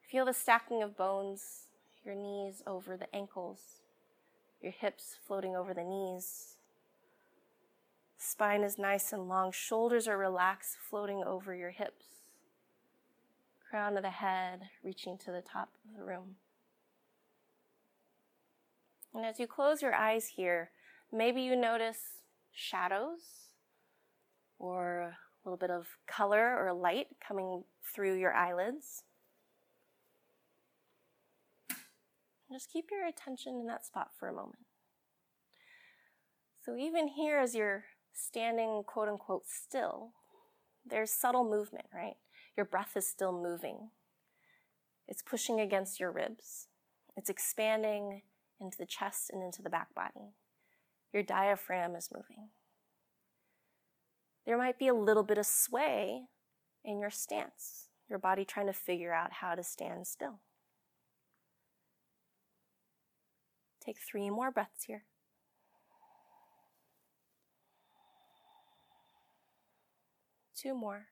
Feel 0.00 0.24
the 0.24 0.32
stacking 0.32 0.80
of 0.80 0.96
bones, 0.96 1.64
your 2.04 2.14
knees 2.14 2.62
over 2.66 2.96
the 2.96 3.14
ankles, 3.14 3.80
your 4.62 4.72
hips 4.72 5.16
floating 5.26 5.54
over 5.54 5.74
the 5.74 5.84
knees. 5.84 6.54
Spine 8.16 8.62
is 8.62 8.78
nice 8.78 9.12
and 9.12 9.28
long, 9.28 9.52
shoulders 9.52 10.08
are 10.08 10.16
relaxed, 10.16 10.78
floating 10.80 11.22
over 11.24 11.54
your 11.54 11.72
hips. 11.72 12.06
Crown 13.68 13.96
of 13.96 14.04
the 14.04 14.10
head 14.10 14.70
reaching 14.82 15.18
to 15.18 15.32
the 15.32 15.42
top 15.42 15.70
of 15.84 15.98
the 15.98 16.04
room. 16.04 16.36
And 19.16 19.24
as 19.24 19.40
you 19.40 19.46
close 19.46 19.80
your 19.80 19.94
eyes 19.94 20.28
here, 20.36 20.70
maybe 21.10 21.40
you 21.40 21.56
notice 21.56 21.98
shadows 22.52 23.48
or 24.58 25.00
a 25.00 25.16
little 25.48 25.56
bit 25.56 25.70
of 25.70 25.86
color 26.06 26.54
or 26.54 26.74
light 26.74 27.06
coming 27.26 27.64
through 27.94 28.18
your 28.18 28.34
eyelids. 28.34 29.04
just 32.52 32.70
keep 32.70 32.90
your 32.90 33.06
attention 33.06 33.54
in 33.58 33.66
that 33.66 33.84
spot 33.84 34.10
for 34.18 34.28
a 34.28 34.32
moment. 34.32 34.66
So, 36.62 36.76
even 36.76 37.08
here, 37.08 37.38
as 37.38 37.54
you're 37.54 37.84
standing 38.12 38.82
quote 38.86 39.08
unquote 39.08 39.46
still, 39.46 40.12
there's 40.84 41.10
subtle 41.10 41.44
movement, 41.44 41.86
right? 41.92 42.16
Your 42.56 42.66
breath 42.66 42.92
is 42.96 43.06
still 43.06 43.32
moving. 43.32 43.90
It's 45.08 45.22
pushing 45.22 45.58
against 45.58 45.98
your 45.98 46.12
ribs. 46.12 46.68
It's 47.16 47.30
expanding 47.30 48.22
into 48.60 48.78
the 48.78 48.86
chest 48.86 49.30
and 49.32 49.42
into 49.42 49.62
the 49.62 49.70
back 49.70 49.94
body. 49.94 50.34
Your 51.12 51.22
diaphragm 51.22 51.94
is 51.94 52.10
moving. 52.12 52.48
There 54.44 54.58
might 54.58 54.78
be 54.78 54.88
a 54.88 54.94
little 54.94 55.24
bit 55.24 55.38
of 55.38 55.46
sway 55.46 56.22
in 56.84 57.00
your 57.00 57.10
stance, 57.10 57.88
your 58.08 58.18
body 58.18 58.44
trying 58.44 58.66
to 58.66 58.72
figure 58.72 59.12
out 59.12 59.32
how 59.34 59.54
to 59.54 59.62
stand 59.62 60.06
still. 60.06 60.40
Take 63.84 63.98
three 63.98 64.30
more 64.30 64.50
breaths 64.50 64.84
here. 64.86 65.04
Two 70.56 70.74
more. 70.74 71.06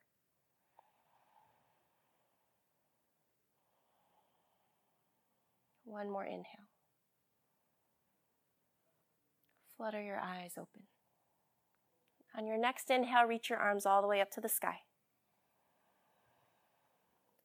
One 5.84 6.10
more 6.10 6.24
inhale. 6.24 6.63
Flutter 9.76 10.02
your 10.02 10.20
eyes 10.20 10.52
open. 10.56 10.82
On 12.36 12.46
your 12.46 12.58
next 12.58 12.90
inhale, 12.90 13.26
reach 13.26 13.50
your 13.50 13.58
arms 13.58 13.86
all 13.86 14.02
the 14.02 14.08
way 14.08 14.20
up 14.20 14.30
to 14.32 14.40
the 14.40 14.48
sky. 14.48 14.80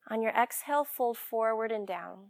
On 0.10 0.22
your 0.22 0.32
exhale, 0.32 0.84
fold 0.84 1.18
forward 1.18 1.72
and 1.72 1.86
down. 1.86 2.30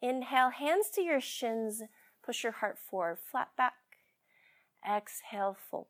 Inhale, 0.00 0.50
hands 0.50 0.90
to 0.94 1.02
your 1.02 1.20
shins, 1.20 1.82
push 2.24 2.44
your 2.44 2.52
heart 2.52 2.78
forward, 2.78 3.18
flat 3.18 3.48
back. 3.56 3.74
Exhale, 4.88 5.56
fold. 5.70 5.86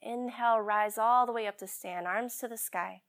Inhale, 0.00 0.60
rise 0.60 0.98
all 0.98 1.26
the 1.26 1.32
way 1.32 1.48
up 1.48 1.58
to 1.58 1.66
stand, 1.66 2.06
arms 2.06 2.36
to 2.38 2.48
the 2.48 2.56
sky. 2.56 3.02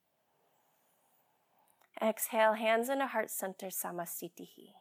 Exhale, 2.02 2.54
hands 2.54 2.90
in 2.90 3.02
a 3.02 3.08
heart 3.08 3.30
center, 3.30 3.68
samasthiti. 3.68 4.74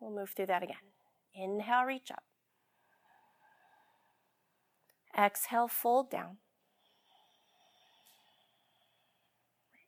We'll 0.00 0.14
move 0.14 0.30
through 0.30 0.46
that 0.46 0.62
again. 0.62 0.76
Inhale, 1.34 1.84
reach 1.84 2.10
up. 2.10 2.24
Exhale, 5.18 5.68
fold 5.68 6.10
down. 6.10 6.36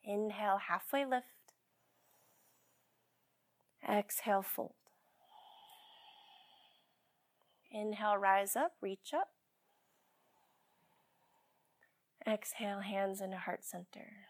Inhale, 0.03 0.59
halfway 0.69 1.05
lift. 1.05 1.27
Exhale, 3.87 4.43
fold. 4.43 4.73
Inhale, 7.71 8.17
rise 8.17 8.57
up, 8.57 8.73
reach 8.81 9.13
up. 9.15 9.29
Exhale, 12.27 12.81
hands 12.81 13.21
in 13.21 13.33
a 13.33 13.39
heart 13.39 13.65
center. 13.65 14.27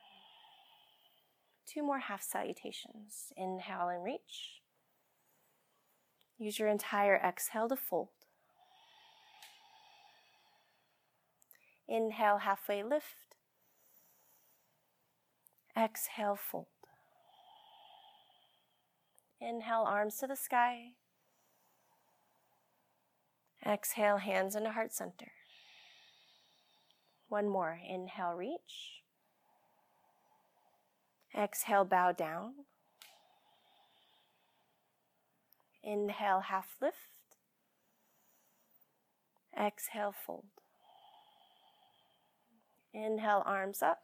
Two 1.66 1.82
more 1.82 2.00
half 2.00 2.22
salutations. 2.22 3.32
Inhale 3.36 3.88
and 3.88 4.04
reach. 4.04 4.62
Use 6.38 6.59
your 6.59 6.68
entire 6.68 7.16
exhale 7.16 7.68
to 7.68 7.77
fold. 7.77 8.09
Inhale, 11.88 12.38
halfway 12.38 12.83
lift. 12.83 13.16
Exhale, 15.77 16.37
fold. 16.37 16.66
Inhale, 19.40 19.85
arms 19.87 20.18
to 20.18 20.27
the 20.27 20.37
sky. 20.37 20.92
Exhale, 23.66 24.18
hands 24.18 24.55
in 24.55 24.64
a 24.66 24.72
heart 24.72 24.92
center. 24.92 25.33
One 27.29 27.48
more. 27.48 27.81
Inhale, 27.88 28.35
reach. 28.35 29.03
Exhale, 31.37 31.85
bow 31.85 32.12
down. 32.12 32.53
Inhale, 35.88 36.40
half 36.40 36.77
lift. 36.83 36.96
Exhale, 39.59 40.12
fold. 40.12 40.44
Inhale, 42.92 43.42
arms 43.46 43.81
up. 43.81 44.03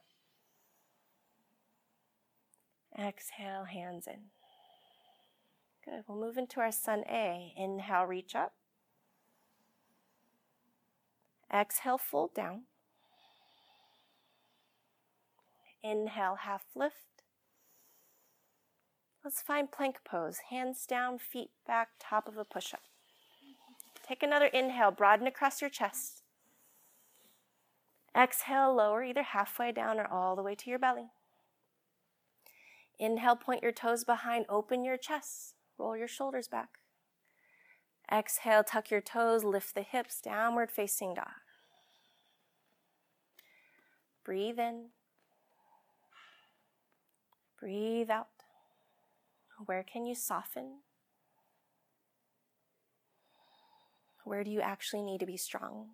Exhale, 2.97 3.65
hands 3.65 4.07
in. 4.07 4.31
Good. 5.83 6.05
We'll 6.07 6.19
move 6.19 6.39
into 6.39 6.59
our 6.59 6.71
Sun 6.71 7.03
A. 7.07 7.53
Inhale, 7.55 8.05
reach 8.05 8.33
up. 8.33 8.53
Exhale, 11.53 11.99
fold 11.99 12.33
down. 12.33 12.63
Inhale, 15.83 16.37
half 16.41 16.63
lift. 16.75 17.14
Let's 19.25 19.41
find 19.41 19.71
plank 19.71 20.01
pose. 20.05 20.37
Hands 20.51 20.85
down, 20.85 21.17
feet 21.17 21.49
back, 21.65 21.89
top 21.99 22.27
of 22.27 22.37
a 22.37 22.45
push 22.45 22.75
up. 22.75 22.83
Take 24.07 24.21
another 24.21 24.45
inhale, 24.45 24.91
broaden 24.91 25.25
across 25.25 25.61
your 25.61 25.69
chest. 25.71 26.21
Exhale, 28.15 28.75
lower 28.75 29.03
either 29.03 29.23
halfway 29.23 29.71
down 29.71 29.99
or 29.99 30.05
all 30.05 30.35
the 30.35 30.43
way 30.43 30.53
to 30.53 30.69
your 30.69 30.77
belly. 30.77 31.07
Inhale, 32.99 33.35
point 33.35 33.63
your 33.63 33.71
toes 33.71 34.03
behind, 34.03 34.45
open 34.47 34.85
your 34.85 34.95
chest, 34.95 35.55
roll 35.79 35.97
your 35.97 36.07
shoulders 36.07 36.47
back. 36.47 36.69
Exhale, 38.11 38.63
tuck 38.63 38.91
your 38.91 39.01
toes, 39.01 39.43
lift 39.43 39.73
the 39.73 39.81
hips, 39.81 40.21
downward 40.21 40.69
facing 40.69 41.15
dog. 41.15 41.33
Breathe 44.23 44.59
in. 44.59 44.89
Breathe 47.59 48.11
out. 48.11 48.27
Where 49.63 49.83
can 49.83 50.05
you 50.05 50.15
soften? 50.15 50.79
Where 54.23 54.43
do 54.43 54.49
you 54.49 54.61
actually 54.61 55.03
need 55.03 55.19
to 55.19 55.25
be 55.25 55.37
strong? 55.37 55.89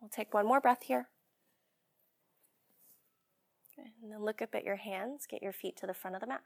We'll 0.00 0.08
take 0.08 0.34
one 0.34 0.46
more 0.46 0.60
breath 0.60 0.84
here. 0.84 1.08
And 3.76 4.12
then 4.12 4.24
look 4.24 4.40
up 4.40 4.54
at 4.54 4.64
your 4.64 4.76
hands. 4.76 5.26
Get 5.28 5.42
your 5.42 5.52
feet 5.52 5.76
to 5.78 5.86
the 5.86 5.94
front 5.94 6.14
of 6.16 6.20
the 6.20 6.26
mat. 6.26 6.42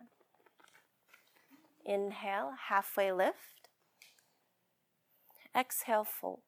Inhale, 1.84 2.52
halfway 2.68 3.12
lift. 3.12 3.68
Exhale, 5.56 6.04
fold. 6.04 6.40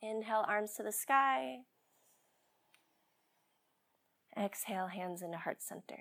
Inhale, 0.00 0.44
arms 0.46 0.74
to 0.76 0.82
the 0.82 0.92
sky. 0.92 1.58
Exhale, 4.38 4.86
hands 4.86 5.22
into 5.22 5.38
heart 5.38 5.62
center. 5.62 5.98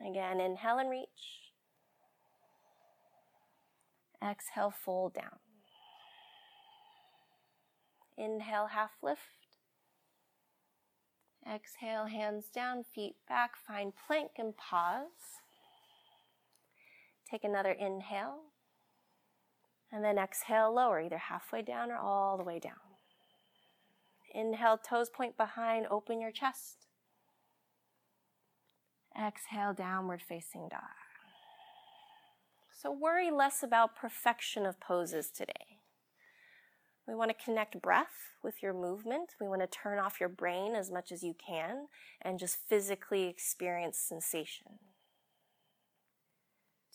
Again, 0.00 0.40
inhale 0.40 0.78
and 0.78 0.88
reach. 0.88 1.52
Exhale, 4.22 4.70
fold 4.70 5.14
down. 5.14 5.38
Inhale, 8.16 8.68
half 8.68 8.92
lift. 9.02 9.20
Exhale, 11.46 12.06
hands 12.06 12.46
down, 12.54 12.84
feet 12.84 13.16
back. 13.28 13.52
Find 13.66 13.92
plank 14.06 14.32
and 14.38 14.56
pause. 14.56 15.40
Take 17.30 17.44
another 17.44 17.72
inhale. 17.72 18.40
And 19.92 20.04
then 20.04 20.18
exhale, 20.18 20.72
lower, 20.74 21.00
either 21.00 21.18
halfway 21.18 21.62
down 21.62 21.90
or 21.90 21.96
all 21.96 22.38
the 22.38 22.44
way 22.44 22.58
down. 22.58 22.89
Inhale, 24.34 24.78
toes 24.78 25.10
point 25.10 25.36
behind, 25.36 25.86
open 25.90 26.20
your 26.20 26.30
chest. 26.30 26.86
Exhale, 29.18 29.74
downward 29.74 30.22
facing 30.22 30.68
dog. 30.68 30.80
So 32.72 32.90
worry 32.90 33.30
less 33.30 33.62
about 33.62 33.96
perfection 33.96 34.64
of 34.64 34.80
poses 34.80 35.30
today. 35.30 35.80
We 37.06 37.14
want 37.14 37.30
to 37.36 37.44
connect 37.44 37.82
breath 37.82 38.36
with 38.42 38.62
your 38.62 38.72
movement. 38.72 39.34
We 39.40 39.48
want 39.48 39.62
to 39.62 39.66
turn 39.66 39.98
off 39.98 40.20
your 40.20 40.28
brain 40.28 40.74
as 40.74 40.90
much 40.90 41.10
as 41.10 41.22
you 41.22 41.34
can 41.34 41.88
and 42.22 42.38
just 42.38 42.56
physically 42.68 43.24
experience 43.24 43.98
sensation. 43.98 44.78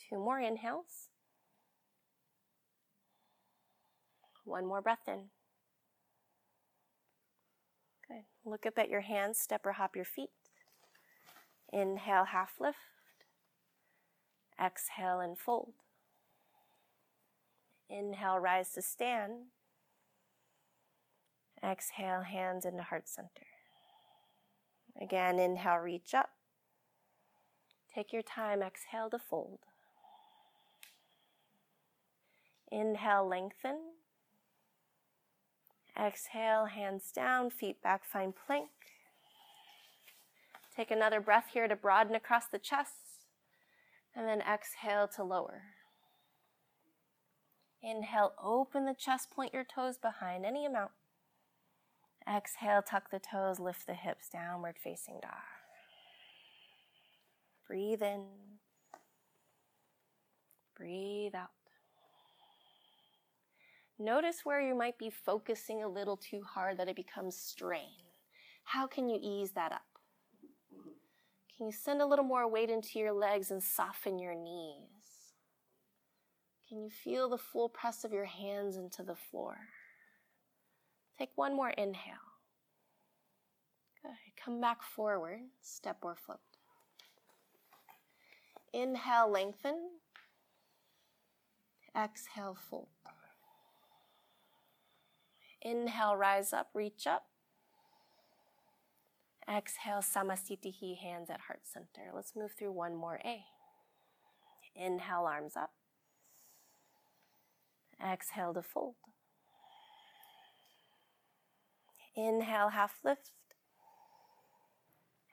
Two 0.09 0.17
more 0.17 0.39
inhales. 0.39 1.09
One 4.45 4.65
more 4.65 4.81
breath 4.81 5.07
in. 5.07 5.25
Good. 8.07 8.23
Look 8.45 8.65
up 8.67 8.77
at 8.77 8.89
your 8.89 9.01
hands, 9.01 9.39
step 9.39 9.65
or 9.65 9.73
hop 9.73 9.95
your 9.95 10.05
feet. 10.05 10.29
Inhale, 11.73 12.25
half 12.25 12.53
lift. 12.59 12.77
Exhale 14.63 15.19
and 15.19 15.37
fold. 15.37 15.73
Inhale, 17.89 18.37
rise 18.39 18.71
to 18.73 18.81
stand. 18.81 19.47
Exhale, 21.63 22.21
hands 22.21 22.65
into 22.65 22.83
heart 22.83 23.09
center. 23.09 23.47
Again, 25.01 25.39
inhale, 25.39 25.77
reach 25.77 26.13
up. 26.13 26.29
Take 27.93 28.13
your 28.13 28.21
time, 28.21 28.61
exhale 28.61 29.09
to 29.09 29.19
fold. 29.19 29.59
Inhale, 32.71 33.27
lengthen. 33.27 33.79
Exhale, 35.97 36.65
hands 36.65 37.11
down, 37.11 37.49
feet 37.49 37.81
back, 37.81 38.03
find 38.05 38.33
plank. 38.35 38.69
Take 40.75 40.91
another 40.91 41.21
breath 41.21 41.47
here 41.53 41.67
to 41.67 41.75
broaden 41.75 42.15
across 42.15 42.47
the 42.47 42.59
chest. 42.59 42.93
And 44.13 44.27
then 44.27 44.41
exhale 44.41 45.07
to 45.15 45.23
lower. 45.23 45.63
Inhale, 47.81 48.33
open 48.41 48.85
the 48.85 48.95
chest, 48.97 49.29
point 49.31 49.53
your 49.53 49.63
toes 49.63 49.97
behind 49.97 50.45
any 50.45 50.65
amount. 50.65 50.91
Exhale, 52.27 52.81
tuck 52.81 53.11
the 53.11 53.19
toes, 53.19 53.59
lift 53.59 53.85
the 53.85 53.93
hips, 53.93 54.27
downward 54.29 54.75
facing 54.83 55.19
dog. 55.21 55.31
Breathe 57.67 58.01
in. 58.01 58.25
Breathe 60.75 61.35
out. 61.35 61.54
Notice 63.97 64.41
where 64.43 64.61
you 64.61 64.75
might 64.75 64.97
be 64.97 65.09
focusing 65.09 65.81
a 65.81 65.87
little 65.87 66.17
too 66.17 66.41
hard 66.43 66.77
that 66.77 66.89
it 66.89 66.95
becomes 66.95 67.37
strain. 67.37 68.03
How 68.65 68.87
can 68.87 69.07
you 69.07 69.17
ease 69.21 69.51
that 69.51 69.71
up? 69.71 69.85
Can 71.55 71.67
you 71.67 71.71
send 71.71 72.01
a 72.01 72.05
little 72.05 72.25
more 72.25 72.49
weight 72.49 72.69
into 72.69 72.99
your 72.99 73.13
legs 73.13 73.51
and 73.51 73.63
soften 73.63 74.19
your 74.19 74.35
knees? 74.35 74.85
Can 76.67 76.81
you 76.81 76.89
feel 76.89 77.29
the 77.29 77.37
full 77.37 77.69
press 77.69 78.03
of 78.03 78.11
your 78.11 78.25
hands 78.25 78.75
into 78.75 79.03
the 79.03 79.15
floor? 79.15 79.55
Take 81.17 81.29
one 81.35 81.55
more 81.55 81.69
inhale. 81.69 82.15
Good. 84.01 84.11
Come 84.43 84.59
back 84.59 84.83
forward, 84.83 85.39
step 85.61 85.97
or 86.01 86.15
float. 86.15 86.39
Inhale, 88.73 89.31
lengthen. 89.31 89.91
Exhale, 91.95 92.57
fold. 92.69 92.89
Inhale, 95.65 96.15
rise 96.15 96.53
up, 96.53 96.69
reach 96.75 97.07
up. 97.07 97.25
Exhale, 99.51 100.01
Samasthiti, 100.01 100.95
hands 100.95 101.31
at 101.31 101.41
heart 101.41 101.61
center. 101.63 102.11
Let's 102.13 102.35
move 102.35 102.51
through 102.51 102.71
one 102.71 102.95
more 102.95 103.19
A. 103.25 103.45
Inhale, 104.75 105.25
arms 105.25 105.55
up. 105.55 105.71
Exhale 107.99 108.53
to 108.53 108.61
fold. 108.61 108.93
Inhale, 112.15 112.69
half 112.69 112.99
lift. 113.03 113.31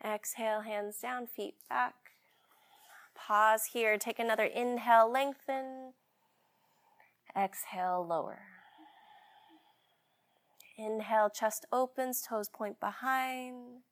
Exhale, 0.02 0.62
hands 0.62 0.96
down, 0.98 1.26
feet 1.26 1.56
back. 1.68 1.94
Pause 3.14 3.66
here. 3.74 3.98
Take 3.98 4.18
another 4.18 4.44
inhale, 4.44 5.12
lengthen. 5.12 5.92
Exhale, 7.36 8.04
lower. 8.08 8.51
Inhale, 10.84 11.30
chest 11.30 11.66
opens, 11.72 12.22
toes 12.22 12.48
point 12.48 12.80
behind. 12.80 13.82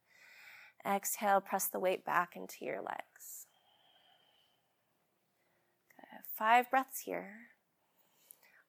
Exhale, 0.85 1.40
press 1.40 1.68
the 1.68 1.79
weight 1.79 2.05
back 2.05 2.35
into 2.35 2.64
your 2.64 2.81
legs. 2.81 3.46
Five 6.37 6.70
breaths 6.70 7.00
here. 7.00 7.33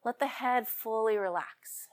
Let 0.03 0.19
the 0.19 0.27
head 0.27 0.67
fully 0.67 1.15
relax. 1.15 1.87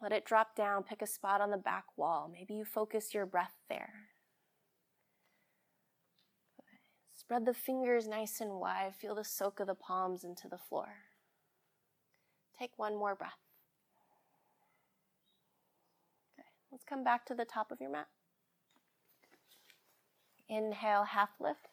Let 0.00 0.12
it 0.12 0.24
drop 0.24 0.54
down. 0.54 0.84
Pick 0.84 1.02
a 1.02 1.06
spot 1.06 1.40
on 1.40 1.50
the 1.50 1.56
back 1.56 1.84
wall. 1.96 2.30
Maybe 2.32 2.54
you 2.54 2.64
focus 2.64 3.12
your 3.12 3.26
breath 3.26 3.54
there. 3.68 3.92
Spread 7.12 7.44
the 7.44 7.54
fingers 7.54 8.08
nice 8.08 8.40
and 8.40 8.52
wide. 8.52 8.94
Feel 8.94 9.14
the 9.14 9.24
soak 9.24 9.60
of 9.60 9.66
the 9.66 9.74
palms 9.74 10.24
into 10.24 10.48
the 10.48 10.58
floor. 10.58 10.88
Take 12.58 12.72
one 12.76 12.96
more 12.96 13.14
breath. 13.14 13.32
Okay, 16.38 16.48
let's 16.70 16.84
come 16.84 17.04
back 17.04 17.24
to 17.26 17.34
the 17.34 17.44
top 17.44 17.70
of 17.70 17.80
your 17.80 17.90
mat. 17.90 18.08
Inhale, 20.48 21.04
half 21.04 21.30
lift. 21.40 21.68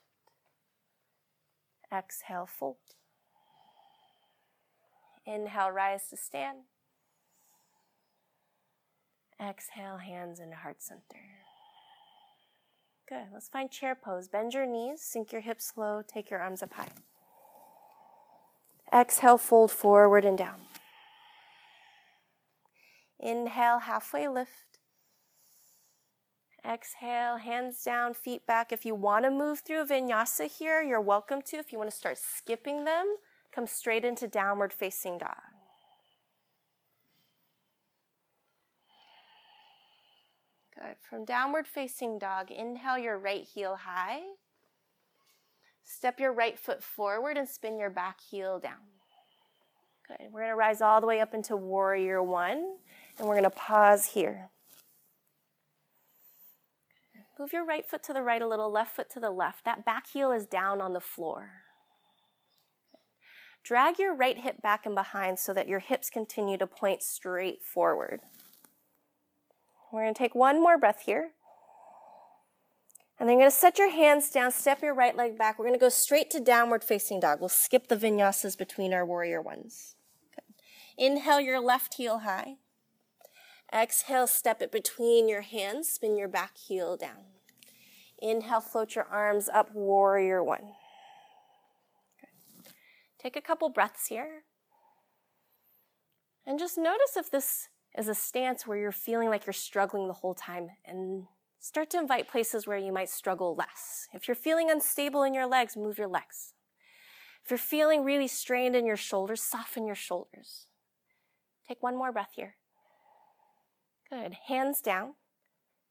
Exhale, 1.92 2.46
fold. 2.48 2.76
Inhale, 5.26 5.72
rise 5.72 6.10
to 6.10 6.18
stand. 6.18 6.60
Exhale, 9.40 9.98
hands 9.98 10.40
into 10.40 10.56
heart 10.56 10.82
center. 10.82 11.22
Good. 13.08 13.28
Let's 13.34 13.48
find 13.48 13.72
chair 13.72 13.96
pose. 13.96 14.28
Bend 14.28 14.54
your 14.54 14.66
knees, 14.66 15.02
sink 15.02 15.32
your 15.32 15.42
hips 15.42 15.74
low, 15.78 16.02
take 16.06 16.30
your 16.30 16.42
arms 16.42 16.62
up 16.62 16.74
high. 16.74 16.90
Exhale, 18.94 19.38
fold 19.38 19.72
forward 19.72 20.26
and 20.26 20.38
down. 20.38 20.62
Inhale, 23.20 23.80
halfway 23.80 24.28
lift. 24.28 24.77
Exhale, 26.66 27.38
hands 27.38 27.84
down, 27.84 28.14
feet 28.14 28.46
back. 28.46 28.72
If 28.72 28.86
you 28.86 28.96
want 28.96 29.26
to 29.26 29.32
move 29.32 29.60
through 29.60 29.86
vinyasa 29.86 30.52
here, 30.52 30.82
you're 30.82 31.02
welcome 31.02 31.42
to. 31.44 31.58
If 31.58 31.72
you 31.72 31.78
want 31.78 31.90
to 31.90 31.96
start 31.96 32.18
skipping 32.18 32.84
them, 32.84 33.16
come 33.52 33.68
straight 33.68 34.04
into 34.04 34.28
downward 34.28 34.74
facing 34.74 35.18
dog. 35.18 35.36
Good. 40.76 40.96
From 41.10 41.26
downward 41.26 41.68
facing 41.68 42.20
dog, 42.20 42.52
inhale 42.52 42.98
your 42.98 43.18
right 43.18 43.44
heel 43.44 43.78
high. 43.84 44.22
Step 45.84 46.20
your 46.20 46.34
right 46.34 46.60
foot 46.60 46.84
forward 46.84 47.38
and 47.38 47.48
spin 47.48 47.80
your 47.80 47.90
back 47.90 48.20
heel 48.20 48.60
down. 48.60 48.74
Good. 50.08 50.28
We're 50.32 50.42
going 50.42 50.52
to 50.52 50.56
rise 50.56 50.82
all 50.82 51.02
the 51.02 51.08
way 51.08 51.20
up 51.22 51.34
into 51.34 51.56
warrior 51.56 52.22
one, 52.22 52.78
and 53.18 53.28
we're 53.28 53.34
going 53.34 53.44
to 53.44 53.50
pause 53.50 54.06
here. 54.06 54.50
Move 57.40 57.54
your 57.54 57.66
right 57.66 57.86
foot 57.86 58.04
to 58.04 58.14
the 58.14 58.24
right 58.24 58.42
a 58.42 58.48
little, 58.48 58.72
left 58.72 58.96
foot 58.96 59.10
to 59.12 59.20
the 59.20 59.30
left. 59.30 59.64
That 59.66 59.86
back 59.86 60.08
heel 60.08 60.32
is 60.32 60.46
down 60.46 60.82
on 60.82 60.94
the 60.94 61.00
floor. 61.00 61.52
Drag 63.64 64.00
your 64.00 64.16
right 64.16 64.40
hip 64.40 64.62
back 64.62 64.86
and 64.86 64.96
behind 64.96 65.38
so 65.38 65.54
that 65.54 65.68
your 65.68 65.80
hips 65.80 66.10
continue 66.10 66.58
to 66.58 66.66
point 66.66 67.04
straight 67.04 67.62
forward. 67.62 68.22
We're 69.92 70.04
going 70.04 70.14
to 70.14 70.18
take 70.18 70.36
one 70.36 70.62
more 70.62 70.78
breath 70.78 71.04
here. 71.06 71.32
And 73.20 73.28
then 73.28 73.38
you're 73.38 73.44
going 73.44 73.52
to 73.52 73.58
set 73.58 73.78
your 73.78 73.92
hands 73.92 74.30
down, 74.30 74.52
step 74.52 74.82
your 74.82 74.94
right 74.94 75.16
leg 75.16 75.38
back. 75.38 75.58
We're 75.58 75.66
going 75.66 75.78
to 75.78 75.84
go 75.84 75.90
straight 75.90 76.30
to 76.32 76.40
downward 76.40 76.84
facing 76.84 77.20
dog. 77.20 77.40
We'll 77.40 77.50
skip 77.50 77.88
the 77.88 77.98
vinyasas 77.98 78.58
between 78.58 78.94
our 78.94 79.06
warrior 79.06 79.42
ones. 79.42 79.96
Good. 80.34 80.56
Inhale 80.98 81.42
your 81.42 81.60
left 81.60 81.96
heel 81.96 82.20
high. 82.20 82.58
Exhale, 83.74 84.28
step 84.28 84.62
it 84.62 84.72
between 84.72 85.28
your 85.28 85.42
hands, 85.42 85.90
spin 85.90 86.18
your 86.18 86.28
back 86.28 86.58
heel 86.58 86.96
down. 86.96 87.26
Inhale, 88.20 88.62
float 88.62 88.96
your 88.96 89.06
arms 89.06 89.50
up, 89.50 89.74
warrior 89.74 90.44
one. 90.44 90.74
Good. 92.20 92.72
Take 93.20 93.36
a 93.36 93.42
couple 93.42 93.70
breaths 93.70 94.08
here. 94.08 94.44
And 96.46 96.58
just 96.58 96.78
notice 96.78 97.18
if 97.18 97.30
this 97.30 97.68
is 97.98 98.08
a 98.08 98.16
stance 98.16 98.66
where 98.66 98.78
you're 98.78 98.92
feeling 98.92 99.30
like 99.30 99.46
you're 99.46 99.54
struggling 99.54 100.08
the 100.08 100.14
whole 100.14 100.34
time 100.34 100.70
and 100.86 101.26
start 101.60 101.90
to 101.90 102.00
invite 102.00 102.30
places 102.30 102.66
where 102.66 102.78
you 102.78 102.94
might 102.94 103.10
struggle 103.10 103.56
less. 103.56 104.08
If 104.14 104.28
you're 104.28 104.36
feeling 104.36 104.72
unstable 104.72 105.24
in 105.24 105.34
your 105.34 105.48
legs, 105.48 105.76
move 105.76 105.98
your 105.98 106.08
legs. 106.08 106.54
If 107.44 107.52
you're 107.52 107.58
feeling 107.58 108.04
really 108.04 108.28
strained 108.28 108.76
in 108.76 108.86
your 108.86 108.98
shoulders, 108.98 109.42
soften 109.42 109.86
your 109.86 109.96
shoulders. 109.96 110.68
Take 111.68 111.84
one 111.84 111.98
more 111.98 112.12
breath 112.12 112.32
here. 112.36 112.56
Good. 114.10 114.38
Hands 114.48 114.80
down. 114.82 115.14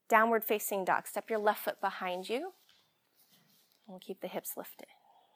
Downward 0.09 0.45
facing 0.45 0.85
dog. 0.85 1.07
Step 1.07 1.29
your 1.29 1.39
left 1.39 1.65
foot 1.65 1.81
behind 1.81 2.29
you. 2.29 2.53
We'll 3.87 3.99
keep 3.99 4.21
the 4.21 4.29
hips 4.29 4.57
lifted. 4.57 4.89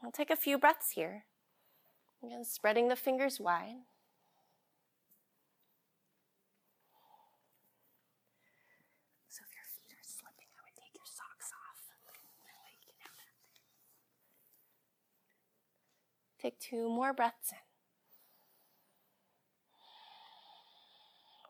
We'll 0.03 0.13
take 0.13 0.31
a 0.31 0.37
few 0.37 0.59
breaths 0.59 0.93
here. 0.93 1.25
Again, 2.25 2.45
spreading 2.45 2.89
the 2.89 2.97
fingers 2.97 3.39
wide. 3.41 3.85
So 9.29 9.43
if 9.47 9.55
your 9.55 9.65
feet 9.65 9.93
are 9.93 10.03
slipping, 10.03 10.49
I 10.57 10.61
would 10.65 10.77
take 10.77 10.95
your 10.95 11.07
socks 11.07 11.51
off. 11.53 11.61
Take 16.41 16.59
two 16.59 16.89
more 16.89 17.13
breaths 17.13 17.53
in. 17.53 17.59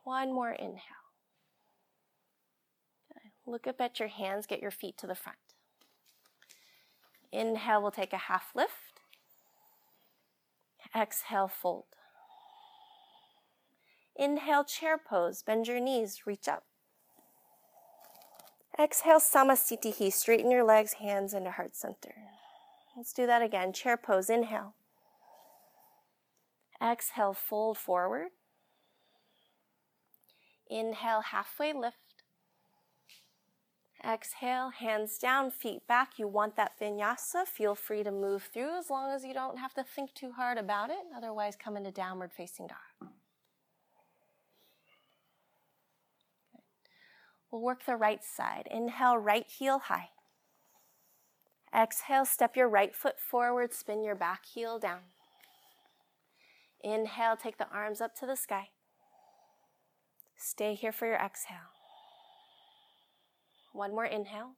One 0.03 0.33
more 0.35 0.51
inhale. 0.51 1.00
Look 3.51 3.67
up 3.67 3.81
at 3.81 3.99
your 3.99 4.09
hands, 4.09 4.47
get 4.47 4.63
your 4.63 4.71
feet 4.71 4.97
to 4.99 5.09
the 5.09 5.15
front. 5.15 5.39
Inhale, 7.33 7.83
we'll 7.83 7.91
take 7.91 8.13
a 8.13 8.19
half 8.19 8.53
lift. 8.55 9.01
Exhale, 10.95 11.49
fold. 11.49 11.85
Inhale, 14.17 14.65
chair 14.65 14.99
pose, 14.99 15.43
bend 15.43 15.67
your 15.67 15.81
knees, 15.81 16.27
reach 16.27 16.47
up. 16.47 16.65
Exhale, 18.79 19.19
Samasthiti, 19.19 20.13
straighten 20.13 20.51
your 20.51 20.65
legs, 20.65 20.95
hands 20.95 21.35
into 21.35 21.51
heart 21.51 21.75
center. 21.75 22.15
Let's 22.97 23.13
do 23.13 23.27
that 23.27 23.43
again. 23.43 23.73
Chair 23.73 23.97
pose, 23.97 24.31
inhale. 24.31 24.75
Exhale, 26.83 27.35
fold 27.35 27.79
forward. 27.79 28.29
Inhale, 30.69 31.23
halfway 31.23 31.73
lift. 31.73 32.10
Exhale, 34.03 34.71
hands 34.71 35.19
down, 35.19 35.51
feet 35.51 35.87
back. 35.87 36.19
You 36.19 36.27
want 36.27 36.57
that 36.57 36.73
vinyasa. 36.81 37.47
Feel 37.47 37.75
free 37.75 38.03
to 38.03 38.11
move 38.11 38.49
through 38.53 38.79
as 38.79 38.89
long 38.89 39.11
as 39.11 39.25
you 39.25 39.35
don't 39.35 39.59
have 39.59 39.75
to 39.75 39.85
think 39.85 40.15
too 40.15 40.33
hard 40.33 40.57
about 40.57 40.91
it. 40.91 40.97
Otherwise, 41.15 41.57
come 41.63 41.77
into 41.77 41.91
downward 41.91 42.33
facing 42.33 42.67
dog. 42.69 43.11
We'll 47.51 47.61
work 47.61 47.85
the 47.85 47.97
right 47.97 48.25
side. 48.25 48.69
Inhale, 48.71 49.19
right 49.19 49.47
heel 49.47 49.81
high. 49.81 50.11
Exhale, 51.77 52.25
step 52.25 52.57
your 52.57 52.69
right 52.69 52.95
foot 52.95 53.21
forward, 53.21 53.75
spin 53.75 54.03
your 54.03 54.15
back 54.15 54.45
heel 54.47 54.79
down. 54.79 55.01
Inhale, 56.83 57.37
take 57.37 57.59
the 57.59 57.69
arms 57.69 58.01
up 58.01 58.15
to 58.17 58.27
the 58.27 58.37
sky. 58.37 58.71
Stay 60.37 60.75
here 60.75 60.93
for 60.93 61.07
your 61.07 61.17
exhale. 61.17 61.80
One 63.73 63.93
more 63.93 64.05
inhale. 64.05 64.53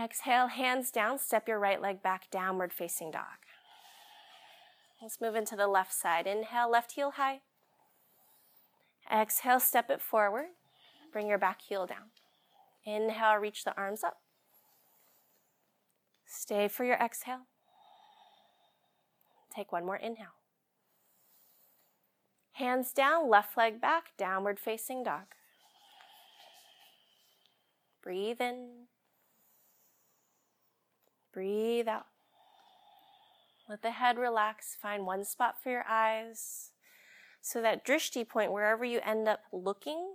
Exhale, 0.00 0.48
hands 0.48 0.90
down, 0.90 1.18
step 1.18 1.48
your 1.48 1.58
right 1.58 1.80
leg 1.80 2.02
back, 2.02 2.30
downward 2.30 2.72
facing 2.72 3.10
dog. 3.10 3.40
Let's 5.02 5.20
move 5.20 5.34
into 5.34 5.56
the 5.56 5.66
left 5.66 5.92
side. 5.92 6.26
Inhale, 6.26 6.70
left 6.70 6.92
heel 6.92 7.12
high. 7.12 7.40
Exhale, 9.10 9.60
step 9.60 9.90
it 9.90 10.00
forward. 10.00 10.46
Bring 11.12 11.26
your 11.26 11.38
back 11.38 11.62
heel 11.62 11.86
down. 11.86 12.10
Inhale, 12.84 13.36
reach 13.36 13.64
the 13.64 13.76
arms 13.76 14.04
up. 14.04 14.18
Stay 16.26 16.68
for 16.68 16.84
your 16.84 16.96
exhale. 16.96 17.46
Take 19.54 19.72
one 19.72 19.84
more 19.84 19.96
inhale. 19.96 20.36
Hands 22.52 22.92
down, 22.92 23.28
left 23.28 23.56
leg 23.56 23.80
back, 23.80 24.12
downward 24.16 24.60
facing 24.60 25.02
dog. 25.02 25.34
Breathe 28.02 28.40
in. 28.40 28.86
Breathe 31.32 31.88
out. 31.88 32.06
Let 33.68 33.82
the 33.82 33.92
head 33.92 34.18
relax. 34.18 34.76
Find 34.80 35.06
one 35.06 35.24
spot 35.24 35.56
for 35.62 35.70
your 35.70 35.84
eyes. 35.88 36.72
So 37.40 37.62
that 37.62 37.86
drishti 37.86 38.28
point, 38.28 38.52
wherever 38.52 38.84
you 38.84 39.00
end 39.04 39.28
up 39.28 39.40
looking, 39.52 40.14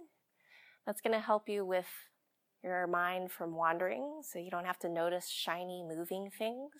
that's 0.85 1.01
going 1.01 1.13
to 1.13 1.19
help 1.19 1.47
you 1.47 1.65
with 1.65 1.87
your 2.63 2.85
mind 2.87 3.31
from 3.31 3.55
wandering. 3.55 4.21
So 4.23 4.39
you 4.39 4.51
don't 4.51 4.65
have 4.65 4.79
to 4.79 4.89
notice 4.89 5.29
shiny 5.29 5.83
moving 5.87 6.29
things. 6.37 6.71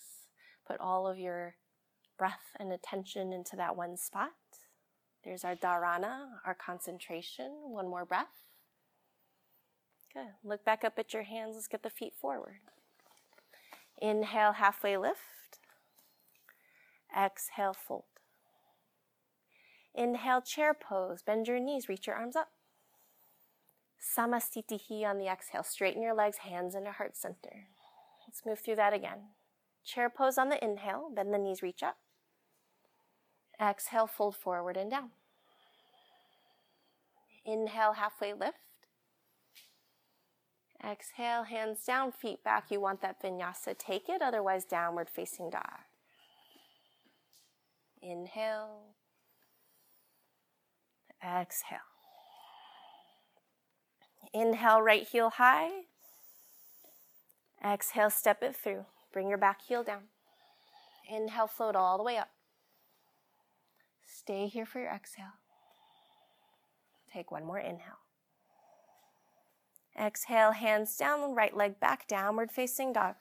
Put 0.67 0.79
all 0.79 1.07
of 1.07 1.17
your 1.17 1.55
breath 2.17 2.51
and 2.59 2.71
attention 2.71 3.31
into 3.31 3.55
that 3.55 3.75
one 3.75 3.97
spot. 3.97 4.31
There's 5.23 5.43
our 5.43 5.55
dharana, 5.55 6.25
our 6.45 6.55
concentration. 6.55 7.51
One 7.63 7.87
more 7.87 8.05
breath. 8.05 8.44
Good. 10.15 10.27
Look 10.45 10.63
back 10.63 10.85
up 10.85 10.97
at 10.97 11.13
your 11.13 11.23
hands. 11.23 11.55
Let's 11.55 11.67
get 11.67 11.83
the 11.83 11.89
feet 11.89 12.13
forward. 12.19 12.59
Inhale, 14.01 14.53
halfway 14.53 14.95
lift. 14.95 15.59
Exhale, 17.15 17.73
fold. 17.73 18.03
Inhale, 19.93 20.41
chair 20.41 20.73
pose. 20.73 21.21
Bend 21.21 21.47
your 21.47 21.59
knees, 21.59 21.89
reach 21.89 22.07
your 22.07 22.15
arms 22.15 22.37
up. 22.37 22.49
Samasthiti 24.01 25.03
on 25.03 25.17
the 25.17 25.27
exhale. 25.27 25.63
Straighten 25.63 26.01
your 26.01 26.15
legs, 26.15 26.37
hands 26.37 26.75
into 26.75 26.91
heart 26.91 27.17
center. 27.17 27.67
Let's 28.25 28.45
move 28.45 28.59
through 28.59 28.77
that 28.77 28.93
again. 28.93 29.19
Chair 29.83 30.09
pose 30.09 30.37
on 30.37 30.47
the 30.47 30.63
inhale. 30.63 31.09
Bend 31.13 31.33
the 31.33 31.37
knees, 31.37 31.61
reach 31.61 31.83
up. 31.83 31.97
Exhale, 33.61 34.07
fold 34.07 34.37
forward 34.37 34.77
and 34.77 34.89
down. 34.89 35.11
Inhale, 37.45 37.93
halfway 37.93 38.33
lift. 38.33 38.57
Exhale, 40.83 41.43
hands 41.43 41.83
down, 41.85 42.11
feet 42.11 42.43
back. 42.43 42.65
You 42.69 42.79
want 42.79 43.01
that 43.01 43.21
vinyasa, 43.21 43.77
take 43.77 44.09
it, 44.09 44.21
otherwise, 44.21 44.65
downward 44.65 45.09
facing 45.09 45.49
dog. 45.49 45.79
Inhale. 48.01 48.93
Exhale. 51.23 51.79
Inhale, 54.33 54.81
right 54.81 55.07
heel 55.07 55.31
high. 55.31 55.69
Exhale, 57.63 58.09
step 58.09 58.43
it 58.43 58.55
through. 58.55 58.85
Bring 59.11 59.29
your 59.29 59.37
back 59.37 59.61
heel 59.61 59.83
down. 59.83 60.03
Inhale, 61.09 61.47
float 61.47 61.75
all 61.75 61.97
the 61.97 62.03
way 62.03 62.17
up. 62.17 62.29
Stay 64.05 64.47
here 64.47 64.65
for 64.65 64.79
your 64.79 64.91
exhale. 64.91 65.33
Take 67.11 67.31
one 67.31 67.45
more 67.45 67.59
inhale. 67.59 68.04
Exhale, 69.99 70.51
hands 70.51 70.95
down, 70.97 71.35
right 71.35 71.55
leg 71.55 71.79
back, 71.79 72.07
downward 72.07 72.51
facing 72.51 72.91
dog. 72.93 73.15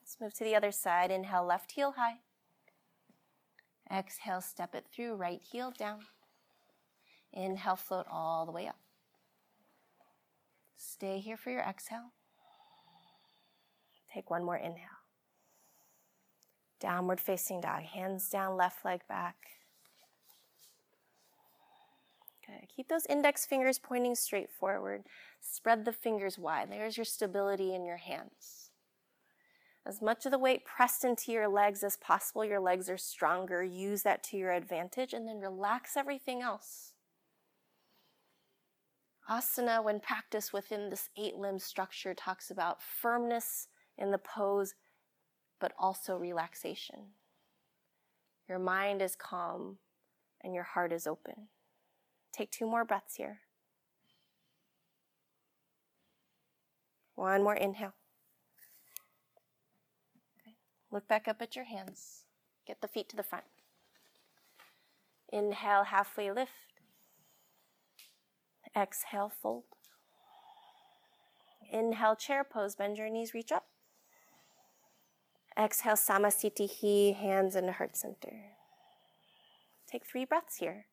Let's 0.00 0.16
move 0.20 0.34
to 0.34 0.44
the 0.44 0.54
other 0.54 0.72
side. 0.72 1.10
Inhale, 1.10 1.46
left 1.46 1.72
heel 1.72 1.94
high. 1.96 2.20
Exhale, 3.90 4.40
step 4.40 4.74
it 4.74 4.86
through, 4.94 5.16
right 5.16 5.40
heel 5.42 5.72
down. 5.76 6.00
Inhale, 7.32 7.76
float 7.76 8.06
all 8.10 8.46
the 8.46 8.52
way 8.52 8.66
up. 8.66 8.78
Stay 10.76 11.18
here 11.18 11.36
for 11.36 11.50
your 11.50 11.62
exhale. 11.62 12.12
Take 14.12 14.30
one 14.30 14.44
more 14.44 14.56
inhale. 14.56 15.02
Downward 16.80 17.20
facing 17.20 17.60
dog, 17.60 17.82
hands 17.82 18.28
down, 18.30 18.56
left 18.56 18.84
leg 18.84 19.00
back. 19.08 19.36
Okay, 22.44 22.66
keep 22.74 22.88
those 22.88 23.06
index 23.06 23.46
fingers 23.46 23.78
pointing 23.78 24.14
straight 24.14 24.50
forward. 24.50 25.04
Spread 25.40 25.84
the 25.84 25.92
fingers 25.92 26.38
wide. 26.38 26.70
There's 26.70 26.96
your 26.96 27.04
stability 27.04 27.74
in 27.74 27.84
your 27.84 27.96
hands. 27.96 28.70
As 29.86 30.00
much 30.00 30.24
of 30.24 30.32
the 30.32 30.38
weight 30.38 30.64
pressed 30.64 31.04
into 31.04 31.30
your 31.30 31.48
legs 31.48 31.82
as 31.82 31.96
possible, 31.96 32.44
your 32.44 32.60
legs 32.60 32.88
are 32.88 32.96
stronger. 32.96 33.62
Use 33.62 34.02
that 34.02 34.22
to 34.24 34.36
your 34.36 34.52
advantage 34.52 35.12
and 35.12 35.28
then 35.28 35.40
relax 35.40 35.96
everything 35.96 36.40
else. 36.40 36.92
Asana, 39.28 39.82
when 39.82 40.00
practiced 40.00 40.52
within 40.52 40.90
this 40.90 41.08
eight 41.18 41.36
limb 41.36 41.58
structure, 41.58 42.14
talks 42.14 42.50
about 42.50 42.82
firmness 42.82 43.68
in 43.96 44.10
the 44.10 44.18
pose, 44.18 44.74
but 45.60 45.72
also 45.78 46.16
relaxation. 46.16 47.12
Your 48.48 48.58
mind 48.58 49.00
is 49.00 49.16
calm 49.16 49.78
and 50.42 50.54
your 50.54 50.64
heart 50.64 50.92
is 50.92 51.06
open. 51.06 51.48
Take 52.34 52.50
two 52.50 52.66
more 52.66 52.84
breaths 52.84 53.14
here. 53.14 53.38
One 57.14 57.44
more 57.44 57.54
inhale. 57.54 57.94
Look 60.90 61.06
back 61.06 61.28
up 61.28 61.40
at 61.40 61.54
your 61.54 61.66
hands. 61.66 62.24
Get 62.66 62.80
the 62.80 62.88
feet 62.88 63.08
to 63.10 63.16
the 63.16 63.22
front. 63.22 63.44
Inhale, 65.32 65.84
halfway 65.84 66.32
lift. 66.32 66.50
Exhale, 68.76 69.30
fold. 69.40 69.64
Inhale, 71.72 72.16
chair 72.16 72.42
pose. 72.42 72.74
Bend 72.74 72.98
your 72.98 73.10
knees, 73.10 73.32
reach 73.32 73.52
up. 73.52 73.66
Exhale, 75.56 75.94
Samasthiti, 75.94 77.14
hands 77.14 77.54
in 77.54 77.66
the 77.66 77.72
heart 77.72 77.96
center. 77.96 78.56
Take 79.88 80.04
three 80.04 80.24
breaths 80.24 80.56
here. 80.56 80.86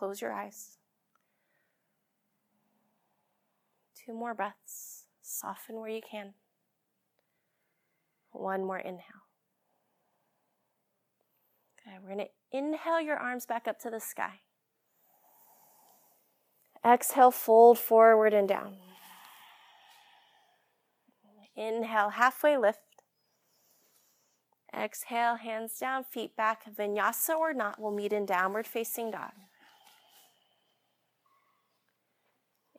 Close 0.00 0.22
your 0.22 0.32
eyes. 0.32 0.78
Two 3.94 4.14
more 4.14 4.32
breaths. 4.32 5.04
Soften 5.20 5.76
where 5.76 5.90
you 5.90 6.00
can. 6.00 6.32
One 8.32 8.64
more 8.64 8.78
inhale. 8.78 9.26
Okay, 11.86 11.98
we're 12.02 12.14
going 12.14 12.26
to 12.26 12.58
inhale 12.58 12.98
your 12.98 13.18
arms 13.18 13.44
back 13.44 13.68
up 13.68 13.78
to 13.80 13.90
the 13.90 14.00
sky. 14.00 14.40
Exhale, 16.82 17.30
fold 17.30 17.78
forward 17.78 18.32
and 18.32 18.48
down. 18.48 18.76
Inhale, 21.54 22.08
halfway 22.08 22.56
lift. 22.56 22.78
Exhale, 24.74 25.34
hands 25.34 25.78
down, 25.78 26.04
feet 26.04 26.34
back. 26.36 26.62
Vinyasa 26.74 27.36
or 27.38 27.52
not, 27.52 27.78
we'll 27.78 27.92
meet 27.92 28.14
in 28.14 28.24
downward 28.24 28.66
facing 28.66 29.10
dog. 29.10 29.32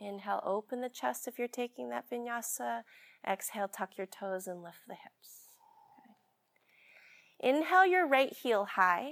Inhale, 0.02 0.42
open 0.44 0.82
the 0.82 0.90
chest 0.90 1.28
if 1.28 1.38
you're 1.38 1.48
taking 1.48 1.90
that 1.90 2.10
vinyasa. 2.10 2.82
Exhale, 3.28 3.68
tuck 3.68 3.98
your 3.98 4.08
toes 4.08 4.48
and 4.48 4.64
lift 4.64 4.80
the 4.88 4.96
hips. 4.96 5.46
Okay. 6.00 7.56
Inhale 7.56 7.86
your 7.86 8.08
right 8.08 8.34
heel 8.34 8.66
high. 8.66 9.12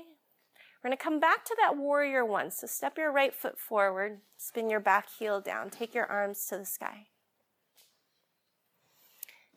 We're 0.84 0.90
going 0.90 0.98
to 0.98 1.04
come 1.04 1.20
back 1.20 1.46
to 1.46 1.56
that 1.62 1.78
warrior 1.78 2.26
one. 2.26 2.52
So 2.52 2.66
step 2.66 2.98
your 2.98 3.12
right 3.12 3.36
foot 3.36 3.60
forward, 3.60 4.22
spin 4.38 4.70
your 4.70 4.80
back 4.80 5.08
heel 5.20 5.42
down, 5.42 5.70
take 5.70 5.94
your 5.94 6.06
arms 6.06 6.46
to 6.48 6.58
the 6.58 6.66
sky. 6.66 7.08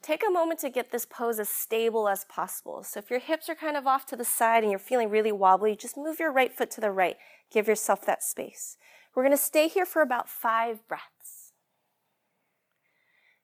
Take 0.03 0.22
a 0.26 0.33
moment 0.33 0.59
to 0.61 0.68
get 0.68 0.91
this 0.91 1.07
pose 1.07 1.39
as 1.39 1.49
stable 1.49 2.09
as 2.09 2.24
possible. 2.24 2.83
So 2.83 2.99
if 2.99 3.09
your 3.09 3.20
hips 3.20 3.49
are 3.49 3.55
kind 3.55 3.76
of 3.76 3.87
off 3.87 4.05
to 4.07 4.16
the 4.16 4.24
side 4.24 4.64
and 4.64 4.70
you're 4.72 4.80
feeling 4.80 5.11
really 5.11 5.30
wobbly, 5.30 5.76
just 5.76 5.97
move 5.97 6.18
your 6.18 6.33
right 6.33 6.53
foot 6.53 6.72
to 6.72 6.80
the 6.80 6.91
right. 6.91 7.16
Give 7.53 7.68
yourself 7.68 8.05
that 8.07 8.22
space. 8.22 8.76
We're 9.14 9.22
going 9.22 9.36
to 9.36 9.42
stay 9.42 9.68
here 9.68 9.84
for 9.84 10.00
about 10.00 10.28
five 10.28 10.86
breaths. 10.88 11.52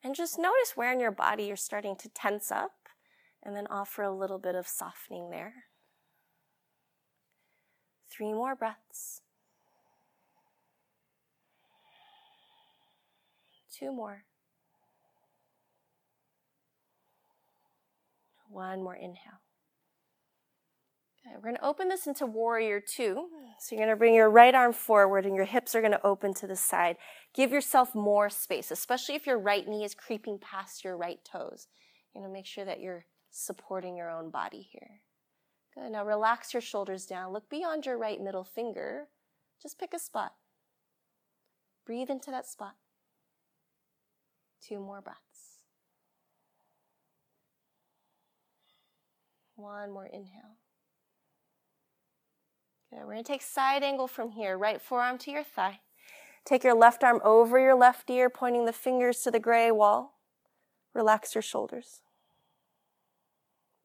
And 0.02 0.14
just 0.14 0.38
notice 0.38 0.72
where 0.74 0.92
in 0.92 1.00
your 1.00 1.10
body 1.10 1.44
you're 1.44 1.56
starting 1.56 1.96
to 1.96 2.08
tense 2.08 2.50
up 2.50 2.72
and 3.42 3.54
then 3.54 3.66
offer 3.68 4.02
a 4.02 4.14
little 4.14 4.38
bit 4.38 4.54
of 4.54 4.66
softening 4.66 5.30
there. 5.30 5.64
Three 8.10 8.32
more 8.32 8.54
breaths. 8.54 9.20
Two 13.72 13.92
more. 13.92 14.24
One 18.50 18.82
more 18.82 18.96
inhale. 18.96 19.40
We're 21.34 21.42
going 21.42 21.56
to 21.56 21.64
open 21.64 21.88
this 21.88 22.06
into 22.06 22.26
warrior 22.26 22.80
two. 22.80 23.28
So 23.60 23.74
you're 23.74 23.84
going 23.84 23.94
to 23.94 23.98
bring 23.98 24.14
your 24.14 24.30
right 24.30 24.54
arm 24.54 24.72
forward 24.72 25.26
and 25.26 25.34
your 25.34 25.44
hips 25.44 25.74
are 25.74 25.80
going 25.80 25.92
to 25.92 26.06
open 26.06 26.34
to 26.34 26.46
the 26.46 26.56
side. 26.56 26.96
Give 27.34 27.50
yourself 27.52 27.94
more 27.94 28.30
space, 28.30 28.70
especially 28.70 29.14
if 29.14 29.26
your 29.26 29.38
right 29.38 29.66
knee 29.66 29.84
is 29.84 29.94
creeping 29.94 30.38
past 30.38 30.84
your 30.84 30.96
right 30.96 31.18
toes. 31.24 31.68
You 32.14 32.22
know, 32.22 32.28
make 32.28 32.46
sure 32.46 32.64
that 32.64 32.80
you're 32.80 33.04
supporting 33.30 33.96
your 33.96 34.10
own 34.10 34.30
body 34.30 34.68
here. 34.70 35.00
Good. 35.74 35.92
Now 35.92 36.04
relax 36.04 36.54
your 36.54 36.60
shoulders 36.60 37.06
down. 37.06 37.32
Look 37.32 37.50
beyond 37.50 37.86
your 37.86 37.98
right 37.98 38.20
middle 38.20 38.44
finger. 38.44 39.08
Just 39.60 39.78
pick 39.78 39.92
a 39.94 39.98
spot. 39.98 40.32
Breathe 41.84 42.10
into 42.10 42.30
that 42.30 42.46
spot. 42.46 42.74
Two 44.66 44.78
more 44.78 45.00
breaths. 45.00 45.18
One 49.56 49.92
more 49.92 50.06
inhale. 50.06 50.56
Good. 52.90 53.00
We're 53.00 53.12
going 53.12 53.24
to 53.24 53.32
take 53.32 53.42
side 53.42 53.82
angle 53.82 54.08
from 54.08 54.30
here, 54.30 54.56
right 54.56 54.80
forearm 54.80 55.18
to 55.18 55.30
your 55.30 55.44
thigh. 55.44 55.80
Take 56.44 56.64
your 56.64 56.74
left 56.74 57.04
arm 57.04 57.20
over 57.22 57.58
your 57.58 57.74
left 57.74 58.08
ear, 58.08 58.30
pointing 58.30 58.64
the 58.64 58.72
fingers 58.72 59.20
to 59.20 59.30
the 59.30 59.40
gray 59.40 59.70
wall. 59.70 60.14
Relax 60.94 61.34
your 61.34 61.42
shoulders. 61.42 62.00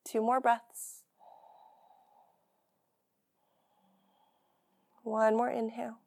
Two 0.06 0.22
more 0.22 0.40
breaths. 0.40 1.04
One 5.04 5.36
more 5.36 5.50
inhale. 5.50 5.98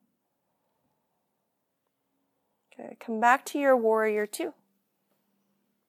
Good. 2.74 2.96
Come 2.98 3.20
back 3.20 3.44
to 3.46 3.58
your 3.58 3.76
warrior 3.76 4.26
two. 4.26 4.54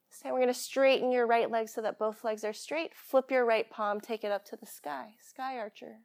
So 0.10 0.30
we're 0.30 0.40
going 0.40 0.48
to 0.48 0.54
straighten 0.54 1.12
your 1.12 1.28
right 1.28 1.50
leg 1.50 1.70
so 1.70 1.82
that 1.82 2.00
both 2.00 2.24
legs 2.24 2.44
are 2.44 2.54
straight. 2.54 2.92
Flip 2.96 3.30
your 3.30 3.46
right 3.46 3.70
palm, 3.70 4.02
take 4.02 4.24
it 4.24 4.32
up 4.32 4.44
to 4.46 4.56
the 4.56 4.66
sky. 4.66 5.12
Sky 5.22 5.58
archer. 5.58 6.00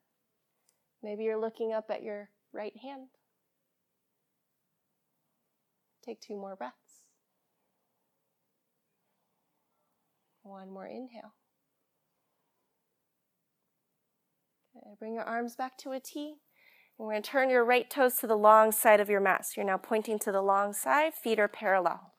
Maybe 1.02 1.24
you're 1.24 1.40
looking 1.40 1.72
up 1.72 1.90
at 1.90 2.02
your 2.02 2.30
right 2.52 2.76
hand. 2.80 3.08
Take 6.04 6.20
two 6.20 6.36
more 6.36 6.56
breaths. 6.56 6.76
One 10.42 10.70
more 10.70 10.86
inhale. 10.86 11.34
Okay, 14.76 14.94
bring 14.98 15.14
your 15.14 15.24
arms 15.24 15.54
back 15.54 15.76
to 15.78 15.92
a 15.92 16.00
T. 16.00 16.36
And 16.98 17.06
we're 17.06 17.14
going 17.14 17.22
to 17.22 17.30
turn 17.30 17.50
your 17.50 17.64
right 17.64 17.88
toes 17.88 18.16
to 18.16 18.26
the 18.26 18.36
long 18.36 18.72
side 18.72 19.00
of 19.00 19.08
your 19.08 19.20
mat. 19.20 19.46
So 19.46 19.52
you're 19.56 19.66
now 19.66 19.76
pointing 19.76 20.18
to 20.20 20.32
the 20.32 20.42
long 20.42 20.72
side, 20.72 21.14
feet 21.14 21.38
are 21.38 21.48
parallel. 21.48 22.12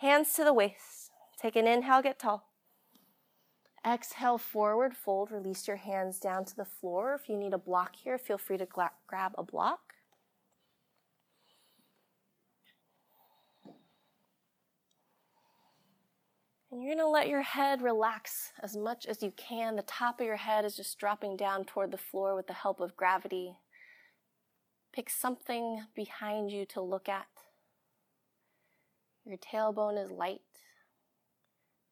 Hands 0.00 0.30
to 0.34 0.44
the 0.44 0.52
waist. 0.52 1.10
Take 1.40 1.56
an 1.56 1.66
inhale, 1.66 2.02
get 2.02 2.18
tall. 2.18 2.47
Exhale, 3.86 4.38
forward 4.38 4.96
fold. 4.96 5.30
Release 5.30 5.66
your 5.66 5.76
hands 5.76 6.18
down 6.18 6.44
to 6.44 6.56
the 6.56 6.64
floor. 6.64 7.14
If 7.14 7.28
you 7.28 7.36
need 7.36 7.54
a 7.54 7.58
block 7.58 7.96
here, 7.96 8.18
feel 8.18 8.38
free 8.38 8.58
to 8.58 8.66
gra- 8.66 8.90
grab 9.06 9.32
a 9.38 9.42
block. 9.42 9.80
And 16.70 16.82
you're 16.82 16.94
going 16.94 17.04
to 17.04 17.08
let 17.08 17.28
your 17.28 17.42
head 17.42 17.80
relax 17.80 18.52
as 18.62 18.76
much 18.76 19.06
as 19.06 19.22
you 19.22 19.32
can. 19.36 19.76
The 19.76 19.82
top 19.82 20.20
of 20.20 20.26
your 20.26 20.36
head 20.36 20.66
is 20.66 20.76
just 20.76 20.98
dropping 20.98 21.36
down 21.36 21.64
toward 21.64 21.90
the 21.90 21.96
floor 21.96 22.34
with 22.34 22.46
the 22.46 22.52
help 22.52 22.80
of 22.80 22.96
gravity. 22.96 23.54
Pick 24.92 25.08
something 25.08 25.84
behind 25.94 26.50
you 26.50 26.66
to 26.66 26.82
look 26.82 27.08
at. 27.08 27.26
Your 29.24 29.38
tailbone 29.38 30.02
is 30.02 30.10
light. 30.10 30.40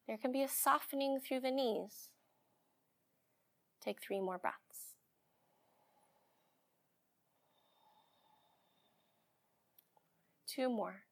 There 0.07 0.17
can 0.17 0.31
be 0.31 0.43
a 0.43 0.47
softening 0.47 1.19
through 1.19 1.41
the 1.41 1.51
knees. 1.51 2.09
Take 3.83 4.01
three 4.01 4.21
more 4.21 4.37
breaths. 4.37 4.95
Two 10.47 10.69
more. 10.69 11.03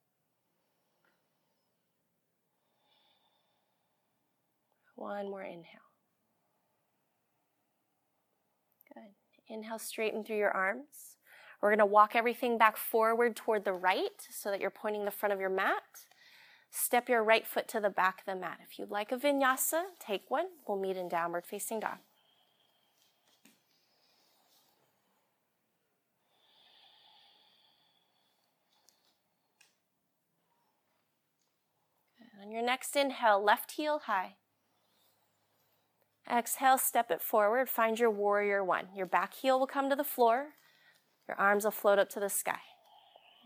One 4.95 5.29
more 5.29 5.43
inhale. 5.43 5.65
Good. 8.93 9.53
Inhale, 9.53 9.77
straighten 9.77 10.23
through 10.23 10.37
your 10.37 10.51
arms. 10.51 11.17
We're 11.61 11.69
going 11.69 11.79
to 11.79 11.85
walk 11.85 12.15
everything 12.15 12.57
back 12.57 12.77
forward 12.77 13.35
toward 13.35 13.65
the 13.65 13.73
right 13.73 14.21
so 14.29 14.49
that 14.51 14.61
you're 14.61 14.69
pointing 14.69 15.03
the 15.03 15.11
front 15.11 15.33
of 15.33 15.39
your 15.39 15.49
mat. 15.49 15.83
Step 16.77 17.07
your 17.07 17.23
right 17.23 17.47
foot 17.47 17.69
to 17.69 17.79
the 17.79 17.89
back 17.89 18.19
of 18.19 18.25
the 18.25 18.35
mat. 18.35 18.59
If 18.61 18.77
you'd 18.77 18.91
like 18.91 19.13
a 19.13 19.17
vinyasa, 19.17 19.81
take 19.97 20.23
one. 20.27 20.47
We'll 20.67 20.77
meet 20.77 20.97
in 20.97 21.07
downward 21.07 21.45
facing 21.45 21.79
dog. 21.79 21.99
On 32.43 32.51
your 32.51 32.61
next 32.61 32.97
inhale, 32.97 33.41
left 33.41 33.71
heel 33.71 34.01
high. 34.05 34.35
Exhale, 36.29 36.77
step 36.77 37.09
it 37.09 37.21
forward. 37.21 37.69
Find 37.69 37.97
your 37.97 38.11
warrior 38.11 38.61
one. 38.65 38.87
Your 38.93 39.05
back 39.05 39.33
heel 39.33 39.57
will 39.57 39.65
come 39.65 39.89
to 39.89 39.95
the 39.95 40.03
floor. 40.03 40.47
Your 41.29 41.39
arms 41.39 41.63
will 41.63 41.71
float 41.71 41.99
up 41.99 42.09
to 42.09 42.19
the 42.19 42.29
sky. 42.29 42.59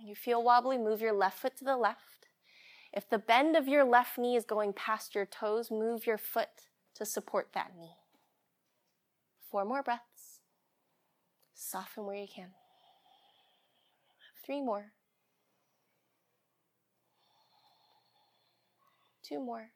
You 0.04 0.16
feel 0.16 0.42
wobbly, 0.42 0.80
move 0.80 1.00
your 1.00 1.14
left 1.14 1.38
foot 1.38 1.56
to 1.58 1.64
the 1.64 1.78
left. 1.78 2.19
If 2.92 3.10
the 3.10 3.20
bend 3.20 3.56
of 3.56 3.68
your 3.68 3.84
left 3.84 4.18
knee 4.18 4.36
is 4.36 4.46
going 4.46 4.74
past 4.74 5.14
your 5.14 5.26
toes, 5.26 5.70
move 5.70 6.08
your 6.08 6.18
foot 6.18 6.50
to 6.96 7.06
support 7.06 7.50
that 7.54 7.72
knee. 7.80 7.96
Four 9.52 9.66
more 9.66 9.84
breaths. 9.84 10.40
Soften 11.54 12.06
where 12.06 12.16
you 12.16 12.28
can. 12.34 12.50
Three 14.46 14.62
more. 14.62 14.92
Two 19.24 19.40
more. 19.40 19.70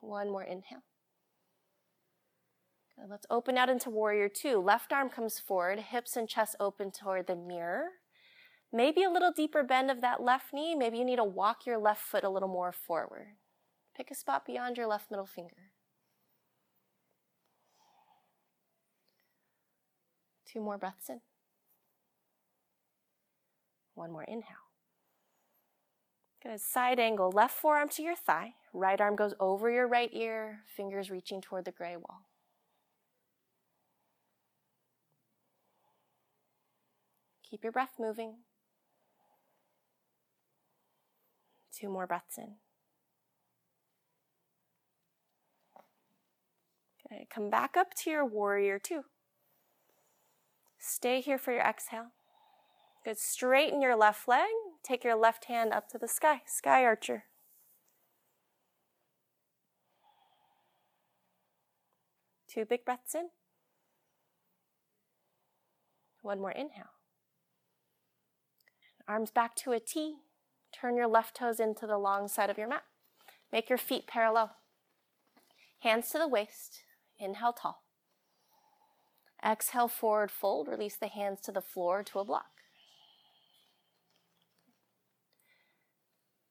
One 0.00 0.30
more 0.30 0.42
inhale. 0.42 0.82
Good. 2.96 3.08
Let's 3.10 3.26
open 3.30 3.56
out 3.56 3.70
into 3.70 3.90
warrior 3.90 4.28
two. 4.28 4.58
Left 4.58 4.92
arm 4.92 5.08
comes 5.08 5.38
forward, 5.38 5.78
hips 5.78 6.16
and 6.16 6.28
chest 6.28 6.56
open 6.60 6.90
toward 6.90 7.26
the 7.26 7.36
mirror. 7.36 7.88
Maybe 8.72 9.02
a 9.02 9.10
little 9.10 9.32
deeper 9.32 9.62
bend 9.62 9.90
of 9.90 10.00
that 10.02 10.22
left 10.22 10.52
knee. 10.52 10.74
Maybe 10.74 10.98
you 10.98 11.04
need 11.04 11.16
to 11.16 11.24
walk 11.24 11.64
your 11.64 11.78
left 11.78 12.02
foot 12.02 12.24
a 12.24 12.28
little 12.28 12.48
more 12.48 12.72
forward. 12.72 13.28
Pick 13.96 14.10
a 14.10 14.14
spot 14.14 14.44
beyond 14.44 14.76
your 14.76 14.86
left 14.86 15.10
middle 15.10 15.26
finger. 15.26 15.72
Two 20.46 20.60
more 20.60 20.78
breaths 20.78 21.08
in. 21.08 21.20
One 23.94 24.12
more 24.12 24.24
inhale. 24.24 24.68
Good. 26.42 26.60
Side 26.60 27.00
angle. 27.00 27.30
Left 27.30 27.54
forearm 27.54 27.88
to 27.90 28.02
your 28.02 28.14
thigh. 28.14 28.54
Right 28.72 29.00
arm 29.00 29.16
goes 29.16 29.34
over 29.40 29.70
your 29.70 29.88
right 29.88 30.10
ear, 30.12 30.60
fingers 30.76 31.10
reaching 31.10 31.40
toward 31.40 31.64
the 31.64 31.72
gray 31.72 31.96
wall. 31.96 32.28
Keep 37.50 37.64
your 37.64 37.72
breath 37.72 37.94
moving. 37.98 38.36
Two 41.78 41.88
more 41.88 42.06
breaths 42.06 42.38
in. 42.38 42.56
Okay, 47.06 47.26
come 47.32 47.50
back 47.50 47.76
up 47.76 47.94
to 48.02 48.10
your 48.10 48.24
warrior 48.24 48.78
two. 48.78 49.02
Stay 50.78 51.20
here 51.20 51.38
for 51.38 51.52
your 51.52 51.62
exhale. 51.62 52.08
Good. 53.04 53.18
Straighten 53.18 53.80
your 53.80 53.96
left 53.96 54.26
leg. 54.26 54.48
Take 54.82 55.04
your 55.04 55.14
left 55.14 55.44
hand 55.44 55.72
up 55.72 55.88
to 55.90 55.98
the 55.98 56.08
sky. 56.08 56.42
Sky 56.46 56.84
archer. 56.84 57.24
Two 62.48 62.64
big 62.64 62.84
breaths 62.84 63.14
in. 63.14 63.28
One 66.22 66.40
more 66.40 66.50
inhale. 66.50 66.90
Arms 69.06 69.30
back 69.30 69.54
to 69.56 69.72
a 69.72 69.80
T. 69.80 70.16
Turn 70.80 70.96
your 70.96 71.08
left 71.08 71.36
toes 71.36 71.58
into 71.58 71.86
the 71.86 71.98
long 71.98 72.28
side 72.28 72.50
of 72.50 72.58
your 72.58 72.68
mat. 72.68 72.84
Make 73.52 73.68
your 73.68 73.78
feet 73.78 74.06
parallel. 74.06 74.56
Hands 75.80 76.08
to 76.10 76.18
the 76.18 76.28
waist. 76.28 76.82
Inhale 77.18 77.52
tall. 77.52 77.82
Exhale 79.44 79.88
forward 79.88 80.30
fold. 80.30 80.68
Release 80.68 80.96
the 80.96 81.08
hands 81.08 81.40
to 81.42 81.52
the 81.52 81.60
floor 81.60 82.02
to 82.04 82.18
a 82.18 82.24
block. 82.24 82.46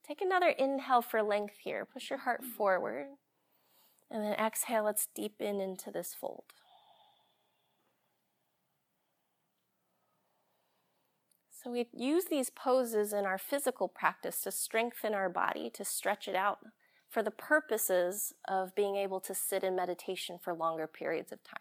Take 0.06 0.22
another 0.22 0.50
inhale 0.50 1.02
for 1.02 1.22
length 1.22 1.56
here. 1.64 1.86
Push 1.86 2.10
your 2.10 2.20
heart 2.20 2.44
forward. 2.44 3.08
And 4.10 4.24
then 4.24 4.34
exhale, 4.34 4.84
let's 4.84 5.08
deepen 5.14 5.60
into 5.60 5.92
this 5.92 6.16
fold. 6.20 6.46
So 11.68 11.74
we 11.74 11.86
use 11.94 12.26
these 12.30 12.50
poses 12.50 13.12
in 13.12 13.26
our 13.26 13.38
physical 13.38 13.90
practice 13.90 14.42
to 14.44 14.52
strengthen 14.52 15.14
our 15.14 15.28
body, 15.28 15.70
to 15.72 15.84
stretch 15.84 16.30
it 16.30 16.36
out 16.36 16.60
for 17.10 17.22
the 17.22 17.32
purposes 17.32 18.34
of 18.48 18.74
being 18.74 18.96
able 18.96 19.20
to 19.20 19.36
sit 19.36 19.66
in 19.66 19.76
meditation 19.76 20.40
for 20.42 20.54
longer 20.54 20.88
periods 20.88 21.34
of 21.34 21.44
time. 21.44 21.60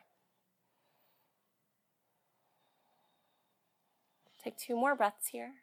Take 4.44 4.57
two 4.57 4.76
more 4.76 4.94
breaths 4.94 5.30
here. 5.32 5.54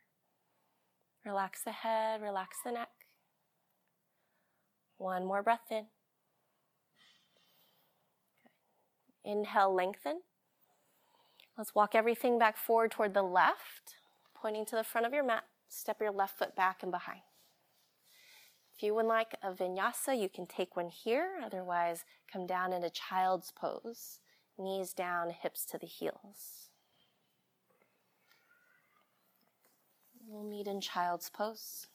Relax 1.25 1.63
the 1.63 1.71
head, 1.71 2.21
relax 2.21 2.57
the 2.65 2.73
neck. 2.73 2.89
One 4.97 5.25
more 5.25 5.41
breath 5.41 5.71
in. 5.71 5.85
Inhale, 9.23 9.73
lengthen. 9.73 10.19
Let's 11.57 11.73
walk 11.73 11.95
everything 11.95 12.37
back 12.37 12.57
forward 12.57 12.91
toward 12.91 13.13
the 13.13 13.23
left, 13.23 13.95
pointing 14.43 14.65
to 14.65 14.75
the 14.75 14.83
front 14.83 15.07
of 15.07 15.13
your 15.13 15.23
mat. 15.23 15.45
Step 15.69 16.01
your 16.01 16.11
left 16.11 16.37
foot 16.37 16.53
back 16.53 16.83
and 16.83 16.91
behind. 16.91 17.21
If 18.75 18.83
you 18.83 18.93
would 18.93 19.05
like 19.05 19.35
a 19.41 19.53
vinyasa, 19.53 20.19
you 20.19 20.27
can 20.27 20.47
take 20.47 20.75
one 20.75 20.89
here. 20.89 21.39
Otherwise, 21.41 22.03
come 22.31 22.45
down 22.45 22.73
into 22.73 22.89
child's 22.89 23.51
pose. 23.51 24.19
Knees 24.57 24.91
down, 24.91 25.29
hips 25.29 25.65
to 25.67 25.77
the 25.77 25.87
heels. 25.87 26.71
We'll 30.27 30.43
meet 30.43 30.67
in 30.67 30.81
child's 30.81 31.29
pose. 31.29 31.87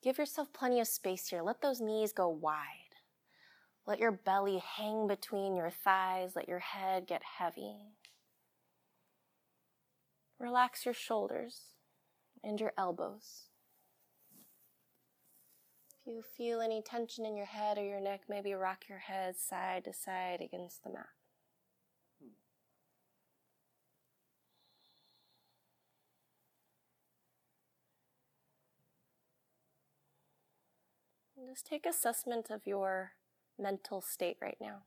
Give 0.00 0.16
yourself 0.16 0.52
plenty 0.52 0.78
of 0.78 0.86
space 0.86 1.26
here. 1.26 1.42
Let 1.42 1.60
those 1.60 1.80
knees 1.80 2.12
go 2.12 2.28
wide. 2.28 2.85
Let 3.86 4.00
your 4.00 4.12
belly 4.12 4.58
hang 4.58 5.06
between 5.06 5.54
your 5.54 5.70
thighs. 5.70 6.32
Let 6.34 6.48
your 6.48 6.58
head 6.58 7.06
get 7.06 7.22
heavy. 7.38 7.76
Relax 10.40 10.84
your 10.84 10.94
shoulders 10.94 11.60
and 12.42 12.60
your 12.60 12.72
elbows. 12.76 13.44
If 16.00 16.12
you 16.12 16.22
feel 16.36 16.60
any 16.60 16.82
tension 16.82 17.24
in 17.24 17.36
your 17.36 17.46
head 17.46 17.78
or 17.78 17.84
your 17.84 18.00
neck, 18.00 18.22
maybe 18.28 18.54
rock 18.54 18.84
your 18.88 18.98
head 18.98 19.36
side 19.38 19.84
to 19.84 19.92
side 19.92 20.40
against 20.40 20.82
the 20.82 20.90
mat. 20.90 21.06
just 31.56 31.66
take 31.66 31.86
assessment 31.86 32.50
of 32.50 32.66
your 32.66 33.12
mental 33.58 34.00
state 34.00 34.36
right 34.40 34.58
now. 34.60 34.82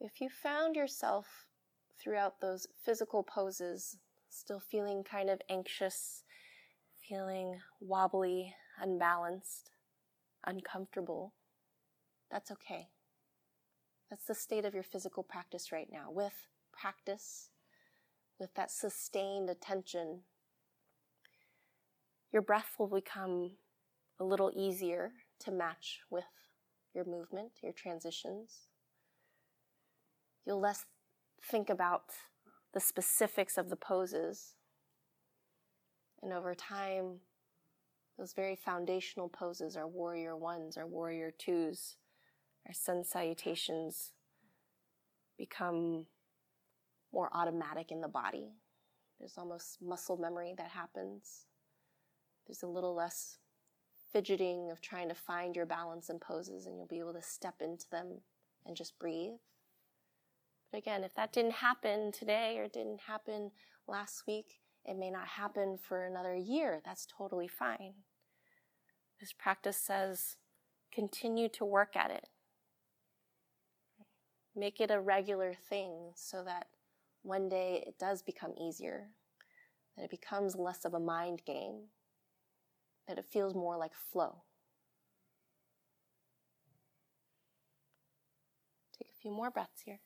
If 0.00 0.20
you 0.20 0.28
found 0.28 0.76
yourself 0.76 1.46
throughout 1.98 2.40
those 2.40 2.66
physical 2.84 3.22
poses 3.22 3.96
still 4.28 4.60
feeling 4.60 5.02
kind 5.02 5.30
of 5.30 5.40
anxious, 5.48 6.22
feeling 7.08 7.58
wobbly, 7.80 8.54
unbalanced, 8.80 9.70
uncomfortable, 10.46 11.32
that's 12.30 12.50
okay. 12.50 12.88
That's 14.10 14.26
the 14.26 14.34
state 14.34 14.64
of 14.64 14.74
your 14.74 14.82
physical 14.82 15.22
practice 15.22 15.72
right 15.72 15.88
now. 15.90 16.10
With 16.10 16.34
practice, 16.72 17.48
with 18.38 18.54
that 18.54 18.70
sustained 18.70 19.50
attention 19.50 20.20
your 22.36 22.42
breath 22.42 22.74
will 22.78 22.86
become 22.86 23.52
a 24.20 24.24
little 24.24 24.52
easier 24.54 25.10
to 25.40 25.50
match 25.50 26.00
with 26.10 26.26
your 26.94 27.06
movement, 27.06 27.50
your 27.62 27.72
transitions. 27.72 28.68
You'll 30.44 30.60
less 30.60 30.84
think 31.50 31.70
about 31.70 32.02
the 32.74 32.80
specifics 32.80 33.56
of 33.56 33.70
the 33.70 33.76
poses. 33.76 34.52
And 36.22 36.30
over 36.30 36.54
time, 36.54 37.20
those 38.18 38.34
very 38.34 38.54
foundational 38.54 39.30
poses, 39.30 39.74
our 39.74 39.88
warrior 39.88 40.36
ones, 40.36 40.76
our 40.76 40.86
warrior 40.86 41.32
twos, 41.38 41.96
our 42.66 42.74
sun 42.74 43.02
salutations, 43.02 44.12
become 45.38 46.04
more 47.14 47.30
automatic 47.32 47.90
in 47.90 48.02
the 48.02 48.08
body. 48.08 48.50
There's 49.18 49.38
almost 49.38 49.78
muscle 49.80 50.18
memory 50.18 50.52
that 50.58 50.68
happens. 50.72 51.46
There's 52.46 52.62
a 52.62 52.68
little 52.68 52.94
less 52.94 53.38
fidgeting 54.12 54.70
of 54.70 54.80
trying 54.80 55.08
to 55.08 55.14
find 55.14 55.54
your 55.56 55.66
balance 55.66 56.08
in 56.08 56.18
poses, 56.18 56.66
and 56.66 56.76
you'll 56.76 56.86
be 56.86 56.98
able 56.98 57.14
to 57.14 57.22
step 57.22 57.56
into 57.60 57.86
them 57.90 58.20
and 58.64 58.76
just 58.76 58.98
breathe. 58.98 59.38
But 60.70 60.78
again, 60.78 61.04
if 61.04 61.14
that 61.14 61.32
didn't 61.32 61.54
happen 61.54 62.12
today 62.12 62.58
or 62.58 62.68
didn't 62.68 63.00
happen 63.06 63.50
last 63.86 64.24
week, 64.26 64.60
it 64.84 64.96
may 64.96 65.10
not 65.10 65.26
happen 65.26 65.76
for 65.76 66.04
another 66.04 66.34
year. 66.34 66.80
That's 66.84 67.06
totally 67.06 67.48
fine. 67.48 67.94
This 69.20 69.32
practice 69.32 69.76
says 69.76 70.36
continue 70.92 71.48
to 71.50 71.64
work 71.64 71.96
at 71.96 72.10
it. 72.10 72.28
Make 74.54 74.80
it 74.80 74.90
a 74.90 75.00
regular 75.00 75.54
thing 75.68 76.12
so 76.14 76.42
that 76.44 76.68
one 77.22 77.48
day 77.48 77.84
it 77.86 77.98
does 77.98 78.22
become 78.22 78.54
easier, 78.58 79.08
that 79.96 80.04
it 80.04 80.10
becomes 80.10 80.56
less 80.56 80.84
of 80.84 80.94
a 80.94 81.00
mind 81.00 81.42
game, 81.44 81.88
that 83.06 83.18
it 83.18 83.24
feels 83.24 83.54
more 83.54 83.76
like 83.76 83.92
flow. 83.94 84.42
Take 88.98 89.08
a 89.10 89.20
few 89.20 89.30
more 89.30 89.50
breaths 89.50 89.82
here. 89.84 90.00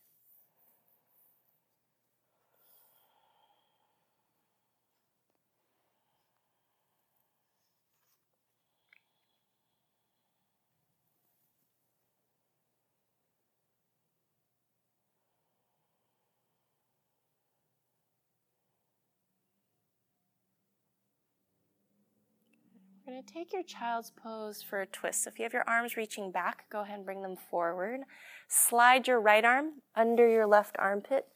To 23.20 23.32
take 23.32 23.52
your 23.52 23.62
child's 23.62 24.10
pose 24.10 24.62
for 24.62 24.80
a 24.80 24.86
twist. 24.86 25.24
So 25.24 25.30
if 25.30 25.38
you 25.38 25.42
have 25.42 25.52
your 25.52 25.68
arms 25.68 25.96
reaching 25.96 26.30
back, 26.30 26.64
go 26.70 26.80
ahead 26.80 26.96
and 26.96 27.04
bring 27.04 27.22
them 27.22 27.36
forward. 27.36 28.00
Slide 28.48 29.06
your 29.06 29.20
right 29.20 29.44
arm 29.44 29.82
under 29.94 30.28
your 30.28 30.46
left 30.46 30.76
armpit 30.78 31.26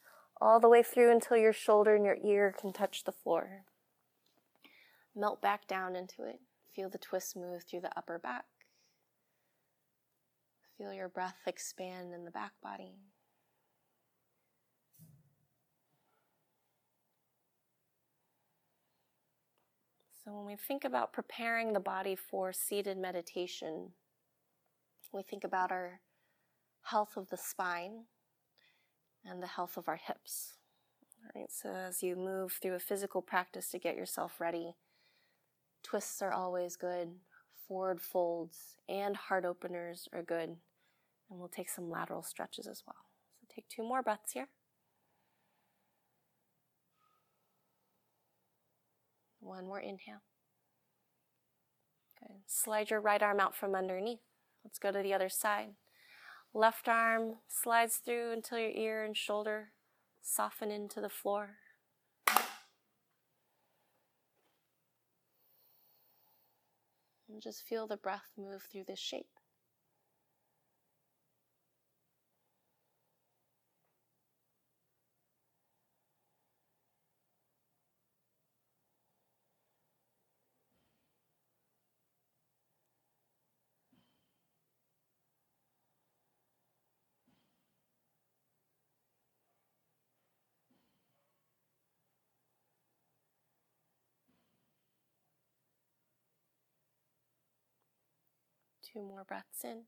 all 0.41 0.59
the 0.59 0.69
way 0.69 0.83
through 0.83 1.11
until 1.11 1.37
your 1.37 1.53
shoulder 1.53 1.95
and 1.95 2.05
your 2.05 2.17
ear 2.23 2.53
can 2.59 2.73
touch 2.73 3.03
the 3.03 3.11
floor. 3.11 3.65
Melt 5.15 5.41
back 5.41 5.67
down 5.67 5.95
into 5.95 6.23
it. 6.23 6.39
Feel 6.75 6.89
the 6.89 6.97
twist 6.97 7.35
move 7.37 7.63
through 7.63 7.81
the 7.81 7.97
upper 7.97 8.19
back. 8.19 8.45
Feel 10.77 10.91
your 10.91 11.07
breath 11.07 11.37
expand 11.45 12.13
in 12.13 12.25
the 12.25 12.31
back 12.31 12.51
body. 12.61 12.95
So, 20.25 20.33
when 20.33 20.45
we 20.47 20.55
think 20.55 20.83
about 20.83 21.13
preparing 21.13 21.73
the 21.73 21.79
body 21.79 22.15
for 22.15 22.51
seated 22.51 22.97
meditation, 22.97 23.91
we 25.13 25.21
think 25.21 25.43
about 25.43 25.71
our 25.71 25.99
health 26.81 27.15
of 27.15 27.29
the 27.29 27.37
spine 27.37 28.05
and 29.23 29.41
the 29.41 29.47
health 29.47 29.77
of 29.77 29.87
our 29.87 29.97
hips. 29.97 30.53
Right? 31.35 31.51
So, 31.51 31.69
as 31.69 32.01
you 32.01 32.15
move 32.15 32.53
through 32.53 32.73
a 32.73 32.79
physical 32.79 33.21
practice 33.21 33.69
to 33.69 33.77
get 33.77 33.95
yourself 33.95 34.41
ready, 34.41 34.73
twists 35.83 36.23
are 36.23 36.33
always 36.33 36.75
good, 36.75 37.09
forward 37.67 38.01
folds 38.01 38.77
and 38.89 39.15
heart 39.15 39.45
openers 39.45 40.09
are 40.11 40.23
good, 40.23 40.49
and 41.29 41.39
we'll 41.39 41.49
take 41.49 41.69
some 41.69 41.91
lateral 41.91 42.23
stretches 42.23 42.65
as 42.65 42.81
well. 42.87 43.05
So, 43.39 43.45
take 43.53 43.69
two 43.69 43.83
more 43.83 44.01
breaths 44.01 44.31
here. 44.31 44.47
One 49.45 49.67
more 49.67 49.79
inhale. 49.79 50.23
Good. 52.19 52.37
Slide 52.47 52.89
your 52.89 52.99
right 52.99 53.21
arm 53.21 53.39
out 53.39 53.55
from 53.55 53.75
underneath. 53.75 54.21
Let's 54.63 54.79
go 54.79 54.91
to 54.91 55.03
the 55.03 55.13
other 55.13 55.29
side. 55.29 55.75
Left 56.51 56.87
arm 56.87 57.35
slides 57.47 57.97
through 57.97 58.31
until 58.31 58.57
your 58.57 58.71
ear 58.71 59.03
and 59.03 59.15
shoulder 59.15 59.69
soften 60.23 60.71
into 60.71 60.99
the 60.99 61.09
floor. 61.09 61.57
And 67.29 67.39
just 67.39 67.61
feel 67.61 67.85
the 67.85 67.97
breath 67.97 68.31
move 68.35 68.63
through 68.71 68.85
this 68.87 68.99
shape. 68.99 69.29
Two 98.93 99.01
more 99.01 99.23
breaths 99.27 99.63
in. 99.63 99.83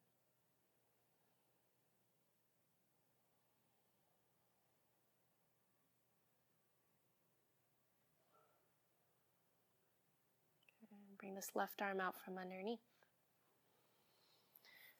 Bring 11.20 11.36
this 11.36 11.52
left 11.56 11.82
arm 11.82 12.00
out 12.00 12.16
from 12.24 12.38
underneath. 12.38 12.80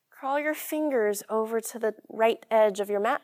Crawl 0.10 0.40
your 0.40 0.56
fingers 0.56 1.24
over 1.30 1.62
to 1.62 1.80
the 1.80 1.94
right 2.10 2.46
edge 2.50 2.80
of 2.80 2.90
your 2.90 3.00
mat. 3.00 3.22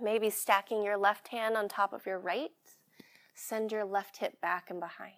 Maybe 0.00 0.30
stacking 0.30 0.82
your 0.82 0.96
left 0.96 1.28
hand 1.28 1.56
on 1.56 1.68
top 1.68 1.92
of 1.92 2.06
your 2.06 2.18
right. 2.18 2.50
Send 3.34 3.72
your 3.72 3.84
left 3.84 4.18
hip 4.18 4.40
back 4.40 4.66
and 4.70 4.80
behind. 4.80 5.14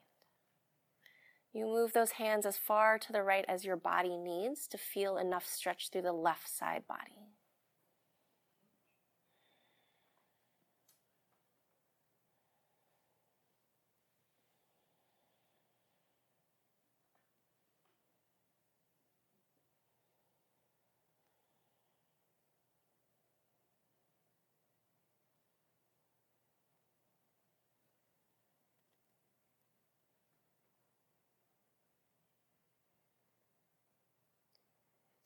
You 1.54 1.66
move 1.66 1.92
those 1.92 2.12
hands 2.12 2.46
as 2.46 2.56
far 2.56 2.98
to 2.98 3.12
the 3.12 3.22
right 3.22 3.44
as 3.46 3.64
your 3.64 3.76
body 3.76 4.16
needs 4.16 4.66
to 4.68 4.78
feel 4.78 5.18
enough 5.18 5.46
stretch 5.46 5.90
through 5.90 6.02
the 6.02 6.12
left 6.12 6.48
side 6.48 6.86
body. 6.88 7.31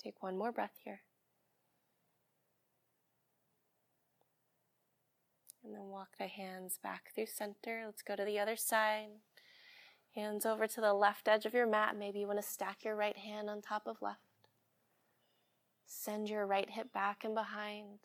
Take 0.07 0.23
one 0.23 0.39
more 0.39 0.53
breath 0.53 0.79
here. 0.85 1.01
And 5.65 5.75
then 5.75 5.89
walk 5.89 6.11
the 6.17 6.29
hands 6.29 6.79
back 6.81 7.11
through 7.13 7.27
center. 7.27 7.83
Let's 7.85 8.03
go 8.03 8.15
to 8.15 8.25
the 8.25 8.39
other 8.39 8.55
side. 8.55 9.09
Hands 10.15 10.47
over 10.47 10.69
to 10.69 10.81
the 10.81 10.95
left 10.95 11.27
edge 11.27 11.45
of 11.45 11.55
your 11.55 11.67
mat. 11.67 11.97
Maybe 11.99 12.21
you 12.21 12.29
want 12.29 12.41
to 12.41 12.49
stack 12.49 12.85
your 12.85 12.95
right 12.95 13.17
hand 13.17 13.51
on 13.51 13.63
top 13.63 13.83
of 13.89 14.01
left. 14.01 14.21
Send 15.87 16.29
your 16.29 16.47
right 16.47 16.71
hip 16.71 16.93
back 16.93 17.25
and 17.25 17.35
behind. 17.35 17.99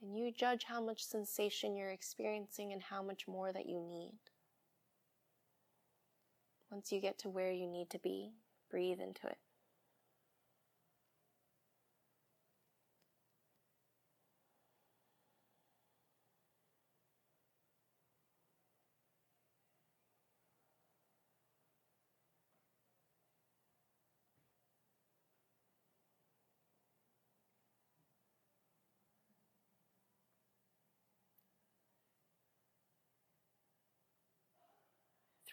And 0.00 0.16
you 0.16 0.32
judge 0.32 0.64
how 0.64 0.80
much 0.80 1.04
sensation 1.04 1.76
you're 1.76 1.90
experiencing 1.90 2.72
and 2.72 2.84
how 2.84 3.02
much 3.02 3.28
more 3.28 3.52
that 3.52 3.68
you 3.68 3.78
need. 3.78 4.14
Once 6.70 6.92
you 6.92 7.00
get 7.00 7.18
to 7.18 7.28
where 7.28 7.52
you 7.52 7.66
need 7.66 7.88
to 7.90 7.98
be, 7.98 8.32
breathe 8.70 9.00
into 9.00 9.26
it. 9.26 9.38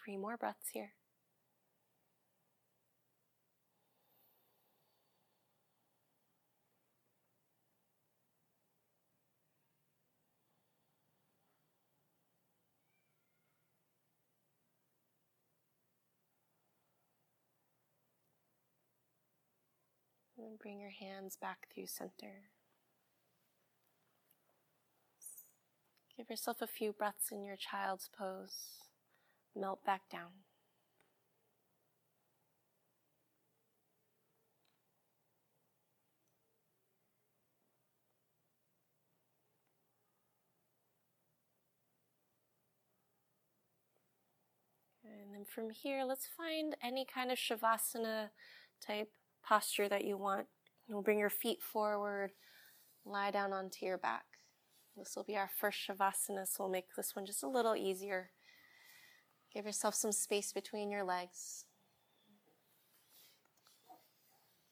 Three 0.04 0.18
more 0.18 0.36
breaths 0.36 0.70
here. 0.74 0.92
And 20.46 20.60
bring 20.60 20.80
your 20.82 20.90
hands 20.90 21.38
back 21.40 21.68
through 21.74 21.88
center. 21.88 22.50
Give 26.18 26.30
yourself 26.30 26.62
a 26.62 26.68
few 26.68 26.92
breaths 26.92 27.32
in 27.32 27.46
your 27.46 27.56
child's 27.56 28.10
pose. 28.18 28.82
Melt 29.56 29.86
back 29.86 30.02
down. 30.12 30.44
And 45.06 45.34
then 45.34 45.46
from 45.46 45.70
here, 45.70 46.04
let's 46.04 46.28
find 46.28 46.76
any 46.84 47.06
kind 47.06 47.32
of 47.32 47.38
Shavasana 47.38 48.30
type 48.86 49.12
posture 49.44 49.90
that 49.90 50.06
you 50.06 50.18
want. 50.18 50.48
You'll 50.88 51.02
bring 51.02 51.20
your 51.20 51.30
feet 51.30 51.62
forward, 51.62 52.32
lie 53.06 53.32
down 53.32 53.54
onto 53.54 53.86
your 53.86 53.98
back. 53.98 54.26
This 54.98 55.16
will 55.16 55.24
be 55.24 55.38
our 55.38 55.50
first 55.60 55.80
Shavasana, 55.80 56.48
so 56.48 56.64
we'll 56.64 56.70
make 56.70 56.96
this 56.96 57.16
one 57.16 57.26
just 57.26 57.44
a 57.44 57.48
little 57.48 57.76
easier. 57.76 58.30
Give 59.54 59.66
yourself 59.66 59.96
some 59.96 60.12
space 60.12 60.52
between 60.52 60.92
your 60.92 61.04
legs. 61.04 61.66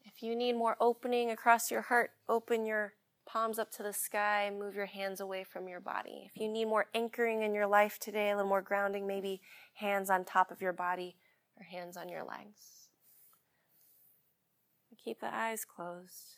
If 0.04 0.22
you 0.22 0.36
need 0.36 0.54
more 0.54 0.76
opening 0.80 1.32
across 1.32 1.72
your 1.72 1.82
heart, 1.82 2.12
open 2.28 2.66
your 2.66 2.94
palms 3.26 3.58
up 3.58 3.72
to 3.72 3.84
the 3.84 3.94
sky, 3.94 4.52
move 4.56 4.76
your 4.76 4.88
hands 4.88 5.22
away 5.22 5.44
from 5.44 5.68
your 5.68 5.80
body. 5.80 6.30
If 6.34 6.40
you 6.40 6.50
need 6.50 6.66
more 6.66 6.88
anchoring 6.94 7.44
in 7.44 7.54
your 7.54 7.68
life 7.68 7.98
today, 8.00 8.30
a 8.30 8.36
little 8.36 8.50
more 8.50 8.62
grounding, 8.62 9.08
maybe 9.08 9.42
hands 9.76 10.10
on 10.10 10.26
top 10.26 10.52
of 10.52 10.62
your 10.62 10.74
body 10.74 11.16
or 11.58 11.64
hands 11.64 11.98
on 11.98 12.10
your 12.10 12.24
legs. 12.24 12.81
Keep 15.04 15.22
the 15.22 15.34
eyes 15.34 15.66
closed. 15.66 16.38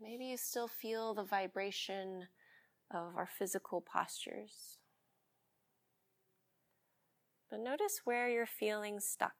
Maybe 0.00 0.26
you 0.26 0.36
still 0.36 0.68
feel 0.68 1.14
the 1.14 1.24
vibration 1.24 2.28
of 2.90 3.16
our 3.16 3.28
physical 3.38 3.80
postures. 3.80 4.78
But 7.50 7.60
notice 7.60 8.02
where 8.04 8.28
you're 8.28 8.46
feeling 8.46 9.00
stuck. 9.00 9.32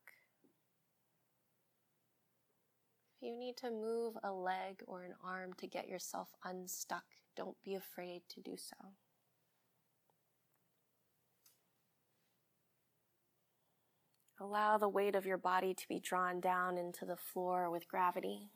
If 3.16 3.28
you 3.28 3.36
need 3.36 3.56
to 3.58 3.70
move 3.70 4.14
a 4.24 4.32
leg 4.32 4.82
or 4.86 5.02
an 5.02 5.14
arm 5.22 5.52
to 5.58 5.66
get 5.66 5.88
yourself 5.88 6.28
unstuck, 6.44 7.04
don't 7.36 7.56
be 7.64 7.74
afraid 7.74 8.22
to 8.30 8.40
do 8.40 8.56
so. 8.56 8.76
Allow 14.40 14.78
the 14.78 14.88
weight 14.88 15.14
of 15.14 15.26
your 15.26 15.38
body 15.38 15.74
to 15.74 15.88
be 15.88 16.00
drawn 16.00 16.40
down 16.40 16.76
into 16.76 17.04
the 17.04 17.16
floor 17.16 17.70
with 17.70 17.88
gravity. 17.88 18.50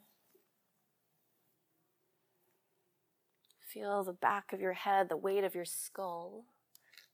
Feel 3.61 4.03
the 4.03 4.13
back 4.13 4.53
of 4.53 4.61
your 4.61 4.73
head, 4.73 5.09
the 5.09 5.17
weight 5.17 5.45
of 5.45 5.55
your 5.55 5.65
skull 5.65 6.45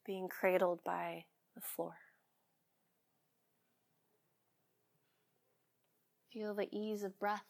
being 0.07 0.29
cradled 0.29 0.81
by 0.85 1.25
the 1.55 1.61
floor. 1.61 1.97
Feel 6.33 6.55
the 6.55 6.69
ease 6.73 7.03
of 7.03 7.19
breath, 7.19 7.43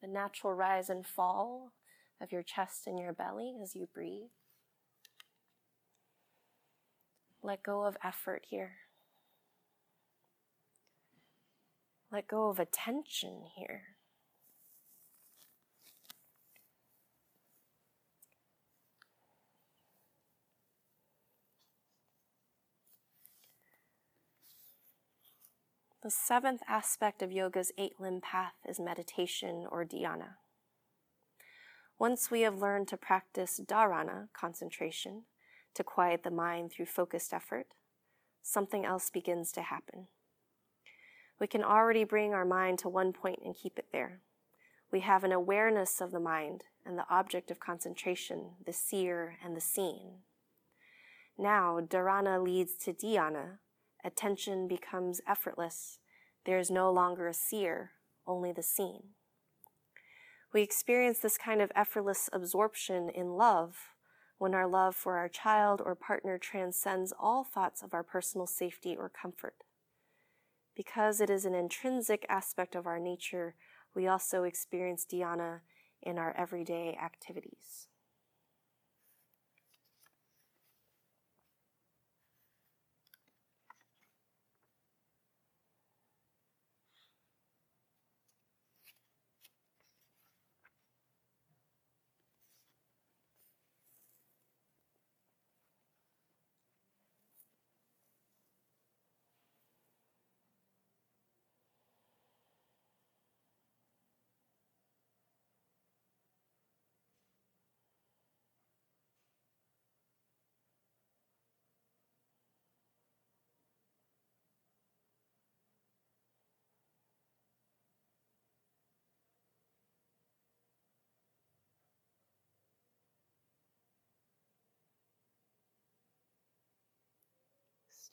the 0.00 0.06
natural 0.06 0.52
rise 0.52 0.90
and 0.90 1.06
fall 1.06 1.72
of 2.24 2.32
your 2.32 2.42
chest 2.42 2.86
and 2.88 2.98
your 2.98 3.12
belly 3.12 3.54
as 3.62 3.76
you 3.76 3.86
breathe. 3.94 4.30
Let 7.42 7.62
go 7.62 7.84
of 7.84 7.96
effort 8.02 8.46
here. 8.48 8.72
Let 12.10 12.26
go 12.26 12.48
of 12.48 12.58
attention 12.58 13.42
here. 13.54 13.82
The 26.02 26.10
seventh 26.10 26.60
aspect 26.68 27.22
of 27.22 27.30
yoga's 27.30 27.72
eight 27.78 27.98
limb 27.98 28.20
path 28.20 28.54
is 28.68 28.78
meditation 28.78 29.66
or 29.70 29.84
dhyana. 29.84 30.36
Once 31.98 32.30
we 32.30 32.40
have 32.40 32.58
learned 32.58 32.88
to 32.88 32.96
practice 32.96 33.60
dharana, 33.64 34.28
concentration, 34.32 35.22
to 35.74 35.84
quiet 35.84 36.22
the 36.22 36.30
mind 36.30 36.72
through 36.72 36.86
focused 36.86 37.32
effort, 37.32 37.68
something 38.42 38.84
else 38.84 39.10
begins 39.10 39.52
to 39.52 39.62
happen. 39.62 40.08
We 41.38 41.46
can 41.46 41.62
already 41.62 42.04
bring 42.04 42.34
our 42.34 42.44
mind 42.44 42.78
to 42.80 42.88
one 42.88 43.12
point 43.12 43.40
and 43.44 43.54
keep 43.54 43.78
it 43.78 43.86
there. 43.92 44.20
We 44.90 45.00
have 45.00 45.24
an 45.24 45.32
awareness 45.32 46.00
of 46.00 46.10
the 46.10 46.20
mind 46.20 46.64
and 46.84 46.98
the 46.98 47.06
object 47.08 47.50
of 47.50 47.58
concentration, 47.58 48.50
the 48.64 48.72
seer 48.72 49.36
and 49.44 49.56
the 49.56 49.60
seen. 49.60 50.22
Now, 51.38 51.80
dharana 51.80 52.42
leads 52.42 52.74
to 52.84 52.92
dhyana. 52.92 53.58
Attention 54.04 54.68
becomes 54.68 55.20
effortless. 55.26 55.98
There 56.44 56.58
is 56.58 56.70
no 56.70 56.92
longer 56.92 57.26
a 57.26 57.34
seer, 57.34 57.92
only 58.26 58.52
the 58.52 58.62
seen. 58.62 59.14
We 60.54 60.62
experience 60.62 61.18
this 61.18 61.36
kind 61.36 61.60
of 61.60 61.72
effortless 61.74 62.30
absorption 62.32 63.10
in 63.10 63.30
love 63.30 63.76
when 64.38 64.54
our 64.54 64.68
love 64.68 64.94
for 64.94 65.16
our 65.16 65.28
child 65.28 65.82
or 65.84 65.96
partner 65.96 66.38
transcends 66.38 67.12
all 67.18 67.42
thoughts 67.42 67.82
of 67.82 67.92
our 67.92 68.04
personal 68.04 68.46
safety 68.46 68.96
or 68.96 69.08
comfort. 69.08 69.56
Because 70.76 71.20
it 71.20 71.28
is 71.28 71.44
an 71.44 71.56
intrinsic 71.56 72.24
aspect 72.28 72.76
of 72.76 72.86
our 72.86 73.00
nature, 73.00 73.56
we 73.96 74.06
also 74.06 74.44
experience 74.44 75.04
dhyana 75.12 75.60
in 76.00 76.18
our 76.18 76.32
everyday 76.36 76.96
activities. 77.02 77.88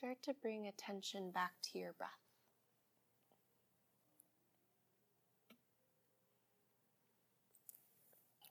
Start 0.02 0.18
to 0.24 0.34
bring 0.41 0.68
attention 0.68 1.30
back 1.30 1.52
to 1.62 1.78
your 1.78 1.93
breath. 1.93 2.10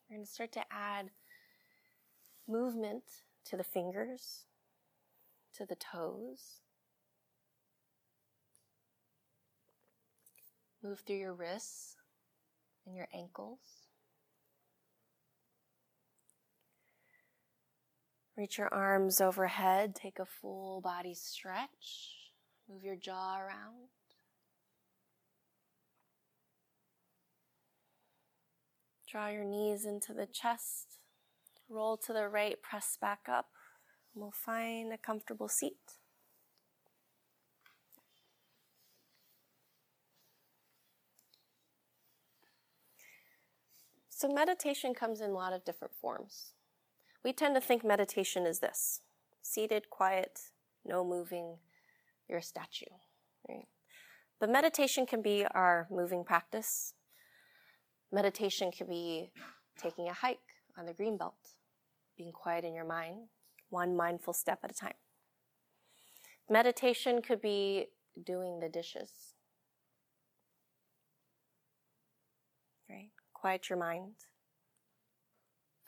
We're 0.09 0.18
going 0.18 0.24
to 0.24 0.32
start 0.32 0.53
to 0.53 0.62
add 0.70 1.11
movement 2.46 3.03
to 3.46 3.57
the 3.57 3.64
fingers, 3.64 4.44
to 5.57 5.66
the 5.66 5.74
toes. 5.74 6.61
Move 10.84 11.01
through 11.01 11.16
your 11.16 11.34
wrists 11.34 11.96
and 12.86 12.94
your 12.94 13.09
ankles. 13.12 13.89
Reach 18.41 18.57
your 18.57 18.72
arms 18.72 19.20
overhead. 19.20 19.95
Take 19.95 20.18
a 20.18 20.24
full 20.24 20.80
body 20.80 21.12
stretch. 21.12 22.30
Move 22.70 22.82
your 22.82 22.97
jaw 22.97 23.38
around. 23.38 23.91
Draw 29.07 29.28
your 29.28 29.45
knees 29.45 29.84
into 29.84 30.14
the 30.14 30.24
chest. 30.24 31.01
Roll 31.68 31.99
to 31.99 32.14
the 32.14 32.28
right, 32.28 32.57
press 32.62 32.97
back 32.99 33.26
up. 33.30 33.49
We'll 34.14 34.32
find 34.32 34.91
a 34.91 34.97
comfortable 34.97 35.49
seat. 35.49 35.99
So, 44.09 44.32
meditation 44.32 44.95
comes 44.95 45.20
in 45.20 45.28
a 45.28 45.34
lot 45.34 45.53
of 45.53 45.62
different 45.66 45.93
forms. 46.01 46.55
We 47.25 47.33
tend 47.33 47.55
to 47.55 47.61
think 47.61 47.85
meditation 47.85 48.47
is 48.47 48.61
this 48.61 49.01
seated, 49.43 49.91
quiet, 49.91 50.41
no 50.85 51.05
moving, 51.05 51.57
you're 52.29 52.39
a 52.39 52.43
statue. 52.43 52.87
Right? 53.49 53.66
But 54.39 54.51
meditation 54.51 55.07
can 55.07 55.23
be 55.23 55.45
our 55.45 55.87
moving 55.91 56.25
practice. 56.25 56.95
Meditation 58.12 58.71
can 58.71 58.87
be 58.87 59.33
taking 59.81 60.09
a 60.09 60.12
hike 60.12 60.39
on 60.79 60.87
the 60.87 60.95
green 60.95 61.16
belt, 61.16 61.57
being 62.16 62.33
quiet 62.33 62.64
in 62.64 62.75
your 62.75 62.87
mind, 62.87 63.29
one 63.68 63.97
mindful 63.97 64.33
step 64.33 64.61
at 64.64 64.71
a 64.71 64.75
time. 64.75 64.95
Meditation 66.49 67.23
could 67.23 67.41
be 67.41 67.87
doing 68.25 68.61
the 68.61 68.68
dishes. 68.68 69.35
Right? 72.89 73.11
Quiet 73.33 73.68
your 73.68 73.79
mind, 73.79 74.14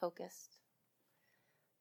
focused. 0.01 0.62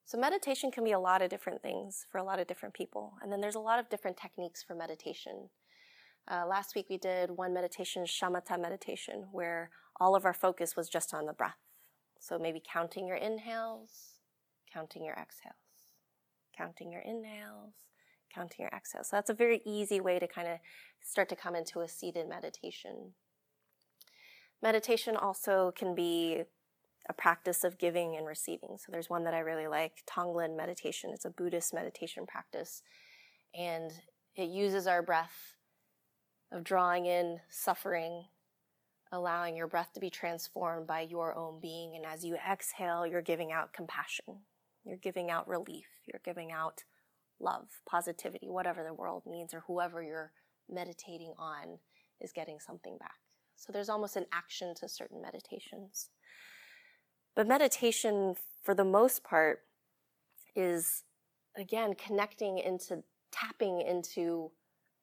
So, 0.04 0.18
meditation 0.18 0.70
can 0.70 0.84
be 0.84 0.92
a 0.92 0.98
lot 0.98 1.22
of 1.22 1.30
different 1.30 1.62
things 1.62 2.06
for 2.10 2.18
a 2.18 2.24
lot 2.24 2.38
of 2.38 2.46
different 2.46 2.74
people. 2.74 3.14
And 3.22 3.32
then 3.32 3.40
there's 3.40 3.54
a 3.54 3.60
lot 3.60 3.78
of 3.78 3.88
different 3.88 4.16
techniques 4.16 4.62
for 4.62 4.74
meditation. 4.74 5.48
Uh, 6.30 6.46
last 6.46 6.74
week 6.74 6.86
we 6.88 6.98
did 6.98 7.30
one 7.30 7.54
meditation, 7.54 8.04
shamatha 8.04 8.60
meditation, 8.60 9.26
where 9.32 9.70
all 10.00 10.14
of 10.14 10.24
our 10.24 10.34
focus 10.34 10.76
was 10.76 10.88
just 10.88 11.14
on 11.14 11.26
the 11.26 11.32
breath. 11.32 11.58
So, 12.18 12.38
maybe 12.38 12.60
counting 12.60 13.06
your 13.06 13.16
inhales, 13.16 14.18
counting 14.72 15.04
your 15.04 15.14
exhales, 15.14 15.54
counting 16.56 16.92
your 16.92 17.02
inhales, 17.02 17.74
counting 18.34 18.60
your 18.60 18.70
exhales. 18.74 19.08
So, 19.08 19.16
that's 19.16 19.30
a 19.30 19.34
very 19.34 19.62
easy 19.64 20.00
way 20.00 20.18
to 20.18 20.26
kind 20.26 20.48
of 20.48 20.58
start 21.00 21.28
to 21.28 21.36
come 21.36 21.54
into 21.54 21.80
a 21.80 21.88
seated 21.88 22.28
meditation. 22.28 23.12
Meditation 24.62 25.16
also 25.16 25.72
can 25.74 25.94
be 25.94 26.44
a 27.08 27.12
practice 27.12 27.64
of 27.64 27.78
giving 27.78 28.16
and 28.16 28.26
receiving. 28.26 28.76
So 28.78 28.92
there's 28.92 29.10
one 29.10 29.24
that 29.24 29.34
I 29.34 29.40
really 29.40 29.66
like, 29.66 30.02
Tonglen 30.08 30.56
meditation. 30.56 31.10
It's 31.12 31.24
a 31.24 31.30
Buddhist 31.30 31.74
meditation 31.74 32.26
practice. 32.26 32.82
And 33.54 33.92
it 34.36 34.48
uses 34.48 34.86
our 34.86 35.02
breath 35.02 35.56
of 36.52 36.64
drawing 36.64 37.06
in 37.06 37.40
suffering, 37.50 38.24
allowing 39.10 39.56
your 39.56 39.66
breath 39.66 39.92
to 39.94 40.00
be 40.00 40.10
transformed 40.10 40.86
by 40.86 41.00
your 41.00 41.34
own 41.36 41.60
being. 41.60 41.96
And 41.96 42.06
as 42.06 42.24
you 42.24 42.36
exhale, 42.36 43.06
you're 43.06 43.22
giving 43.22 43.52
out 43.52 43.72
compassion. 43.72 44.40
You're 44.84 44.96
giving 44.96 45.30
out 45.30 45.48
relief. 45.48 45.86
You're 46.06 46.22
giving 46.24 46.52
out 46.52 46.84
love, 47.40 47.68
positivity, 47.88 48.48
whatever 48.48 48.84
the 48.84 48.94
world 48.94 49.24
needs, 49.26 49.52
or 49.52 49.64
whoever 49.66 50.02
you're 50.02 50.32
meditating 50.70 51.34
on 51.38 51.78
is 52.20 52.32
getting 52.32 52.58
something 52.60 52.96
back. 52.98 53.16
So 53.56 53.72
there's 53.72 53.88
almost 53.88 54.16
an 54.16 54.26
action 54.32 54.74
to 54.76 54.88
certain 54.88 55.20
meditations. 55.20 56.10
But 57.34 57.48
meditation, 57.48 58.36
for 58.62 58.74
the 58.74 58.84
most 58.84 59.24
part, 59.24 59.62
is 60.54 61.04
again 61.56 61.94
connecting 61.94 62.58
into 62.58 63.02
tapping 63.30 63.80
into 63.80 64.50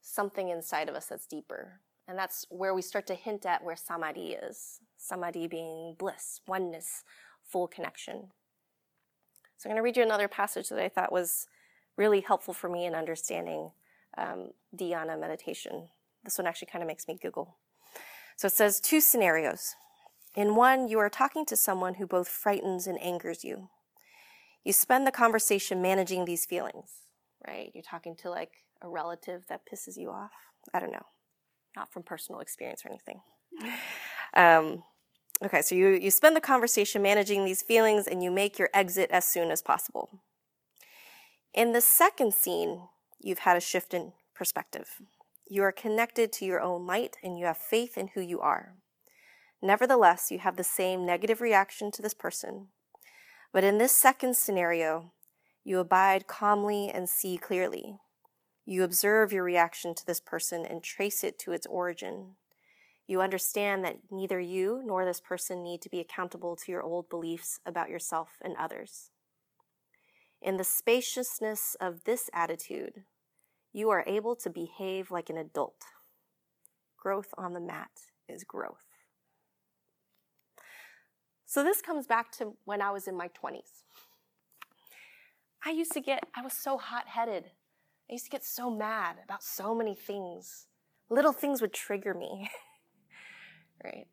something 0.02 0.50
inside 0.50 0.90
of 0.90 0.96
us 0.96 1.08
that's 1.08 1.26
deeper. 1.26 1.80
And 2.08 2.18
that's 2.18 2.46
where 2.50 2.74
we 2.74 2.82
start 2.82 3.06
to 3.08 3.16
hint 3.16 3.46
at 3.46 3.64
where 3.64 3.76
samadhi 3.76 4.34
is. 4.34 4.80
Samadhi 4.98 5.48
being 5.48 5.96
bliss, 5.98 6.42
oneness, 6.48 7.04
full 7.44 7.68
connection. 7.68 8.32
So 9.58 9.70
I'm 9.70 9.76
going 9.76 9.78
to 9.78 9.84
read 9.84 9.98
you 9.98 10.04
another 10.04 10.28
passage 10.28 10.70
that 10.70 10.80
I 10.80 10.90
thought 10.90 11.12
was 11.12 11.48
really 11.98 12.22
helpful 12.22 12.54
for 12.54 12.70
me 12.70 12.86
in 12.86 12.96
understanding 12.96 13.72
um, 14.18 14.52
dhyana 14.76 15.20
meditation. 15.20 15.90
This 16.24 16.38
one 16.38 16.48
actually 16.48 16.70
kind 16.72 16.82
of 16.82 16.88
makes 16.88 17.08
me 17.08 17.18
giggle. 17.22 17.58
So 18.38 18.48
it 18.48 18.54
says 18.54 18.80
two 18.80 19.02
scenarios. 19.02 19.76
In 20.40 20.56
one, 20.56 20.88
you 20.88 21.00
are 21.00 21.10
talking 21.10 21.46
to 21.48 21.58
someone 21.58 21.96
who 21.96 22.08
both 22.08 22.30
frightens 22.30 22.88
and 22.88 22.98
angers 23.02 23.44
you. 23.44 23.68
You 24.64 24.72
spend 24.72 25.06
the 25.06 25.12
conversation 25.12 25.82
managing 25.82 26.24
these 26.24 26.46
feelings, 26.46 26.92
right? 27.46 27.70
You're 27.74 27.84
talking 27.84 28.16
to 28.22 28.30
like 28.30 28.52
a 28.82 28.88
relative 28.88 29.44
that 29.50 29.64
pisses 29.70 29.98
you 29.98 30.10
off. 30.12 30.32
I 30.74 30.80
don't 30.80 30.94
know, 30.94 31.08
not 31.76 31.92
from 31.92 32.04
personal 32.04 32.40
experience 32.40 32.86
or 32.86 32.90
anything. 32.90 33.22
Um, 34.36 34.84
okay, 35.44 35.64
so 35.64 35.74
you, 35.74 35.88
you 35.88 36.12
spend 36.12 36.36
the 36.36 36.42
conversation 36.42 37.02
managing 37.02 37.46
these 37.46 37.64
feelings 37.64 38.06
and 38.06 38.22
you 38.22 38.30
make 38.30 38.60
your 38.60 38.70
exit 38.76 39.10
as 39.10 39.26
soon 39.26 39.50
as 39.50 39.64
possible. 39.64 40.22
In 41.52 41.74
the 41.74 41.82
second 41.82 42.36
scene, 42.36 42.84
you've 43.20 43.40
had 43.40 43.58
a 43.58 43.60
shift 43.60 43.92
in 43.92 44.14
perspective. 44.36 45.02
You 45.50 45.64
are 45.64 45.72
connected 45.72 46.32
to 46.34 46.46
your 46.46 46.62
own 46.62 46.86
light 46.86 47.18
and 47.24 47.40
you 47.40 47.48
have 47.48 47.58
faith 47.58 47.98
in 47.98 48.10
who 48.10 48.22
you 48.22 48.40
are. 48.40 48.76
Nevertheless, 49.62 50.32
you 50.32 50.40
have 50.40 50.56
the 50.56 50.64
same 50.64 51.06
negative 51.06 51.42
reaction 51.42 51.92
to 51.92 52.02
this 52.02 52.14
person. 52.14 52.68
But 53.52 53.64
in 53.64 53.78
this 53.78 53.92
second 53.92 54.38
scenario, 54.38 55.12
you 55.64 55.80
abide 55.80 56.28
calmly 56.28 56.90
and 56.90 57.10
see 57.10 57.38
clearly. 57.38 57.98
You 58.66 58.84
observe 58.84 59.34
your 59.34 59.44
reaction 59.44 59.96
to 59.96 60.06
this 60.06 60.20
person 60.20 60.66
and 60.66 60.84
trace 60.84 61.24
it 61.24 61.40
to 61.40 61.52
its 61.52 61.66
origin. 61.68 62.36
You 63.08 63.22
understand 63.22 63.84
that 63.84 63.98
neither 64.12 64.40
you 64.40 64.84
nor 64.86 65.04
this 65.04 65.20
person 65.20 65.64
need 65.64 65.82
to 65.82 65.90
be 65.90 66.00
accountable 66.00 66.56
to 66.56 66.72
your 66.72 66.84
old 66.84 67.10
beliefs 67.10 67.60
about 67.66 67.90
yourself 67.90 68.38
and 68.42 68.56
others. 68.56 69.10
In 70.42 70.58
the 70.58 70.64
spaciousness 70.64 71.76
of 71.82 72.04
this 72.04 72.30
attitude, 72.32 73.04
you 73.74 73.90
are 73.90 74.04
able 74.08 74.36
to 74.38 74.50
behave 74.50 75.12
like 75.12 75.30
an 75.30 75.38
adult. 75.38 75.82
Growth 76.98 77.34
on 77.38 77.54
the 77.54 77.60
mat 77.60 77.90
is 78.28 78.44
growth. 78.44 78.89
So 81.50 81.64
this 81.64 81.82
comes 81.82 82.06
back 82.06 82.32
to 82.34 82.54
when 82.66 82.80
I 82.80 82.92
was 82.92 83.08
in 83.08 83.18
my 83.18 83.28
20s. 83.30 83.82
I 85.66 85.72
used 85.72 85.92
to 85.94 86.00
get, 86.00 86.24
I 86.36 86.44
was 86.44 86.54
so 86.54 86.78
hot 86.78 87.08
headed. 87.08 87.46
I 88.08 88.14
used 88.14 88.26
to 88.26 88.30
get 88.30 88.46
so 88.46 88.70
mad 88.70 89.16
about 89.26 89.42
so 89.42 89.74
many 89.74 89.96
things. 89.96 90.68
Little 91.10 91.34
things 91.34 91.60
would 91.60 91.74
trigger 91.74 92.14
me. 92.14 92.52
right? 93.84 94.06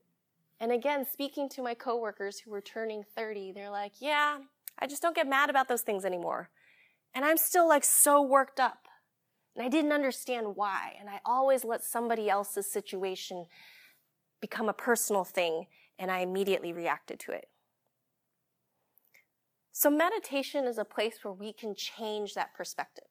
And 0.60 0.72
again, 0.72 1.04
speaking 1.12 1.50
to 1.50 1.62
my 1.62 1.74
coworkers 1.74 2.38
who 2.38 2.50
were 2.50 2.62
turning 2.62 3.04
30, 3.14 3.52
they're 3.52 3.68
like, 3.68 3.92
yeah, 4.00 4.38
I 4.78 4.86
just 4.86 5.02
don't 5.02 5.14
get 5.14 5.28
mad 5.28 5.50
about 5.50 5.68
those 5.68 5.82
things 5.82 6.06
anymore. 6.06 6.48
And 7.14 7.22
I'm 7.22 7.36
still 7.36 7.68
like 7.68 7.84
so 7.84 8.22
worked 8.22 8.58
up. 8.58 8.88
And 9.54 9.62
I 9.62 9.68
didn't 9.68 9.92
understand 9.92 10.56
why. 10.56 10.94
And 10.98 11.10
I 11.10 11.20
always 11.26 11.66
let 11.66 11.84
somebody 11.84 12.30
else's 12.30 12.72
situation 12.72 13.44
become 14.40 14.70
a 14.70 14.74
personal 14.74 15.24
thing, 15.24 15.66
and 15.98 16.10
I 16.10 16.20
immediately 16.20 16.72
reacted 16.72 17.20
to 17.20 17.32
it. 17.32 17.48
So, 19.72 19.90
meditation 19.90 20.64
is 20.64 20.78
a 20.78 20.84
place 20.84 21.18
where 21.22 21.34
we 21.34 21.52
can 21.52 21.74
change 21.74 22.34
that 22.34 22.54
perspective 22.54 23.08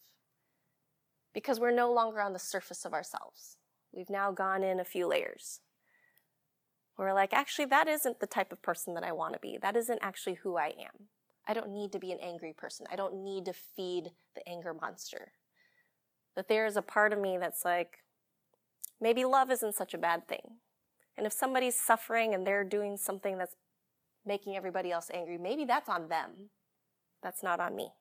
because 1.34 1.60
we're 1.60 1.70
no 1.70 1.94
longer 1.94 2.22
on 2.22 2.34
the 2.34 2.40
surface 2.40 2.86
of 2.86 2.94
ourselves. 2.94 3.58
We've 3.94 4.10
now 4.10 4.32
gone 4.32 4.64
in 4.64 4.80
a 4.80 4.86
few 4.86 5.06
layers. 5.06 5.60
We're 6.98 7.14
like, 7.14 7.34
actually, 7.34 7.66
that 7.66 7.88
isn't 7.88 8.20
the 8.20 8.26
type 8.26 8.52
of 8.52 8.62
person 8.62 8.94
that 8.94 9.04
I 9.04 9.12
want 9.12 9.34
to 9.34 9.40
be. 9.40 9.60
That 9.62 9.76
isn't 9.76 10.00
actually 10.02 10.36
who 10.36 10.58
I 10.58 10.68
am. 10.68 11.10
I 11.48 11.54
don't 11.54 11.74
need 11.74 11.92
to 11.92 12.00
be 12.00 12.12
an 12.12 12.20
angry 12.22 12.54
person. 12.54 12.88
I 12.92 12.96
don't 12.96 13.24
need 13.24 13.46
to 13.46 13.54
feed 13.54 14.12
the 14.36 14.48
anger 14.48 14.74
monster. 14.74 15.34
That 16.36 16.48
there 16.48 16.66
is 16.66 16.78
a 16.78 16.82
part 16.82 17.14
of 17.14 17.20
me 17.20 17.38
that's 17.38 17.64
like, 17.64 18.00
maybe 19.00 19.26
love 19.26 19.52
isn't 19.52 19.76
such 19.76 19.94
a 19.94 20.00
bad 20.00 20.28
thing. 20.28 20.58
And 21.18 21.26
if 21.26 21.34
somebody's 21.34 21.80
suffering 21.80 22.34
and 22.34 22.46
they're 22.46 22.64
doing 22.64 22.98
something 22.98 23.38
that's 23.38 23.56
making 24.26 24.56
everybody 24.56 24.92
else 24.92 25.10
angry, 25.14 25.38
maybe 25.38 25.66
that's 25.66 25.90
on 25.90 26.10
them. 26.10 26.50
That's 27.24 27.44
not 27.44 27.60
on 27.60 27.76
me. 27.76 27.92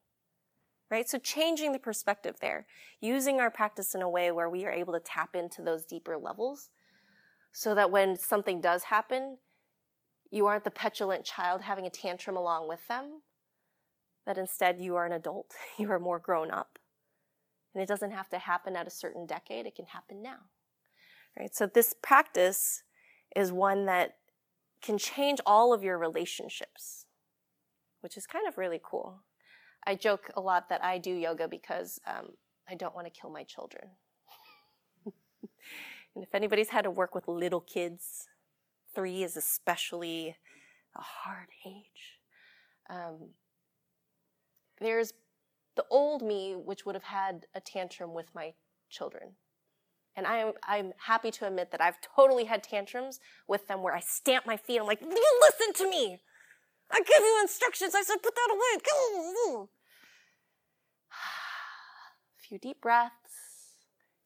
Right? 0.90 1.08
So 1.08 1.18
changing 1.18 1.72
the 1.72 1.78
perspective 1.78 2.36
there, 2.40 2.66
using 3.00 3.40
our 3.40 3.50
practice 3.50 3.94
in 3.94 4.02
a 4.02 4.08
way 4.08 4.30
where 4.30 4.50
we 4.50 4.64
are 4.64 4.72
able 4.72 4.92
to 4.92 5.00
tap 5.00 5.34
into 5.34 5.62
those 5.62 5.84
deeper 5.84 6.16
levels 6.16 6.70
so 7.52 7.74
that 7.74 7.90
when 7.90 8.16
something 8.16 8.60
does 8.60 8.84
happen, 8.84 9.38
you 10.30 10.46
aren't 10.46 10.64
the 10.64 10.70
petulant 10.70 11.24
child 11.24 11.62
having 11.62 11.86
a 11.86 11.90
tantrum 11.90 12.36
along 12.36 12.68
with 12.68 12.86
them, 12.88 13.22
that 14.26 14.38
instead 14.38 14.80
you 14.80 14.96
are 14.96 15.06
an 15.06 15.12
adult, 15.12 15.52
you 15.78 15.90
are 15.90 16.00
more 16.00 16.18
grown 16.18 16.50
up. 16.50 16.78
And 17.72 17.82
it 17.82 17.86
doesn't 17.86 18.12
have 18.12 18.28
to 18.30 18.38
happen 18.38 18.76
at 18.76 18.86
a 18.86 18.90
certain 18.90 19.26
decade, 19.26 19.66
it 19.66 19.76
can 19.76 19.86
happen 19.86 20.22
now. 20.22 20.38
Right? 21.38 21.54
So 21.54 21.66
this 21.66 21.94
practice 22.02 22.82
is 23.34 23.52
one 23.52 23.86
that 23.86 24.16
can 24.80 24.98
change 24.98 25.40
all 25.46 25.72
of 25.72 25.82
your 25.82 25.98
relationships, 25.98 27.06
which 28.00 28.16
is 28.16 28.26
kind 28.26 28.46
of 28.46 28.58
really 28.58 28.80
cool. 28.82 29.22
I 29.86 29.94
joke 29.94 30.30
a 30.36 30.40
lot 30.40 30.68
that 30.68 30.82
I 30.82 30.98
do 30.98 31.10
yoga 31.10 31.48
because 31.48 32.00
um, 32.06 32.30
I 32.68 32.74
don't 32.74 32.94
want 32.94 33.06
to 33.06 33.20
kill 33.20 33.30
my 33.30 33.44
children. 33.44 33.88
and 35.06 36.22
if 36.22 36.34
anybody's 36.34 36.70
had 36.70 36.82
to 36.82 36.90
work 36.90 37.14
with 37.14 37.28
little 37.28 37.60
kids, 37.60 38.28
three 38.94 39.22
is 39.22 39.36
especially 39.36 40.36
a 40.96 41.02
hard 41.02 41.48
age. 41.66 42.20
Um, 42.88 43.30
there's 44.80 45.12
the 45.76 45.84
old 45.90 46.22
me, 46.22 46.54
which 46.54 46.86
would 46.86 46.94
have 46.94 47.04
had 47.04 47.46
a 47.54 47.60
tantrum 47.60 48.14
with 48.14 48.26
my 48.34 48.54
children. 48.90 49.32
And 50.16 50.26
I 50.26 50.38
am, 50.38 50.52
I'm 50.62 50.92
happy 51.06 51.30
to 51.32 51.46
admit 51.46 51.70
that 51.72 51.80
I've 51.80 52.00
totally 52.00 52.44
had 52.44 52.62
tantrums 52.62 53.20
with 53.48 53.66
them 53.66 53.82
where 53.82 53.94
I 53.94 54.00
stamp 54.00 54.46
my 54.46 54.56
feet. 54.56 54.78
I'm 54.78 54.86
like, 54.86 55.00
you 55.00 55.40
listen 55.40 55.72
to 55.84 55.90
me. 55.90 56.20
I 56.90 56.98
give 56.98 57.20
you 57.20 57.38
instructions. 57.42 57.94
I 57.94 58.02
said, 58.02 58.22
put 58.22 58.34
that 58.34 58.48
away. 58.50 58.82
A 62.40 62.42
few 62.48 62.58
deep 62.58 62.80
breaths. 62.80 63.12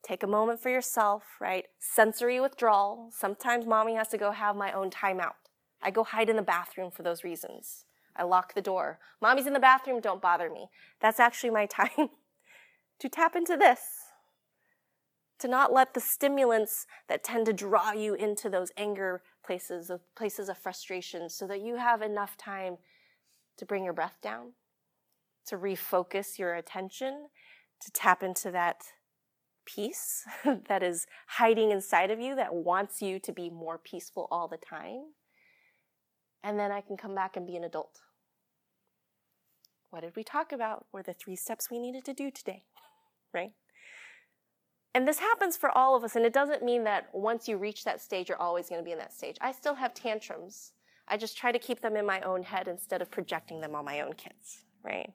Take 0.03 0.22
a 0.22 0.26
moment 0.26 0.61
for 0.61 0.70
yourself, 0.70 1.22
right? 1.41 1.66
Sensory 1.78 2.41
withdrawal. 2.41 3.11
Sometimes 3.12 3.66
mommy 3.66 3.95
has 3.95 4.09
to 4.09 4.18
go 4.18 4.32
have 4.32 4.57
my 4.57 4.72
own 4.72 4.91
timeout. 4.91 5.34
I 5.82 5.91
go 5.91 6.05
hide 6.05 6.28
in 6.28 6.36
the 6.36 6.43
bathroom 6.43 6.91
for 6.91 7.03
those 7.03 7.24
reasons. 7.24 7.84
I 8.16 8.24
lock 8.24 8.55
the 8.55 8.62
door. 8.62 8.99
Mommy's 9.20 9.47
in 9.47 9.53
the 9.53 9.61
bathroom, 9.61 10.01
don't 10.01 10.20
bother 10.20 10.51
me. 10.51 10.68
That's 11.01 11.20
actually 11.20 11.51
my 11.51 11.66
time 11.70 12.11
to 12.99 13.09
tap 13.09 13.36
into 13.36 13.57
this. 13.57 14.08
To 15.41 15.49
not 15.49 15.72
let 15.72 15.95
the 15.95 16.01
stimulants 16.01 16.86
that 17.09 17.22
tend 17.22 17.47
to 17.47 17.53
draw 17.53 17.93
you 17.93 18.14
into 18.14 18.51
those 18.51 18.72
anger 18.76 19.22
places, 19.45 19.89
of 19.89 20.01
places 20.16 20.49
of 20.49 20.59
frustration, 20.59 21.30
so 21.30 21.47
that 21.47 21.61
you 21.61 21.76
have 21.76 22.03
enough 22.03 22.36
time 22.36 22.78
to 23.57 23.64
bring 23.64 23.84
your 23.84 23.93
breath 23.93 24.16
down, 24.20 24.53
to 25.47 25.57
refocus 25.57 26.39
your 26.39 26.55
attention, 26.55 27.28
to 27.80 27.91
tap 27.93 28.22
into 28.22 28.51
that 28.51 28.82
peace 29.64 30.24
that 30.68 30.82
is 30.82 31.07
hiding 31.26 31.70
inside 31.70 32.11
of 32.11 32.18
you 32.18 32.34
that 32.34 32.55
wants 32.55 33.03
you 33.03 33.18
to 33.18 33.32
be 33.32 33.51
more 33.51 33.78
peaceful 33.78 34.26
all 34.30 34.49
the 34.49 34.57
time. 34.57 35.12
And 36.43 36.59
then 36.59 36.72
I 36.72 36.80
can 36.80 36.97
come 36.97 37.14
back 37.14 37.36
and 37.36 37.47
be 37.47 37.57
an 37.57 37.64
adult. 37.64 38.01
What 39.91 40.03
did 40.03 40.16
we 40.16 40.24
talk 40.24 40.53
about? 40.53 40.86
Were 40.93 41.03
the 41.03 41.14
three 41.14 41.36
steps 41.36 41.70
we 41.70 41.78
needed 41.78 42.05
to 42.07 42.14
do 42.14 42.30
today, 42.30 42.64
right? 43.34 43.53
And 44.95 45.07
this 45.07 45.18
happens 45.18 45.57
for 45.57 45.70
all 45.76 45.95
of 45.95 46.03
us, 46.03 46.16
and 46.16 46.24
it 46.24 46.32
doesn't 46.32 46.62
mean 46.62 46.84
that 46.84 47.09
once 47.12 47.47
you 47.47 47.57
reach 47.57 47.84
that 47.84 48.01
stage, 48.01 48.28
you're 48.28 48.41
always 48.41 48.68
going 48.68 48.80
to 48.80 48.84
be 48.84 48.93
in 48.93 48.99
that 48.99 49.12
stage. 49.12 49.36
I 49.41 49.53
still 49.53 49.74
have 49.74 49.95
tantrums. 49.95 50.72
I 51.07 51.16
just 51.16 51.36
try 51.36 51.53
to 51.53 51.59
keep 51.59 51.80
them 51.80 51.97
in 51.97 52.07
my 52.07 52.20
own 52.22 52.43
head 52.43 52.68
instead 52.68 53.03
of 53.03 53.11
projecting 53.11 53.61
them 53.61 53.74
on 53.74 53.84
my 53.84 54.01
own 54.01 54.14
kids, 54.14 54.64
right? 54.82 55.12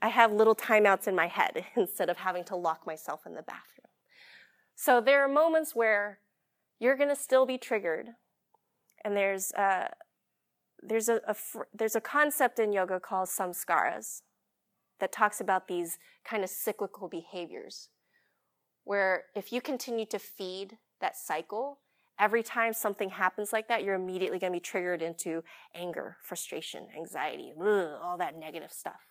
I 0.00 0.08
have 0.08 0.32
little 0.32 0.54
timeouts 0.54 1.08
in 1.08 1.14
my 1.14 1.26
head 1.26 1.64
instead 1.76 2.08
of 2.08 2.18
having 2.18 2.44
to 2.44 2.56
lock 2.56 2.86
myself 2.86 3.26
in 3.26 3.34
the 3.34 3.42
bathroom. 3.42 3.88
So 4.76 5.00
there 5.00 5.24
are 5.24 5.28
moments 5.28 5.74
where 5.74 6.20
you're 6.78 6.96
going 6.96 7.08
to 7.08 7.16
still 7.16 7.46
be 7.46 7.58
triggered, 7.58 8.10
and 9.04 9.16
there's 9.16 9.50
uh, 9.52 9.88
there's 10.80 11.08
a, 11.08 11.20
a 11.26 11.34
there's 11.74 11.96
a 11.96 12.00
concept 12.00 12.60
in 12.60 12.72
yoga 12.72 13.00
called 13.00 13.28
samskaras 13.28 14.22
that 15.00 15.10
talks 15.10 15.40
about 15.40 15.66
these 15.66 15.98
kind 16.24 16.44
of 16.44 16.50
cyclical 16.50 17.08
behaviors 17.08 17.88
where 18.88 19.24
if 19.34 19.52
you 19.52 19.60
continue 19.60 20.06
to 20.06 20.18
feed 20.18 20.78
that 20.98 21.14
cycle 21.14 21.78
every 22.18 22.42
time 22.42 22.72
something 22.72 23.10
happens 23.10 23.52
like 23.52 23.68
that 23.68 23.84
you're 23.84 23.94
immediately 23.94 24.38
going 24.38 24.50
to 24.50 24.56
be 24.56 24.60
triggered 24.60 25.02
into 25.02 25.44
anger 25.74 26.16
frustration 26.22 26.86
anxiety 26.96 27.52
ugh, 27.60 27.90
all 28.02 28.16
that 28.16 28.38
negative 28.38 28.72
stuff. 28.72 29.02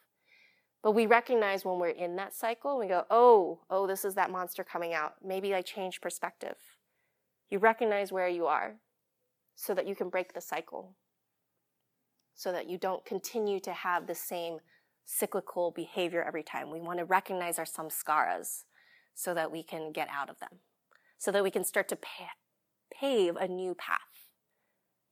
But 0.81 0.93
we 0.93 1.05
recognize 1.05 1.63
when 1.63 1.77
we're 1.77 1.89
in 1.89 2.15
that 2.15 2.33
cycle 2.33 2.79
we 2.79 2.87
go 2.87 3.05
oh 3.11 3.59
oh 3.69 3.85
this 3.85 4.03
is 4.03 4.15
that 4.15 4.31
monster 4.31 4.63
coming 4.63 4.95
out. 4.95 5.13
Maybe 5.23 5.53
i 5.53 5.61
change 5.61 6.01
perspective. 6.01 6.57
You 7.51 7.59
recognize 7.59 8.11
where 8.11 8.27
you 8.27 8.47
are 8.47 8.77
so 9.55 9.75
that 9.75 9.87
you 9.87 9.93
can 9.93 10.09
break 10.09 10.33
the 10.33 10.41
cycle 10.41 10.95
so 12.33 12.51
that 12.51 12.67
you 12.67 12.79
don't 12.79 13.05
continue 13.05 13.59
to 13.59 13.73
have 13.73 14.07
the 14.07 14.15
same 14.15 14.57
cyclical 15.05 15.69
behavior 15.69 16.23
every 16.23 16.43
time. 16.43 16.71
We 16.71 16.79
want 16.79 16.97
to 16.97 17.05
recognize 17.05 17.59
our 17.59 17.65
samskaras 17.65 18.63
so 19.17 19.33
that 19.33 19.51
we 19.51 19.63
can 19.63 19.91
get 19.91 20.07
out 20.09 20.29
of 20.29 20.39
them, 20.39 20.59
so 21.17 21.31
that 21.31 21.43
we 21.43 21.49
can 21.49 21.63
start 21.63 21.87
to 21.89 21.97
pave 22.93 23.35
a 23.35 23.47
new 23.47 23.73
path, 23.73 24.29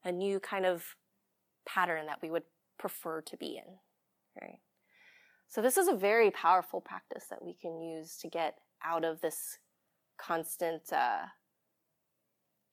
a 0.03 0.11
new 0.11 0.39
kind 0.39 0.65
of 0.65 0.95
pattern 1.67 2.05
that 2.05 2.21
we 2.21 2.29
would 2.29 2.43
prefer 2.77 3.21
to 3.21 3.35
be 3.35 3.57
in, 3.57 3.79
right? 4.39 4.59
So 5.47 5.61
this 5.61 5.77
is 5.77 5.87
a 5.87 5.95
very 5.95 6.29
powerful 6.29 6.81
practice 6.81 7.25
that 7.29 7.43
we 7.43 7.55
can 7.55 7.81
use 7.81 8.17
to 8.17 8.29
get 8.29 8.57
out 8.83 9.03
of 9.03 9.21
this 9.21 9.57
constant 10.17 10.93
uh, 10.93 11.25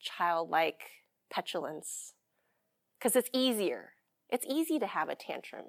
childlike 0.01 0.83
petulance 1.31 2.13
because 2.99 3.17
it's 3.17 3.31
easier 3.33 3.93
it's 4.33 4.47
easy 4.49 4.79
to 4.79 4.87
have 4.87 5.11
a 5.11 5.15
tantrum. 5.15 5.67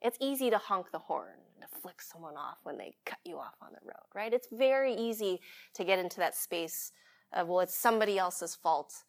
It's 0.00 0.18
easy 0.20 0.50
to 0.50 0.58
honk 0.58 0.92
the 0.92 0.98
horn, 0.98 1.38
and 1.54 1.68
to 1.68 1.80
flick 1.80 2.00
someone 2.00 2.36
off 2.36 2.58
when 2.62 2.78
they 2.78 2.94
cut 3.04 3.18
you 3.24 3.38
off 3.38 3.54
on 3.60 3.70
the 3.72 3.84
road, 3.84 4.06
right? 4.14 4.32
It's 4.32 4.48
very 4.52 4.94
easy 4.94 5.40
to 5.74 5.84
get 5.84 5.98
into 5.98 6.18
that 6.18 6.36
space 6.36 6.92
of, 7.32 7.48
well, 7.48 7.60
it's 7.60 7.74
somebody 7.74 8.18
else's 8.18 8.54
fault. 8.54 9.04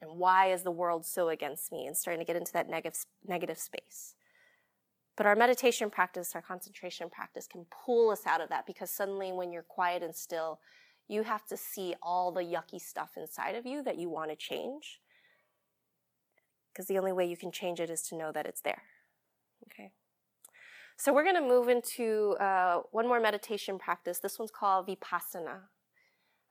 And 0.00 0.18
why 0.18 0.52
is 0.52 0.62
the 0.62 0.70
world 0.70 1.06
so 1.06 1.30
against 1.30 1.72
me? 1.72 1.86
And 1.86 1.96
starting 1.96 2.20
to 2.20 2.26
get 2.26 2.36
into 2.36 2.52
that 2.52 2.68
negative, 2.68 3.06
negative 3.26 3.58
space. 3.58 4.14
But 5.16 5.24
our 5.24 5.34
meditation 5.34 5.88
practice, 5.88 6.32
our 6.34 6.42
concentration 6.42 7.08
practice 7.08 7.46
can 7.46 7.64
pull 7.84 8.10
us 8.10 8.26
out 8.26 8.42
of 8.42 8.50
that 8.50 8.66
because 8.66 8.90
suddenly 8.90 9.32
when 9.32 9.50
you're 9.50 9.62
quiet 9.62 10.02
and 10.02 10.14
still, 10.14 10.60
you 11.08 11.22
have 11.22 11.46
to 11.46 11.56
see 11.56 11.94
all 12.02 12.30
the 12.30 12.42
yucky 12.42 12.78
stuff 12.80 13.12
inside 13.16 13.54
of 13.54 13.64
you 13.64 13.82
that 13.84 13.96
you 13.96 14.10
want 14.10 14.30
to 14.30 14.36
change 14.36 15.00
because 16.76 16.88
the 16.88 16.98
only 16.98 17.12
way 17.12 17.24
you 17.24 17.38
can 17.38 17.50
change 17.50 17.80
it 17.80 17.88
is 17.88 18.02
to 18.02 18.14
know 18.14 18.30
that 18.32 18.44
it's 18.44 18.60
there. 18.60 18.82
Okay. 19.66 19.92
So 20.98 21.12
we're 21.12 21.24
going 21.24 21.36
to 21.36 21.42
move 21.42 21.68
into 21.68 22.36
uh, 22.40 22.80
one 22.90 23.06
more 23.06 23.20
meditation 23.20 23.78
practice. 23.78 24.18
This 24.18 24.38
one's 24.38 24.50
called 24.50 24.88
Vipassana. 24.88 25.60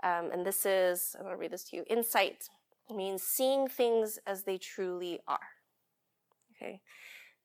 Um, 0.03 0.29
and 0.31 0.45
this 0.45 0.65
is, 0.65 1.15
I'm 1.17 1.23
going 1.23 1.33
to 1.33 1.39
read 1.39 1.51
this 1.51 1.63
to 1.65 1.77
you. 1.77 1.83
Insight 1.89 2.47
means 2.95 3.23
seeing 3.23 3.67
things 3.67 4.19
as 4.27 4.43
they 4.43 4.57
truly 4.57 5.19
are. 5.27 5.39
Okay. 6.55 6.81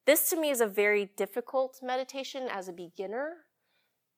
This 0.06 0.28
to 0.30 0.36
me 0.38 0.50
is 0.50 0.60
a 0.60 0.66
very 0.66 1.10
difficult 1.16 1.80
meditation 1.82 2.48
as 2.50 2.68
a 2.68 2.72
beginner 2.72 3.32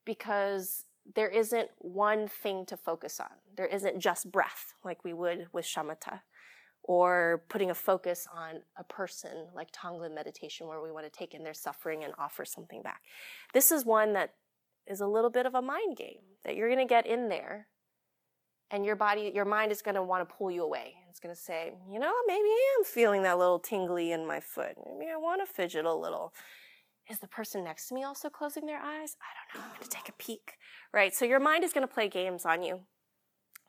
because 0.05 0.85
there 1.15 1.29
isn't 1.29 1.69
one 1.79 2.27
thing 2.27 2.67
to 2.67 2.77
focus 2.77 3.21
on. 3.21 3.31
There 3.57 3.67
isn't 3.67 4.01
just 4.01 4.33
breath 4.33 4.75
like 4.85 5.05
we 5.05 5.13
would 5.13 5.47
with 5.53 5.65
shamatha 5.65 6.21
or 6.85 7.45
putting 7.49 7.71
a 7.71 7.75
focus 7.75 8.27
on 8.35 8.63
a 8.77 8.85
person 8.85 9.47
like 9.55 9.71
Tonglen 9.73 10.15
meditation 10.15 10.67
where 10.67 10.83
we 10.83 10.91
want 10.91 11.05
to 11.05 11.11
take 11.11 11.35
in 11.35 11.45
their 11.45 11.55
suffering 11.55 12.05
and 12.05 12.13
offer 12.19 12.45
something 12.45 12.83
back. 12.83 13.03
This 13.55 13.71
is 13.71 13.85
one 13.85 14.13
that 14.15 14.35
is 14.87 15.01
a 15.01 15.07
little 15.07 15.31
bit 15.31 15.47
of 15.47 15.55
a 15.55 15.63
mind 15.63 15.97
game 15.97 16.19
that 16.45 16.57
you're 16.57 16.69
going 16.69 16.87
to 16.87 16.93
get 16.93 17.07
in 17.07 17.29
there 17.29 17.69
and 18.73 18.87
your 18.87 18.97
body, 18.97 19.31
your 19.35 19.45
mind 19.45 19.71
is 19.71 19.83
going 19.83 19.95
to 19.95 20.03
want 20.03 20.27
to 20.27 20.35
pull 20.35 20.51
you 20.51 20.65
away. 20.65 20.95
It's 21.11 21.21
going 21.21 21.35
to 21.35 21.41
say, 21.41 21.75
you 21.91 22.01
know, 22.01 22.13
maybe 22.27 22.49
I 22.49 22.77
am 22.79 22.85
feeling 22.85 23.23
that 23.23 23.39
little 23.39 23.59
tingly 23.59 24.13
in 24.13 24.27
my 24.27 24.41
foot. 24.41 24.77
Maybe 24.99 25.11
I 25.13 25.19
want 25.19 25.47
to 25.47 25.53
fidget 25.53 25.85
a 25.85 25.95
little. 25.95 26.33
Is 27.11 27.19
the 27.19 27.29
person 27.29 27.65
next 27.65 27.89
to 27.89 27.95
me 27.95 28.03
also 28.03 28.31
closing 28.31 28.65
their 28.65 28.81
eyes? 28.81 29.17
I 29.21 29.31
don't 29.37 29.61
know. 29.61 29.69
I'm 29.69 29.77
going 29.77 29.83
to 29.83 29.91
take 29.91 30.09
a 30.09 30.13
peek. 30.13 30.55
Right? 30.93 31.15
So 31.15 31.27
your 31.27 31.39
mind 31.39 31.65
is 31.65 31.73
going 31.75 31.87
to 31.87 31.93
play 31.93 32.09
games 32.09 32.47
on 32.47 32.63
you. 32.63 32.81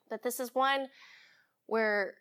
But 0.10 0.24
this 0.24 0.40
is 0.40 0.56
one 0.56 0.88
where 1.66 2.16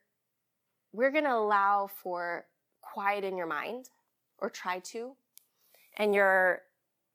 we're 0.92 1.10
going 1.10 1.24
to 1.24 1.34
allow 1.34 1.88
for 2.02 2.44
quiet 2.80 3.24
in 3.24 3.36
your 3.36 3.46
mind 3.46 3.88
or 4.38 4.50
try 4.50 4.78
to. 4.80 5.12
And 5.96 6.14
you're 6.14 6.62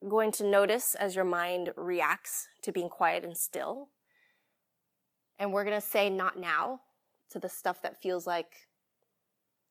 going 0.08 0.32
to 0.34 0.44
notice 0.44 0.96
as 0.96 1.16
your 1.16 1.26
mind 1.26 1.74
reacts 1.76 2.48
to 2.64 2.72
being 2.72 2.90
quiet 2.90 3.24
and 3.24 3.38
still. 3.38 3.90
And 5.40 5.54
we're 5.54 5.64
going 5.64 5.80
to 5.80 5.86
say 5.86 6.10
not 6.10 6.40
now 6.40 6.82
to 7.32 7.40
the 7.40 7.50
stuff 7.50 7.82
that 7.84 8.02
feels 8.02 8.26
like 8.26 8.68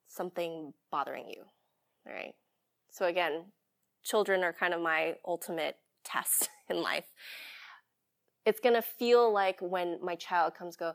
something 0.08 0.72
bothering 0.90 1.28
you. 1.28 1.42
All 2.06 2.12
right. 2.12 2.34
So 2.90 3.06
again, 3.06 3.46
children 4.02 4.44
are 4.44 4.52
kind 4.52 4.74
of 4.74 4.80
my 4.80 5.16
ultimate 5.26 5.76
test 6.04 6.48
in 6.70 6.80
life. 6.82 7.06
It's 8.44 8.60
going 8.60 8.76
to 8.76 8.82
feel 8.82 9.32
like 9.32 9.58
when 9.60 9.98
my 10.02 10.14
child 10.14 10.54
comes 10.54 10.76
go, 10.76 10.92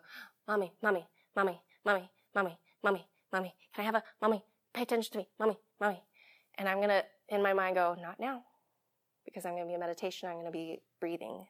mommy, 0.48 0.72
mommy, 0.82 1.06
mommy, 1.36 1.62
mommy, 1.84 2.10
mommy, 2.34 2.58
mommy, 2.84 3.08
mommy, 3.32 3.56
can 3.74 3.84
I 3.84 3.86
have 3.86 3.96
a 3.96 4.04
mommy? 4.22 4.44
Pay 4.74 4.84
attention 4.84 5.12
to 5.14 5.18
me, 5.20 5.28
mommy, 5.40 5.58
mommy. 5.80 6.04
And 6.58 6.68
I'm 6.68 6.80
gonna, 6.82 7.04
in 7.30 7.42
my 7.42 7.54
mind, 7.54 7.76
go, 7.76 7.96
not 8.02 8.20
now, 8.20 8.44
because 9.26 9.46
I'm 9.46 9.54
gonna 9.54 9.68
be 9.68 9.74
a 9.74 9.80
meditation. 9.80 10.30
I'm 10.30 10.38
gonna 10.38 10.52
be 10.52 10.82
breathing 11.00 11.46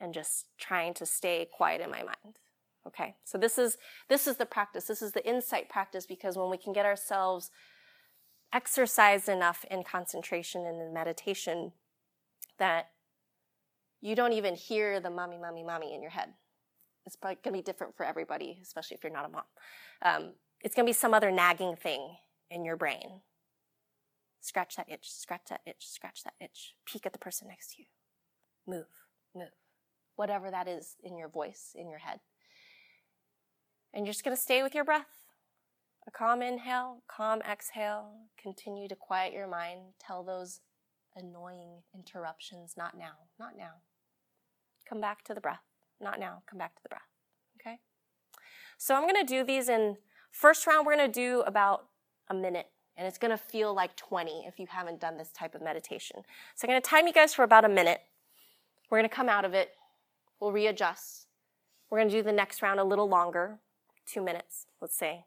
and 0.00 0.14
just 0.14 0.46
trying 0.58 0.94
to 0.94 1.06
stay 1.06 1.48
quiet 1.52 1.80
in 1.80 1.90
my 1.90 2.02
mind. 2.02 2.38
Okay, 2.86 3.16
so 3.24 3.36
this 3.36 3.58
is 3.58 3.76
this 4.08 4.26
is 4.26 4.36
the 4.36 4.46
practice. 4.46 4.84
This 4.84 5.02
is 5.02 5.12
the 5.12 5.26
insight 5.28 5.68
practice 5.68 6.06
because 6.06 6.36
when 6.36 6.50
we 6.50 6.56
can 6.56 6.72
get 6.72 6.86
ourselves 6.86 7.50
exercised 8.52 9.28
enough 9.28 9.64
in 9.70 9.82
concentration 9.84 10.66
and 10.66 10.80
in 10.80 10.94
meditation 10.94 11.72
that 12.58 12.90
you 14.00 14.14
don't 14.14 14.32
even 14.32 14.54
hear 14.54 15.00
the 15.00 15.10
mommy, 15.10 15.38
mommy, 15.38 15.62
mommy 15.62 15.94
in 15.94 16.02
your 16.02 16.10
head. 16.10 16.30
It's 17.04 17.16
probably 17.16 17.38
going 17.42 17.54
to 17.54 17.58
be 17.58 17.62
different 17.62 17.96
for 17.96 18.04
everybody, 18.04 18.58
especially 18.62 18.96
if 18.96 19.04
you're 19.04 19.12
not 19.12 19.24
a 19.24 19.28
mom. 19.28 19.42
Um, 20.02 20.32
it's 20.62 20.74
going 20.74 20.86
to 20.86 20.90
be 20.90 20.94
some 20.94 21.14
other 21.14 21.30
nagging 21.30 21.76
thing 21.76 22.16
in 22.50 22.64
your 22.64 22.76
brain. 22.76 23.20
Scratch 24.40 24.76
that 24.76 24.90
itch, 24.90 25.10
scratch 25.10 25.42
that 25.50 25.60
itch, 25.66 25.86
scratch 25.86 26.22
that 26.24 26.34
itch. 26.40 26.74
Peek 26.86 27.06
at 27.06 27.12
the 27.12 27.18
person 27.18 27.48
next 27.48 27.74
to 27.74 27.82
you. 27.82 27.86
Move, 28.66 28.86
move. 29.34 29.48
Whatever 30.16 30.50
that 30.50 30.68
is 30.68 30.96
in 31.02 31.16
your 31.16 31.28
voice, 31.28 31.72
in 31.74 31.88
your 31.88 31.98
head. 31.98 32.20
And 33.92 34.06
you're 34.06 34.12
just 34.12 34.24
going 34.24 34.36
to 34.36 34.42
stay 34.42 34.62
with 34.62 34.74
your 34.74 34.84
breath. 34.84 35.06
A 36.06 36.10
calm 36.10 36.42
inhale, 36.42 37.02
calm 37.08 37.40
exhale. 37.42 38.12
Continue 38.40 38.88
to 38.88 38.96
quiet 38.96 39.32
your 39.32 39.46
mind. 39.46 39.80
Tell 40.00 40.24
those 40.24 40.60
annoying 41.16 41.82
interruptions, 41.94 42.74
not 42.76 42.96
now, 42.96 43.28
not 43.38 43.56
now. 43.56 43.82
Come 44.88 45.00
back 45.00 45.24
to 45.24 45.34
the 45.34 45.40
breath. 45.40 45.64
Not 46.00 46.20
now, 46.20 46.42
come 46.48 46.58
back 46.58 46.76
to 46.76 46.82
the 46.82 46.88
breath. 46.88 47.02
Okay? 47.60 47.78
So 48.78 48.94
I'm 48.94 49.02
going 49.02 49.14
to 49.16 49.24
do 49.24 49.44
these 49.44 49.68
in 49.68 49.96
First 50.30 50.66
round, 50.66 50.86
we're 50.86 50.96
going 50.96 51.10
to 51.10 51.20
do 51.20 51.40
about 51.46 51.86
a 52.28 52.34
minute, 52.34 52.68
and 52.96 53.06
it's 53.06 53.18
going 53.18 53.30
to 53.30 53.38
feel 53.38 53.74
like 53.74 53.96
20 53.96 54.44
if 54.46 54.58
you 54.58 54.66
haven't 54.68 55.00
done 55.00 55.16
this 55.16 55.30
type 55.30 55.54
of 55.54 55.62
meditation. 55.62 56.22
So 56.54 56.66
I'm 56.66 56.70
going 56.70 56.80
to 56.80 56.88
time 56.88 57.06
you 57.06 57.12
guys 57.12 57.34
for 57.34 57.42
about 57.42 57.64
a 57.64 57.68
minute. 57.68 58.00
We're 58.90 58.98
going 58.98 59.08
to 59.08 59.14
come 59.14 59.28
out 59.28 59.44
of 59.44 59.54
it. 59.54 59.70
We'll 60.40 60.52
readjust. 60.52 61.26
We're 61.90 61.98
going 61.98 62.10
to 62.10 62.16
do 62.16 62.22
the 62.22 62.32
next 62.32 62.62
round 62.62 62.78
a 62.78 62.84
little 62.84 63.08
longer, 63.08 63.58
two 64.06 64.22
minutes, 64.22 64.66
let's 64.80 64.96
say, 64.96 65.24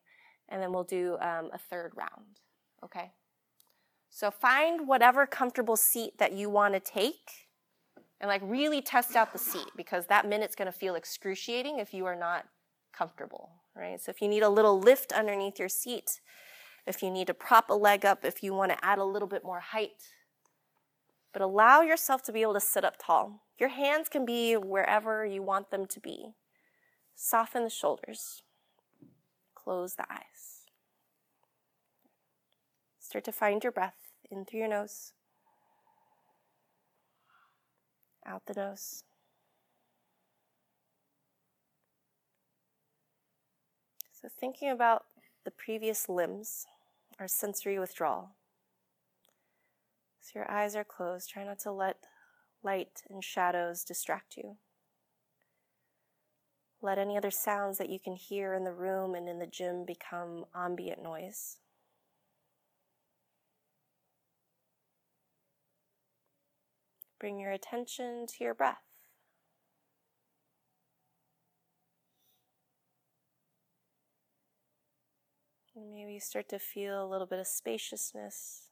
and 0.48 0.62
then 0.62 0.72
we'll 0.72 0.84
do 0.84 1.18
um, 1.20 1.50
a 1.54 1.58
third 1.58 1.92
round. 1.96 2.40
Okay? 2.84 3.12
So 4.10 4.30
find 4.30 4.88
whatever 4.88 5.26
comfortable 5.26 5.78
seat 5.78 6.18
that 6.20 6.34
you 6.34 6.50
want 6.50 6.74
to 6.74 6.80
take 6.80 7.48
and 8.20 8.28
like 8.28 8.42
really 8.44 8.82
test 8.82 9.16
out 9.16 9.34
the 9.34 9.40
seat 9.40 9.68
because 9.76 10.06
that 10.08 10.28
minute's 10.28 10.56
going 10.56 10.72
to 10.72 10.78
feel 10.78 10.96
excruciating 10.96 11.80
if 11.80 11.94
you 11.94 12.06
are 12.06 12.16
not 12.16 12.46
comfortable 12.94 13.61
right? 13.76 14.02
So 14.02 14.10
if 14.10 14.22
you 14.22 14.28
need 14.28 14.44
a 14.44 14.50
little 14.50 14.80
lift 14.80 15.12
underneath 15.12 15.60
your 15.60 15.70
seat, 15.70 16.20
if 16.86 17.04
you 17.04 17.12
need 17.12 17.28
to 17.28 17.34
prop 17.34 17.70
a 17.70 17.74
leg 17.74 18.06
up, 18.06 18.26
if 18.26 18.44
you 18.44 18.54
want 18.54 18.72
to 18.72 18.86
add 18.86 18.98
a 18.98 19.04
little 19.04 19.28
bit 19.28 19.44
more 19.44 19.60
height, 19.60 20.10
but 21.34 21.42
allow 21.42 21.82
yourself 21.82 22.24
to 22.24 22.32
be 22.32 22.42
able 22.42 22.54
to 22.54 22.60
sit 22.60 22.84
up 22.84 22.96
tall. 23.00 23.44
Your 23.58 23.70
hands 23.70 24.10
can 24.10 24.26
be 24.26 24.56
wherever 24.56 25.26
you 25.26 25.42
want 25.42 25.72
them 25.72 25.86
to 25.86 26.00
be. 26.00 26.34
Soften 27.16 27.64
the 27.64 27.70
shoulders. 27.70 28.42
Close 29.56 29.96
the 29.96 30.06
eyes. 30.12 30.66
Start 33.00 33.24
to 33.26 33.32
find 33.32 33.64
your 33.64 33.72
breath 33.72 34.14
in 34.30 34.46
through 34.46 34.62
your 34.62 34.70
nose, 34.70 35.12
out 38.26 38.46
the 38.46 38.54
nose. 38.54 39.04
So, 44.22 44.30
thinking 44.30 44.70
about 44.70 45.06
the 45.46 45.52
previous 45.52 46.08
limbs 46.08 46.68
or 47.20 47.28
sensory 47.28 47.80
withdrawal. 47.80 48.36
So, 50.20 50.34
your 50.36 50.52
eyes 50.52 50.76
are 50.76 50.84
closed. 50.84 51.30
Try 51.30 51.44
not 51.44 51.58
to 51.60 51.72
let 51.72 51.98
light 52.62 53.02
and 53.10 53.24
shadows 53.24 53.84
distract 53.84 54.38
you. 54.38 54.58
Let 56.84 57.00
any 57.00 57.18
other 57.18 57.32
sounds 57.32 57.80
that 57.80 57.90
you 57.90 58.00
can 58.00 58.16
hear 58.16 58.54
in 58.54 58.64
the 58.64 58.74
room 58.74 59.16
and 59.16 59.28
in 59.28 59.40
the 59.40 59.48
gym 59.48 59.86
become 59.86 60.46
ambient 60.54 61.02
noise. 61.02 61.58
Bring 67.20 67.40
your 67.40 67.52
attention 67.52 68.28
to 68.28 68.44
your 68.44 68.54
breath. 68.54 68.91
Maybe 75.94 76.14
you 76.14 76.20
start 76.20 76.50
to 76.50 76.60
feel 76.60 77.04
a 77.04 77.10
little 77.10 77.28
bit 77.28 77.40
of 77.40 77.48
spaciousness. 77.48 78.68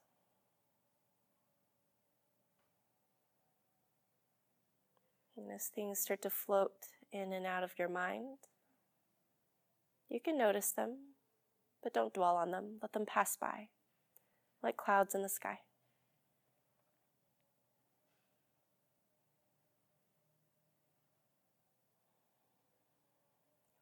And 5.37 5.51
as 5.51 5.67
things 5.67 5.99
start 5.99 6.21
to 6.23 6.29
float 6.29 6.71
in 7.11 7.31
and 7.31 7.45
out 7.45 7.63
of 7.63 7.71
your 7.79 7.87
mind, 7.87 8.37
you 10.09 10.19
can 10.19 10.37
notice 10.37 10.71
them, 10.71 10.97
but 11.81 11.93
don't 11.93 12.13
dwell 12.13 12.35
on 12.35 12.51
them. 12.51 12.79
Let 12.81 12.93
them 12.93 13.05
pass 13.05 13.37
by, 13.39 13.69
like 14.61 14.75
clouds 14.75 15.15
in 15.15 15.21
the 15.21 15.29
sky. 15.29 15.59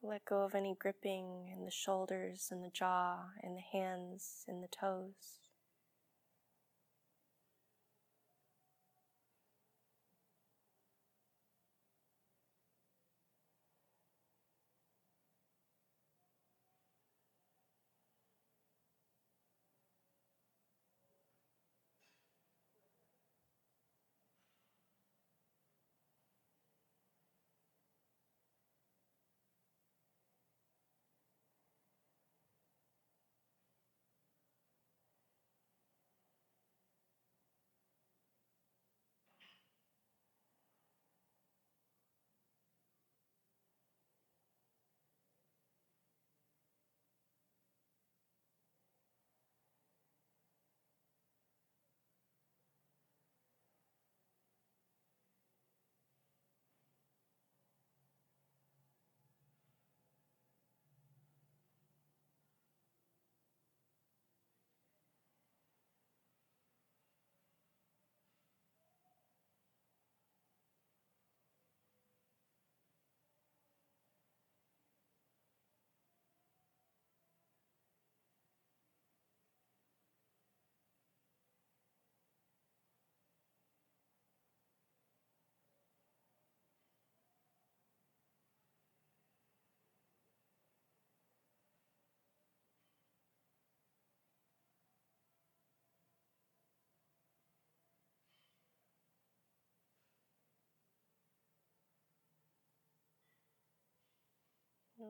Let 0.08 0.24
go 0.24 0.44
of 0.44 0.56
any 0.56 0.74
gripping 0.74 1.50
in 1.54 1.66
the 1.66 1.72
shoulders 1.72 2.48
and 2.50 2.64
the 2.64 2.70
jaw, 2.70 3.26
in 3.44 3.56
the 3.56 3.62
hands, 3.62 4.46
in 4.48 4.62
the 4.62 4.70
toes. 4.70 5.47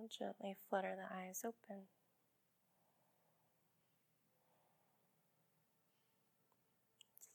Gently 0.06 0.56
flutter 0.70 0.96
the 0.96 1.16
eyes 1.16 1.42
open. 1.46 1.84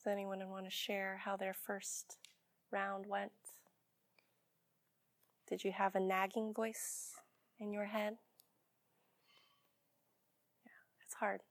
Does 0.02 0.10
anyone 0.10 0.48
want 0.48 0.64
to 0.64 0.70
share 0.70 1.20
how 1.24 1.36
their 1.36 1.54
first 1.54 2.18
round 2.70 3.06
went? 3.06 3.32
Did 5.48 5.64
you 5.64 5.72
have 5.72 5.94
a 5.94 6.00
nagging 6.00 6.54
voice 6.54 7.12
in 7.60 7.72
your 7.72 7.84
head? 7.86 8.16
Yeah, 10.64 10.72
it's 11.04 11.14
hard. 11.14 11.42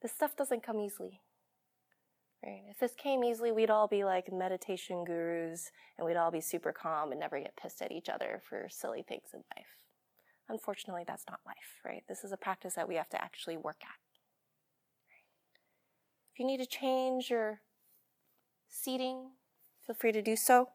This 0.00 0.12
stuff 0.12 0.36
doesn't 0.36 0.62
come 0.62 0.80
easily. 0.80 1.20
Right? 2.44 2.62
If 2.70 2.78
this 2.78 2.94
came 2.96 3.24
easily, 3.24 3.50
we'd 3.50 3.70
all 3.70 3.88
be 3.88 4.04
like 4.04 4.32
meditation 4.32 5.04
gurus 5.04 5.70
and 5.98 6.06
we'd 6.06 6.16
all 6.16 6.30
be 6.30 6.40
super 6.40 6.72
calm 6.72 7.10
and 7.10 7.20
never 7.20 7.40
get 7.40 7.56
pissed 7.56 7.82
at 7.82 7.90
each 7.90 8.08
other 8.08 8.40
for 8.48 8.68
silly 8.70 9.02
things 9.02 9.30
in 9.34 9.40
life. 9.56 9.66
Unfortunately, 10.48 11.02
that's 11.06 11.24
not 11.28 11.40
life, 11.44 11.80
right? 11.84 12.04
This 12.08 12.22
is 12.22 12.32
a 12.32 12.36
practice 12.36 12.74
that 12.74 12.88
we 12.88 12.94
have 12.94 13.08
to 13.10 13.22
actually 13.22 13.56
work 13.56 13.78
at. 13.82 13.98
If 16.32 16.38
you 16.38 16.46
need 16.46 16.58
to 16.58 16.66
change 16.66 17.30
your 17.30 17.62
seating, 18.68 19.30
feel 19.84 19.96
free 19.96 20.12
to 20.12 20.22
do 20.22 20.36
so. 20.36 20.68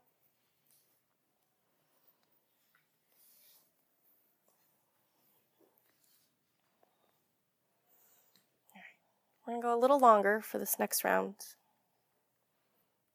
We're 9.46 9.54
going 9.54 9.62
to 9.62 9.68
go 9.68 9.78
a 9.78 9.80
little 9.80 10.00
longer 10.00 10.42
for 10.42 10.60
this 10.60 10.78
next 10.78 11.04
round. 11.04 11.36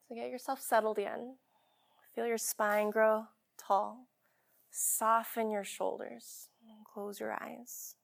So 0.07 0.15
get 0.15 0.29
yourself 0.29 0.61
settled 0.61 0.97
in. 0.97 1.35
Feel 2.13 2.27
your 2.27 2.37
spine 2.37 2.89
grow 2.89 3.27
tall. 3.57 4.07
Soften 4.71 5.49
your 5.49 5.63
shoulders 5.63 6.49
and 6.67 6.85
close 6.85 7.19
your 7.19 7.33
eyes. 7.33 7.95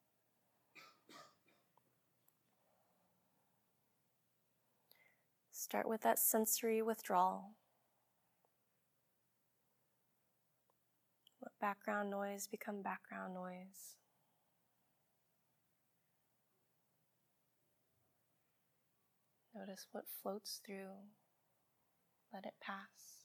Start 5.52 5.88
with 5.88 6.02
that 6.02 6.20
sensory 6.20 6.82
withdrawal. 6.82 7.56
Let 11.42 11.52
background 11.60 12.10
noise 12.10 12.48
become 12.48 12.82
background 12.82 13.34
noise. 13.34 13.98
Notice 19.56 19.88
what 19.92 20.06
floats 20.22 20.60
through. 20.66 21.12
Let 22.34 22.46
it 22.46 22.56
pass. 22.60 23.23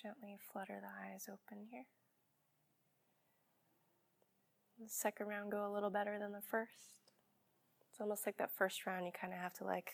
Gently 0.00 0.36
flutter 0.52 0.78
the 0.80 1.10
eyes 1.10 1.26
open 1.28 1.64
here. 1.70 1.86
The 4.78 4.88
second 4.88 5.26
round 5.26 5.50
go 5.50 5.66
a 5.66 5.72
little 5.72 5.90
better 5.90 6.18
than 6.18 6.32
the 6.32 6.42
first. 6.42 7.00
It's 7.90 8.00
almost 8.00 8.26
like 8.26 8.36
that 8.36 8.50
first 8.56 8.86
round 8.86 9.06
you 9.06 9.12
kind 9.18 9.32
of 9.32 9.38
have 9.38 9.54
to 9.54 9.64
like 9.64 9.92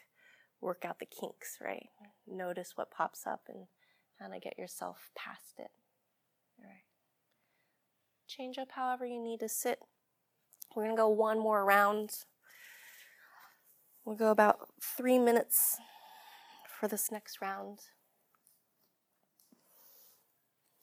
work 0.60 0.84
out 0.84 0.98
the 0.98 1.06
kinks, 1.06 1.58
right? 1.62 1.86
Notice 2.26 2.72
what 2.74 2.90
pops 2.90 3.26
up 3.26 3.42
and 3.48 3.66
kind 4.20 4.34
of 4.34 4.42
get 4.42 4.58
yourself 4.58 5.10
past 5.16 5.54
it. 5.58 5.70
All 6.58 6.64
right. 6.66 6.84
Change 8.28 8.58
up 8.58 8.72
however 8.72 9.06
you 9.06 9.22
need 9.22 9.40
to 9.40 9.48
sit. 9.48 9.78
We're 10.74 10.84
going 10.84 10.96
to 10.96 11.00
go 11.00 11.08
one 11.08 11.38
more 11.38 11.64
round. 11.64 12.10
We'll 14.04 14.16
go 14.16 14.30
about 14.30 14.68
three 14.80 15.18
minutes 15.18 15.78
for 16.68 16.86
this 16.88 17.10
next 17.10 17.40
round. 17.40 17.80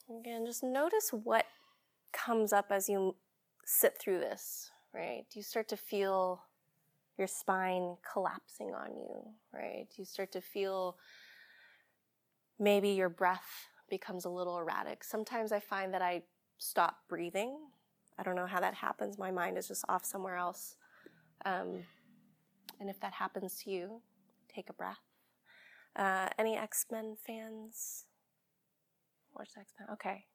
Again, 0.10 0.46
just 0.46 0.64
notice 0.64 1.10
what 1.12 1.46
comes 2.12 2.52
up 2.52 2.68
as 2.72 2.90
you 2.90 3.16
sit 3.66 3.98
through 3.98 4.20
this, 4.20 4.70
right? 4.94 5.24
Do 5.32 5.40
you 5.40 5.44
start 5.44 5.68
to 5.70 5.78
feel 5.78 6.44
your 7.18 7.28
spine 7.28 7.96
collapsing 8.12 8.74
on 8.74 8.98
you, 8.98 9.22
right? 9.54 9.88
Do 9.90 10.02
you 10.02 10.06
start 10.06 10.32
to 10.34 10.42
feel 10.42 10.98
maybe 12.60 12.90
your 12.90 13.10
breath 13.10 13.68
becomes 13.90 14.26
a 14.26 14.30
little 14.30 14.58
erratic? 14.58 15.04
Sometimes 15.04 15.52
I 15.52 15.60
find 15.60 15.94
that 15.94 16.02
I 16.02 16.24
stop 16.58 16.98
breathing. 17.08 17.58
I 18.20 18.24
don't 18.24 18.36
know 18.36 18.46
how 18.46 18.60
that 18.60 18.74
happens. 18.74 19.18
My 19.18 19.32
mind 19.32 19.58
is 19.58 19.68
just 19.68 19.86
off 19.88 20.04
somewhere 20.04 20.36
else. 20.36 20.76
Um, 21.46 21.84
and 22.80 22.90
if 22.90 23.00
that 23.00 23.14
happens 23.14 23.62
to 23.64 23.72
you, 23.72 24.02
take 24.54 24.70
a 24.70 24.74
breath. 24.74 25.00
Uh, 25.96 26.28
any 26.38 26.58
X 26.58 26.86
Men 26.92 27.16
fans? 27.26 28.06
Watch 29.36 29.50
X. 29.60 29.74
Okay, 29.94 30.26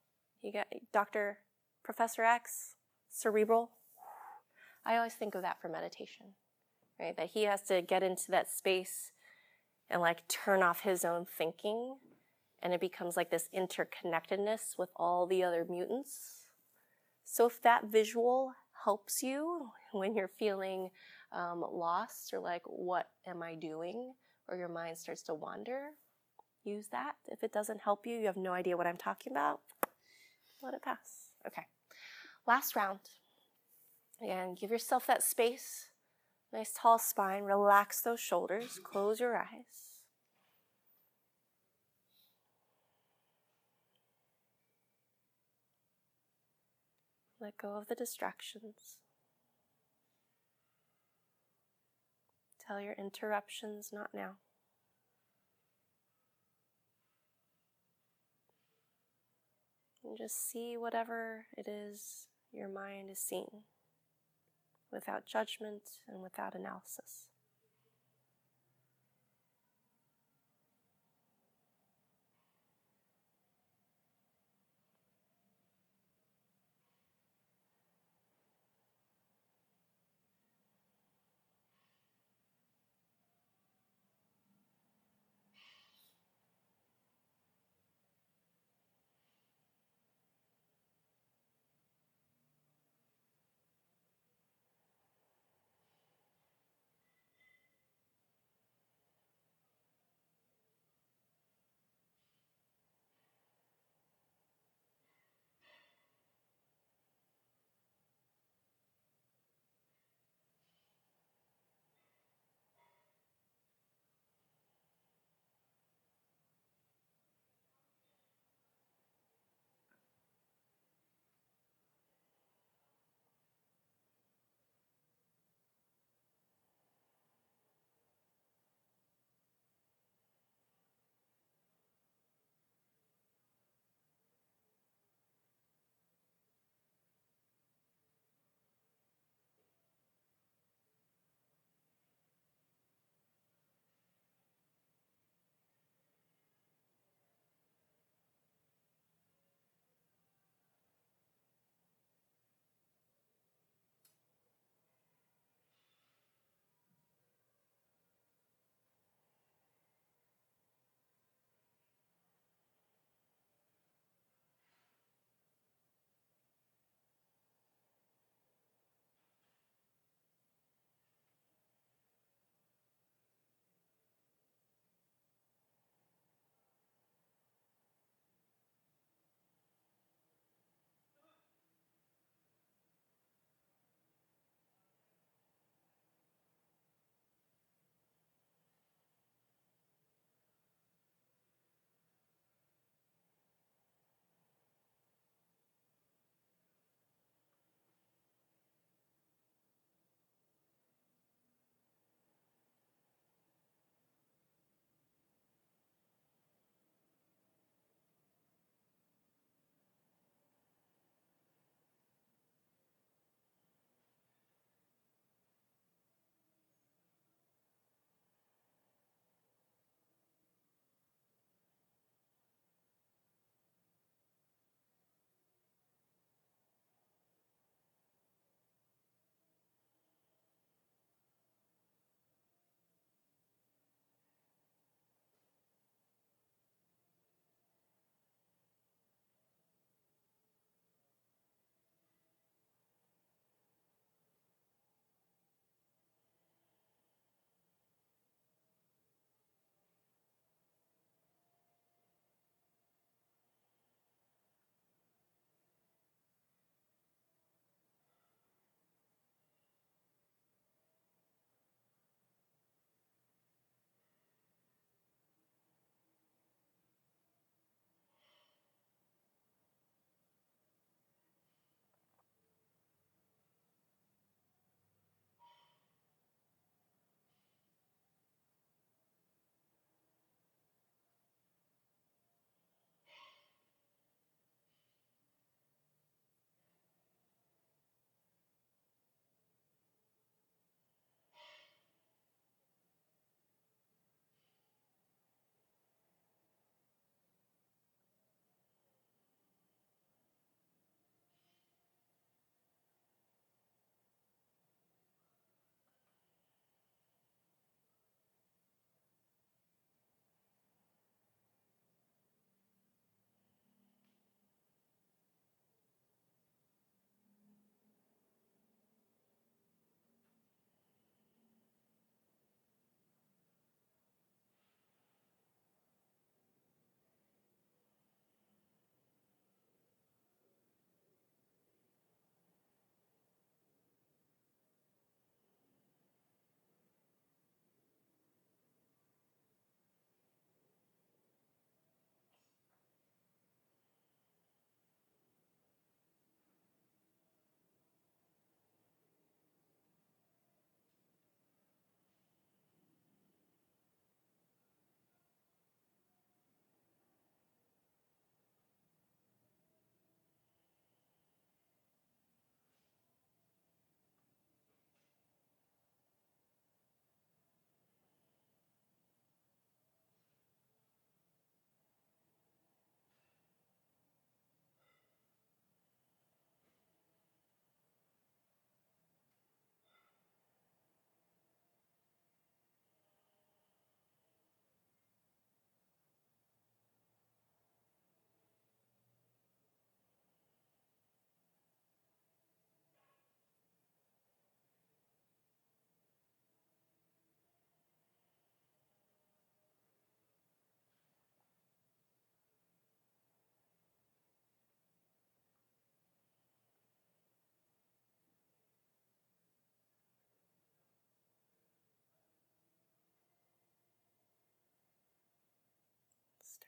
you 0.43 0.53
got 0.53 0.67
Doctor 0.93 1.39
Professor 1.85 2.23
X, 2.25 2.75
Cerebro. 3.11 3.71
I 4.85 4.97
always 4.97 5.15
think 5.15 5.35
of 5.35 5.43
that 5.43 5.61
for 5.61 5.69
meditation, 5.69 6.27
right? 6.99 7.17
That 7.17 7.31
he 7.35 7.45
has 7.45 7.63
to 7.65 7.83
get 7.83 8.03
into 8.03 8.31
that 8.31 8.51
space 8.51 9.13
and 9.91 10.01
like 10.01 10.27
turn 10.29 10.63
off 10.63 10.81
his 10.81 11.05
own 11.05 11.27
thinking, 11.27 11.97
and 12.63 12.75
it 12.75 12.81
becomes 12.81 13.17
like 13.17 13.31
this 13.31 13.49
interconnectedness 13.55 14.77
with 14.79 14.91
all 14.97 15.27
the 15.27 15.45
other 15.45 15.65
mutants. 15.69 16.47
So 17.25 17.47
if 17.47 17.63
that 17.63 17.85
visual 17.85 18.53
helps 18.85 19.23
you 19.23 19.69
when 19.93 20.15
you're 20.17 20.31
feeling 20.39 20.91
um, 21.33 21.65
lost 21.71 22.33
or 22.33 22.41
like, 22.41 22.63
what 22.65 23.07
am 23.27 23.43
I 23.43 23.55
doing? 23.55 24.13
Or 24.49 24.57
your 24.57 24.69
mind 24.69 24.97
starts 24.97 25.23
to 25.25 25.35
wander, 25.35 25.91
use 26.69 26.89
that. 26.93 27.15
If 27.27 27.43
it 27.43 27.53
doesn't 27.53 27.81
help 27.81 28.07
you, 28.07 28.17
you 28.19 28.27
have 28.27 28.37
no 28.37 28.53
idea 28.53 28.77
what 28.77 28.87
I'm 28.87 28.97
talking 28.97 29.33
about, 29.33 29.61
let 30.63 30.75
it 30.75 30.83
pass. 30.83 31.33
Okay. 31.47 31.67
Last 32.47 32.75
round. 32.77 33.01
And 34.21 34.59
give 34.59 34.71
yourself 34.71 35.07
that 35.07 35.23
space. 35.23 35.91
Nice 36.53 36.73
tall 36.77 36.99
spine. 36.99 37.45
Relax 37.45 38.01
those 38.01 38.21
shoulders. 38.21 38.81
Close 38.83 39.21
your 39.21 39.37
eyes. 39.37 39.89
Let 47.41 47.57
go 47.57 47.77
of 47.77 47.87
the 47.87 47.95
distractions. 47.95 48.97
Tell 52.67 52.81
your 52.81 52.95
interruptions 52.95 53.91
not 53.93 54.09
now. 54.13 54.39
And 60.09 60.17
just 60.17 60.51
see 60.51 60.75
whatever 60.79 61.45
it 61.59 61.69
is 61.69 62.29
your 62.51 62.69
mind 62.69 63.11
is 63.11 63.19
seeing 63.19 63.65
without 64.91 65.27
judgment 65.27 65.83
and 66.09 66.23
without 66.23 66.55
analysis. 66.55 67.28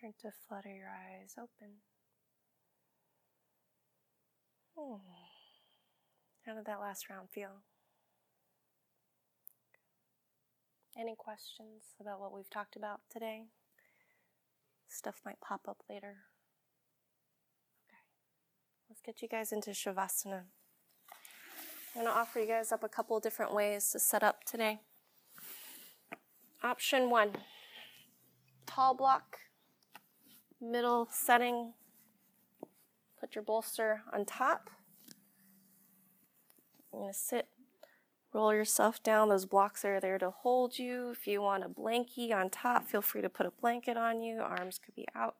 Start 0.00 0.18
to 0.20 0.30
flutter 0.48 0.74
your 0.74 0.88
eyes 0.88 1.34
open. 1.36 1.74
Hmm. 4.74 4.94
How 6.46 6.54
did 6.54 6.64
that 6.64 6.80
last 6.80 7.10
round 7.10 7.28
feel? 7.28 7.60
Any 10.98 11.14
questions 11.18 11.82
about 12.00 12.18
what 12.18 12.32
we've 12.32 12.48
talked 12.48 12.76
about 12.76 13.00
today? 13.12 13.42
Stuff 14.88 15.20
might 15.26 15.38
pop 15.42 15.68
up 15.68 15.82
later. 15.90 16.16
Okay. 17.86 18.00
Let's 18.88 19.02
get 19.02 19.20
you 19.20 19.28
guys 19.28 19.52
into 19.52 19.72
Shavasana. 19.72 20.44
I'm 21.94 22.04
going 22.04 22.06
to 22.06 22.12
offer 22.12 22.40
you 22.40 22.46
guys 22.46 22.72
up 22.72 22.82
a 22.82 22.88
couple 22.88 23.20
different 23.20 23.52
ways 23.52 23.90
to 23.90 23.98
set 23.98 24.22
up 24.22 24.44
today. 24.44 24.80
Option 26.62 27.10
one 27.10 27.32
tall 28.66 28.94
block, 28.94 29.36
middle 30.60 31.08
setting. 31.10 31.72
Put 33.18 33.34
your 33.34 33.44
bolster 33.44 34.02
on 34.12 34.24
top. 34.24 34.70
You're 36.92 37.02
going 37.02 37.12
to 37.12 37.18
sit, 37.18 37.48
roll 38.32 38.52
yourself 38.52 39.02
down. 39.02 39.28
Those 39.28 39.44
blocks 39.44 39.84
are 39.84 40.00
there 40.00 40.18
to 40.18 40.30
hold 40.30 40.78
you. 40.78 41.10
If 41.10 41.26
you 41.26 41.42
want 41.42 41.64
a 41.64 41.68
blankie 41.68 42.34
on 42.34 42.50
top, 42.50 42.86
feel 42.86 43.02
free 43.02 43.22
to 43.22 43.28
put 43.28 43.46
a 43.46 43.52
blanket 43.60 43.96
on 43.96 44.22
you. 44.22 44.40
Arms 44.40 44.80
could 44.84 44.94
be 44.94 45.06
out. 45.14 45.36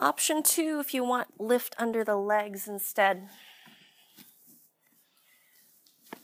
Option 0.00 0.42
two, 0.42 0.78
if 0.80 0.92
you 0.92 1.04
want, 1.04 1.40
lift 1.40 1.74
under 1.78 2.04
the 2.04 2.16
legs 2.16 2.68
instead. 2.68 3.28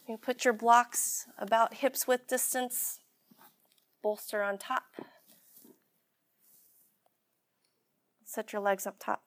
You 0.09 0.19
put 0.19 0.45
your 0.45 0.53
blocks 0.53 1.27
about 1.39 1.75
hips 1.75 2.07
width 2.07 2.27
distance, 2.27 2.99
bolster 4.03 4.43
on 4.43 4.59
top. 4.59 4.83
Set 8.33 8.51
your 8.51 8.63
legs 8.63 8.87
up 8.87 8.97
top. 8.99 9.25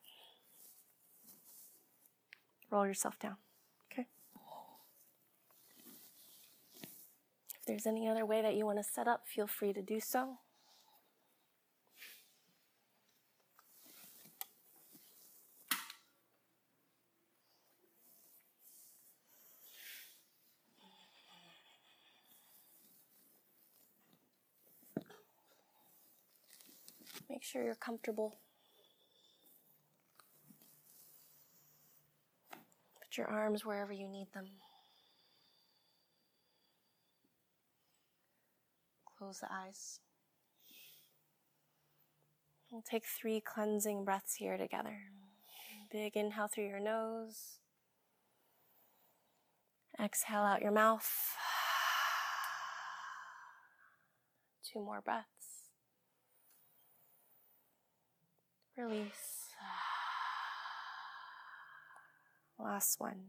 Roll 2.71 2.87
yourself 2.87 3.19
down. 3.19 3.35
Okay? 3.91 4.07
If 7.53 7.65
there's 7.67 7.85
any 7.85 8.09
other 8.09 8.25
way 8.25 8.41
that 8.41 8.55
you 8.55 8.65
want 8.65 8.79
to 8.79 8.83
set 8.83 9.07
up, 9.07 9.27
feel 9.27 9.45
free 9.45 9.73
to 9.73 9.83
do 9.83 9.99
so. 9.99 10.39
Make 27.29 27.43
sure 27.43 27.63
you're 27.63 27.75
comfortable. 27.75 28.39
Your 33.17 33.27
arms 33.27 33.65
wherever 33.65 33.93
you 33.93 34.07
need 34.07 34.27
them. 34.33 34.47
Close 39.17 39.39
the 39.39 39.47
eyes. 39.51 39.99
We'll 42.71 42.81
take 42.81 43.05
three 43.05 43.39
cleansing 43.39 44.03
breaths 44.03 44.35
here 44.35 44.57
together. 44.57 44.97
Big 45.91 46.17
inhale 46.17 46.47
through 46.47 46.67
your 46.67 46.79
nose. 46.79 47.59
Exhale 49.97 50.41
out 50.41 50.61
your 50.61 50.71
mouth. 50.71 51.09
Two 54.63 54.81
more 54.81 54.99
breaths. 54.99 55.69
Release. 58.77 59.34
Last 62.59 62.99
one. 62.99 63.21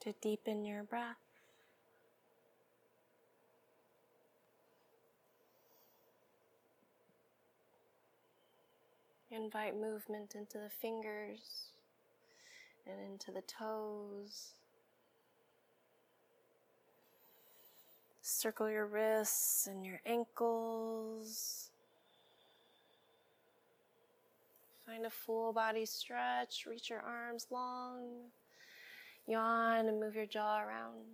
To 0.00 0.12
deepen 0.20 0.64
your 0.64 0.82
breath. 0.82 1.16
Invite 9.30 9.74
movement 9.74 10.34
into 10.34 10.58
the 10.58 10.70
fingers 10.70 11.70
and 12.86 12.96
into 13.00 13.32
the 13.32 13.42
toes. 13.42 14.52
Circle 18.22 18.70
your 18.70 18.86
wrists 18.86 19.66
and 19.66 19.84
your 19.84 20.00
ankles. 20.06 21.70
Find 24.86 25.04
a 25.04 25.10
full 25.10 25.52
body 25.52 25.84
stretch. 25.84 26.64
Reach 26.68 26.90
your 26.90 27.00
arms 27.00 27.48
long. 27.50 28.30
Yawn 29.26 29.88
and 29.88 30.00
move 30.00 30.14
your 30.14 30.26
jaw 30.26 30.60
around. 30.60 31.04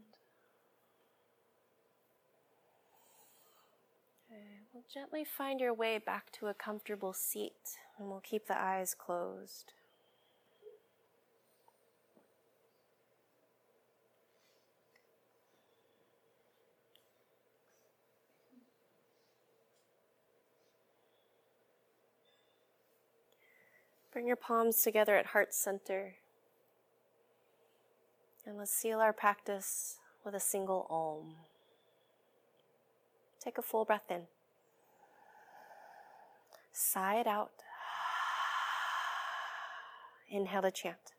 Okay, 4.30 4.42
well, 4.72 4.84
gently 4.92 5.24
find 5.24 5.60
your 5.60 5.72
way 5.72 5.98
back 5.98 6.30
to 6.32 6.46
a 6.48 6.54
comfortable 6.54 7.12
seat, 7.12 7.78
and 7.98 8.08
we'll 8.08 8.20
keep 8.20 8.46
the 8.46 8.60
eyes 8.60 8.94
closed. 8.94 9.72
Bring 24.12 24.26
your 24.26 24.36
palms 24.36 24.82
together 24.82 25.16
at 25.16 25.26
heart 25.26 25.54
center. 25.54 26.16
And 28.44 28.58
let's 28.58 28.72
seal 28.72 28.98
our 28.98 29.12
practice 29.12 29.98
with 30.24 30.34
a 30.34 30.40
single 30.40 30.86
om. 30.90 31.34
Take 33.40 33.58
a 33.58 33.62
full 33.62 33.84
breath 33.84 34.10
in. 34.10 34.22
Sigh 36.72 37.20
it 37.20 37.26
out. 37.26 37.50
Inhale 40.28 40.62
to 40.62 40.70
chant. 40.70 41.12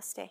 Namaste. 0.00 0.30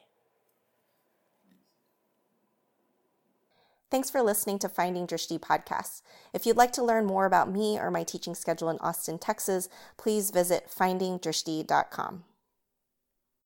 Thanks 3.91 4.11
for 4.11 4.21
listening 4.21 4.59
to 4.59 4.69
Finding 4.69 5.07
Drishti 5.07 5.39
podcasts. 5.39 6.03
If 6.31 6.45
you'd 6.45 6.57
like 6.57 6.71
to 6.73 6.83
learn 6.83 7.05
more 7.05 7.25
about 7.25 7.51
me 7.51 7.79
or 7.79 7.89
my 7.89 8.03
teaching 8.03 8.35
schedule 8.35 8.69
in 8.69 8.77
Austin, 8.79 9.17
Texas, 9.17 9.67
please 9.97 10.29
visit 10.29 10.69
findingdrishti.com. 10.69 12.23